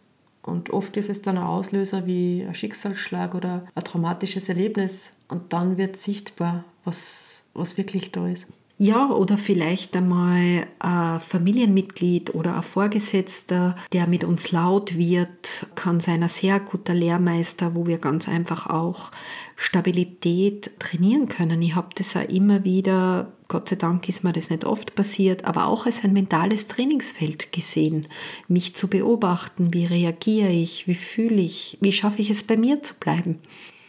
Und 0.43 0.71
oft 0.71 0.97
ist 0.97 1.09
es 1.09 1.23
dann 1.23 1.39
ein 1.39 1.45
Auslöser 1.45 2.07
wie 2.07 2.45
ein 2.47 2.55
Schicksalsschlag 2.55 3.35
oder 3.35 3.67
ein 3.75 3.85
traumatisches 3.85 4.49
Erlebnis. 4.49 5.13
Und 5.29 5.53
dann 5.53 5.79
wird 5.79 5.97
sichtbar, 5.97 6.65
was, 6.85 7.45
was 7.55 7.77
wirklich 7.77 8.11
da 8.11 8.27
ist. 8.27 8.49
Ja, 8.79 9.11
oder 9.11 9.39
vielleicht 9.39 9.95
einmal 9.95 10.67
ein 10.81 11.21
Familienmitglied 11.21 12.35
oder 12.35 12.57
ein 12.57 12.65
Vorgesetzter, 12.65 13.77
der 13.93 14.09
mit 14.09 14.25
uns 14.25 14.51
laut 14.51 14.97
wird, 14.99 15.67
kann 15.77 16.01
sein 16.01 16.25
ein 16.25 16.29
sehr 16.29 16.59
guter 16.59 16.93
Lehrmeister, 16.93 17.77
wo 17.77 17.87
wir 17.87 17.99
ganz 17.99 18.29
einfach 18.29 18.67
auch 18.67 19.13
Stabilität 19.55 20.73
trainieren 20.81 21.29
können. 21.29 21.63
Ich 21.63 21.77
habe 21.77 21.91
das 21.95 22.17
auch 22.17 22.29
immer 22.29 22.65
wieder, 22.65 23.31
Gott 23.53 23.69
sei 23.69 23.77
Dank 23.77 24.09
ist 24.09 24.25
mir 24.25 24.33
das 24.33 24.49
nicht 24.49 24.65
oft 24.65 24.95
passiert, 24.95 25.45
aber 25.45 25.67
auch 25.67 25.85
als 25.85 26.05
ein 26.05 26.15
mentales 26.15 26.69
Trainingsfeld 26.69 27.53
gesehen, 27.53 28.07
mich 28.49 28.75
zu 28.75 28.89
beobachten, 28.89 29.75
wie 29.75 29.85
reagiere 29.85 30.49
ich, 30.49 30.89
wie 30.89 30.95
fühle 30.95 31.43
ich, 31.43 31.77
wie 31.83 31.93
schaffe 31.93 32.23
ich 32.23 32.31
es 32.31 32.45
bei 32.45 32.57
mir 32.57 32.83
zu 32.83 32.95
bleiben. 32.95 33.41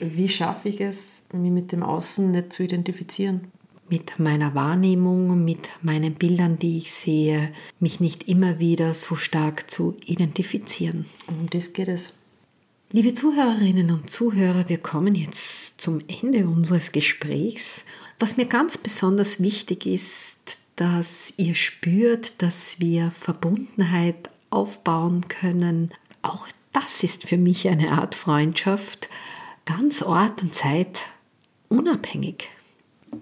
Wie 0.01 0.27
schaffe 0.27 0.67
ich 0.67 0.81
es, 0.81 1.21
mich 1.31 1.49
mit 1.49 1.71
dem 1.71 1.81
Außen 1.81 2.29
nicht 2.31 2.51
zu 2.51 2.63
identifizieren? 2.63 3.53
mit 3.89 4.17
meiner 4.17 4.53
Wahrnehmung, 4.55 5.45
mit 5.45 5.69
meinen 5.81 6.15
Bildern, 6.15 6.57
die 6.57 6.79
ich 6.79 6.91
sehe, 6.91 7.53
mich 7.79 7.99
nicht 7.99 8.27
immer 8.27 8.59
wieder 8.59 8.93
so 8.93 9.15
stark 9.15 9.69
zu 9.69 9.95
identifizieren. 10.05 11.05
Um 11.27 11.49
das 11.49 11.73
geht 11.73 11.89
es. 11.89 12.11
Liebe 12.91 13.15
Zuhörerinnen 13.15 13.91
und 13.91 14.09
Zuhörer, 14.09 14.67
wir 14.67 14.77
kommen 14.77 15.15
jetzt 15.15 15.81
zum 15.81 15.99
Ende 16.07 16.47
unseres 16.47 16.91
Gesprächs. 16.91 17.85
Was 18.19 18.37
mir 18.37 18.45
ganz 18.45 18.77
besonders 18.77 19.41
wichtig 19.41 19.85
ist, 19.85 20.37
dass 20.75 21.33
ihr 21.37 21.55
spürt, 21.55 22.41
dass 22.41 22.79
wir 22.79 23.11
Verbundenheit 23.11 24.29
aufbauen 24.49 25.27
können. 25.27 25.91
Auch 26.21 26.47
das 26.71 27.03
ist 27.03 27.27
für 27.27 27.37
mich 27.37 27.67
eine 27.67 27.91
Art 27.91 28.15
Freundschaft, 28.15 29.09
ganz 29.65 30.01
Ort 30.01 30.41
und 30.41 30.55
Zeit 30.55 31.03
unabhängig 31.69 32.49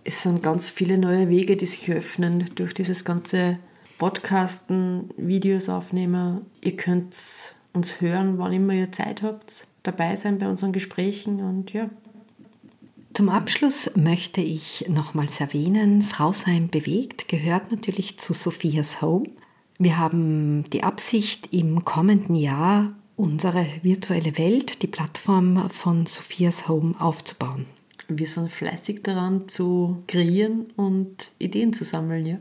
es 0.04 0.22
sind 0.22 0.44
ganz 0.44 0.70
viele 0.70 0.98
neue 0.98 1.30
Wege, 1.30 1.58
die 1.58 1.66
sich 1.66 1.90
öffnen 1.92 2.46
durch 2.56 2.74
dieses 2.74 3.06
ganze 3.06 3.60
Podcasten, 3.98 5.10
Videos 5.18 5.70
aufnehmen. 5.70 6.46
Ihr 6.62 6.76
könnt 6.76 7.16
uns 7.74 8.02
hören, 8.02 8.38
wann 8.38 8.54
immer 8.54 8.74
ihr 8.74 8.92
Zeit 8.92 9.22
habt, 9.22 9.68
dabei 9.84 10.16
sein 10.16 10.40
bei 10.40 10.48
unseren 10.48 10.72
Gesprächen 10.72 11.42
und 11.42 11.74
ja. 11.74 11.90
Zum 13.14 13.30
Abschluss 13.30 13.92
möchte 13.96 14.42
ich 14.42 14.86
nochmals 14.88 15.40
erwähnen, 15.40 16.02
Frau 16.02 16.32
sein 16.32 16.70
bewegt 16.70 17.28
gehört 17.28 17.72
natürlich 17.72 18.20
zu 18.20 18.34
Sophias 18.34 19.02
Home. 19.02 19.30
Wir 19.78 19.98
haben 19.98 20.70
die 20.72 20.84
Absicht, 20.84 21.50
im 21.52 21.84
kommenden 21.84 22.36
Jahr 22.36 22.94
unsere 23.16 23.66
virtuelle 23.82 24.38
Welt, 24.38 24.82
die 24.82 24.88
Plattform 24.88 25.70
von 25.70 26.06
Sophias 26.06 26.68
Home 26.68 26.96
aufzubauen 27.00 27.66
wir 28.18 28.28
sind 28.28 28.50
fleißig 28.52 29.04
daran 29.04 29.48
zu 29.48 30.04
kreieren 30.08 30.72
und 30.76 31.32
Ideen 31.40 31.74
zu 31.74 31.84
sammeln, 31.84 32.26
ja. 32.26 32.38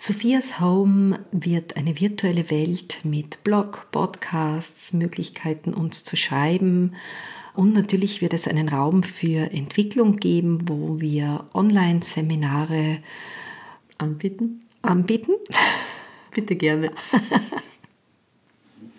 Sophias 0.00 0.60
Home 0.60 1.18
wird 1.32 1.76
eine 1.76 1.98
virtuelle 2.00 2.50
Welt 2.50 2.98
mit 3.02 3.42
Blog, 3.42 3.88
Podcasts, 3.90 4.92
Möglichkeiten 4.92 5.74
uns 5.74 6.04
zu 6.04 6.16
schreiben 6.16 6.94
und 7.58 7.74
natürlich 7.74 8.22
wird 8.22 8.34
es 8.34 8.46
einen 8.46 8.68
Raum 8.68 9.02
für 9.02 9.50
Entwicklung 9.50 10.18
geben, 10.18 10.68
wo 10.68 11.00
wir 11.00 11.48
Online-Seminare 11.54 12.98
anbieten. 13.98 14.60
Anbieten? 14.82 15.32
Bitte 16.32 16.54
gerne. 16.54 16.92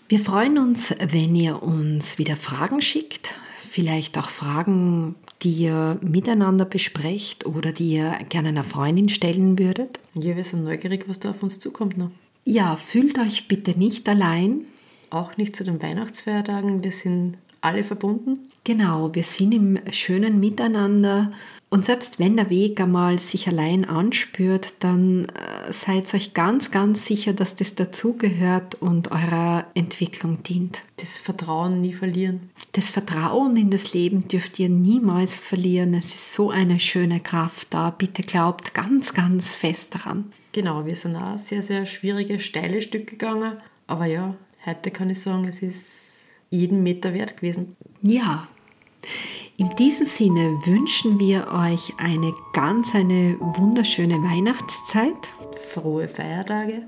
Wir 0.09 0.19
freuen 0.19 0.57
uns, 0.57 0.93
wenn 0.99 1.35
ihr 1.35 1.63
uns 1.63 2.17
wieder 2.17 2.35
Fragen 2.35 2.81
schickt, 2.81 3.33
vielleicht 3.59 4.17
auch 4.17 4.27
Fragen 4.27 5.15
die 5.41 5.53
ihr 5.53 5.97
miteinander 6.01 6.65
besprecht 6.65 7.45
oder 7.45 7.71
die 7.71 7.93
ihr 7.93 8.19
gerne 8.27 8.49
einer 8.49 8.65
Freundin 8.65 9.07
stellen 9.07 9.57
würdet? 9.57 10.01
Ja, 10.15 10.35
wir 10.35 10.43
sind 10.43 10.65
neugierig, 10.65 11.05
was 11.07 11.19
da 11.19 11.29
auf 11.29 11.43
uns 11.43 11.59
zukommt 11.59 11.97
noch. 11.97 12.11
Ja, 12.43 12.75
fühlt 12.75 13.17
euch 13.19 13.47
bitte 13.47 13.79
nicht 13.79 14.09
allein. 14.09 14.65
Auch 15.11 15.37
nicht 15.37 15.55
zu 15.55 15.63
den 15.63 15.81
Weihnachtsfeiertagen. 15.81 16.83
Wir 16.83 16.91
sind 16.91 17.37
alle 17.61 17.85
verbunden. 17.85 18.48
Genau, 18.63 19.13
wir 19.15 19.23
sind 19.23 19.53
im 19.53 19.79
schönen 19.91 20.39
Miteinander. 20.39 21.31
Und 21.71 21.85
selbst 21.85 22.17
wenn 22.17 22.35
der 22.35 22.49
Weg 22.49 22.81
einmal 22.81 23.19
sich 23.19 23.47
allein 23.47 23.85
anspürt, 23.85 24.73
dann 24.79 25.25
äh, 25.25 25.71
seid 25.71 26.11
euch 26.15 26.33
ganz, 26.33 26.71
ganz 26.71 27.05
sicher, 27.05 27.33
dass 27.33 27.55
das 27.55 27.75
dazugehört 27.75 28.75
und 28.81 29.11
eurer 29.11 29.67
Entwicklung 29.75 30.41
dient. 30.41 30.81
Das 30.97 31.19
Vertrauen 31.19 31.81
nie 31.81 31.93
verlieren. 31.93 32.49
Das 32.71 32.89
Vertrauen 32.89 33.55
in 33.55 33.69
das 33.69 33.93
Leben 33.93 34.27
dürft 34.27 34.57
ihr 34.57 34.69
niemals 34.69 35.39
verlieren. 35.39 35.93
Es 35.93 36.15
ist 36.15 36.33
so 36.33 36.49
eine 36.49 36.79
schöne 36.79 37.19
Kraft 37.19 37.71
da. 37.71 37.91
Bitte 37.91 38.23
glaubt 38.23 38.73
ganz, 38.73 39.13
ganz 39.13 39.53
fest 39.53 39.93
daran. 39.93 40.33
Genau, 40.53 40.87
wir 40.87 40.95
sind 40.95 41.15
auch 41.15 41.37
sehr, 41.37 41.61
sehr 41.61 41.85
schwierige, 41.85 42.39
steile 42.39 42.81
Stücke 42.81 43.11
gegangen. 43.11 43.57
Aber 43.85 44.05
ja, 44.05 44.35
heute 44.65 44.89
kann 44.89 45.11
ich 45.11 45.21
sagen, 45.21 45.47
es 45.47 45.61
ist 45.61 46.08
jeden 46.49 46.83
Meter 46.83 47.13
wert 47.13 47.37
gewesen. 47.37 47.75
Ja. 48.01 48.47
In 49.57 49.69
diesem 49.75 50.05
Sinne 50.05 50.57
wünschen 50.65 51.19
wir 51.19 51.47
euch 51.51 51.93
eine 51.97 52.33
ganz, 52.53 52.95
eine 52.95 53.35
wunderschöne 53.39 54.15
Weihnachtszeit. 54.15 55.29
Frohe 55.73 56.07
Feiertage. 56.07 56.83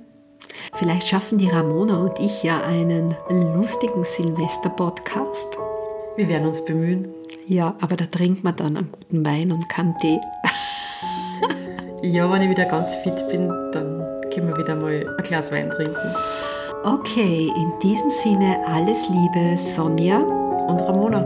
Vielleicht 0.76 1.08
schaffen 1.08 1.38
die 1.38 1.50
Ramona 1.50 2.02
und 2.02 2.20
ich 2.20 2.44
ja 2.44 2.62
einen 2.62 3.16
lustigen 3.30 4.04
Silvester-Podcast. 4.04 5.58
Wir 6.16 6.28
werden 6.30 6.48
uns 6.48 6.64
bemühen. 6.64 7.10
Ja, 7.48 7.76
aber 7.82 7.98
da 7.98 8.06
trinkt 8.06 8.44
man 8.44 8.56
dann 8.56 8.78
einen 8.78 8.92
guten 8.92 9.26
Wein 9.26 9.52
und 9.52 9.68
kann 9.70 9.96
Tee. 10.00 10.20
ja, 12.02 12.32
wenn 12.32 12.42
ich 12.42 12.50
wieder 12.50 12.66
ganz 12.66 12.96
fit 12.96 13.28
bin, 13.30 13.48
dann 13.72 14.06
können 14.34 14.48
wir 14.48 14.58
wieder 14.58 14.76
mal 14.76 15.16
ein 15.18 15.24
Glas 15.24 15.52
Wein 15.52 15.70
trinken. 15.70 16.16
Okay, 16.84 17.52
in 17.56 17.72
diesem 17.80 18.10
Sinne 18.10 18.58
alles 18.66 19.08
Liebe, 19.08 19.56
Sonja 19.56 20.18
und 20.18 20.82
Ramona. 20.82 21.22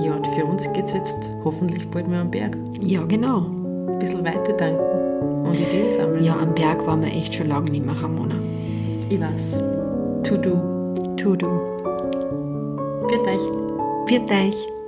Ja, 0.00 0.14
und 0.14 0.24
für 0.28 0.44
uns 0.44 0.72
geht 0.72 0.84
es 0.84 0.92
jetzt 0.92 1.32
hoffentlich 1.44 1.90
bald 1.90 2.08
mal 2.08 2.20
am 2.20 2.30
Berg. 2.30 2.56
Ja, 2.80 3.02
genau. 3.02 3.46
Ein 3.88 3.98
bisschen 3.98 4.24
weiter 4.24 4.52
danken 4.52 5.44
und 5.44 5.56
Ideen 5.56 5.90
sammeln. 5.90 6.22
Ja, 6.22 6.38
am 6.38 6.54
Berg 6.54 6.86
waren 6.86 7.02
wir 7.02 7.12
echt 7.12 7.34
schon 7.34 7.48
lange 7.48 7.72
nicht 7.72 7.84
mehr, 7.84 8.00
Ramona. 8.00 8.36
Ich 9.08 9.20
weiß. 9.20 9.58
To 10.22 10.36
do. 10.36 10.54
To 11.16 11.34
do. 11.34 11.48
Viert 13.08 13.26
euch. 13.26 14.06
Viert 14.06 14.30
euch. 14.30 14.79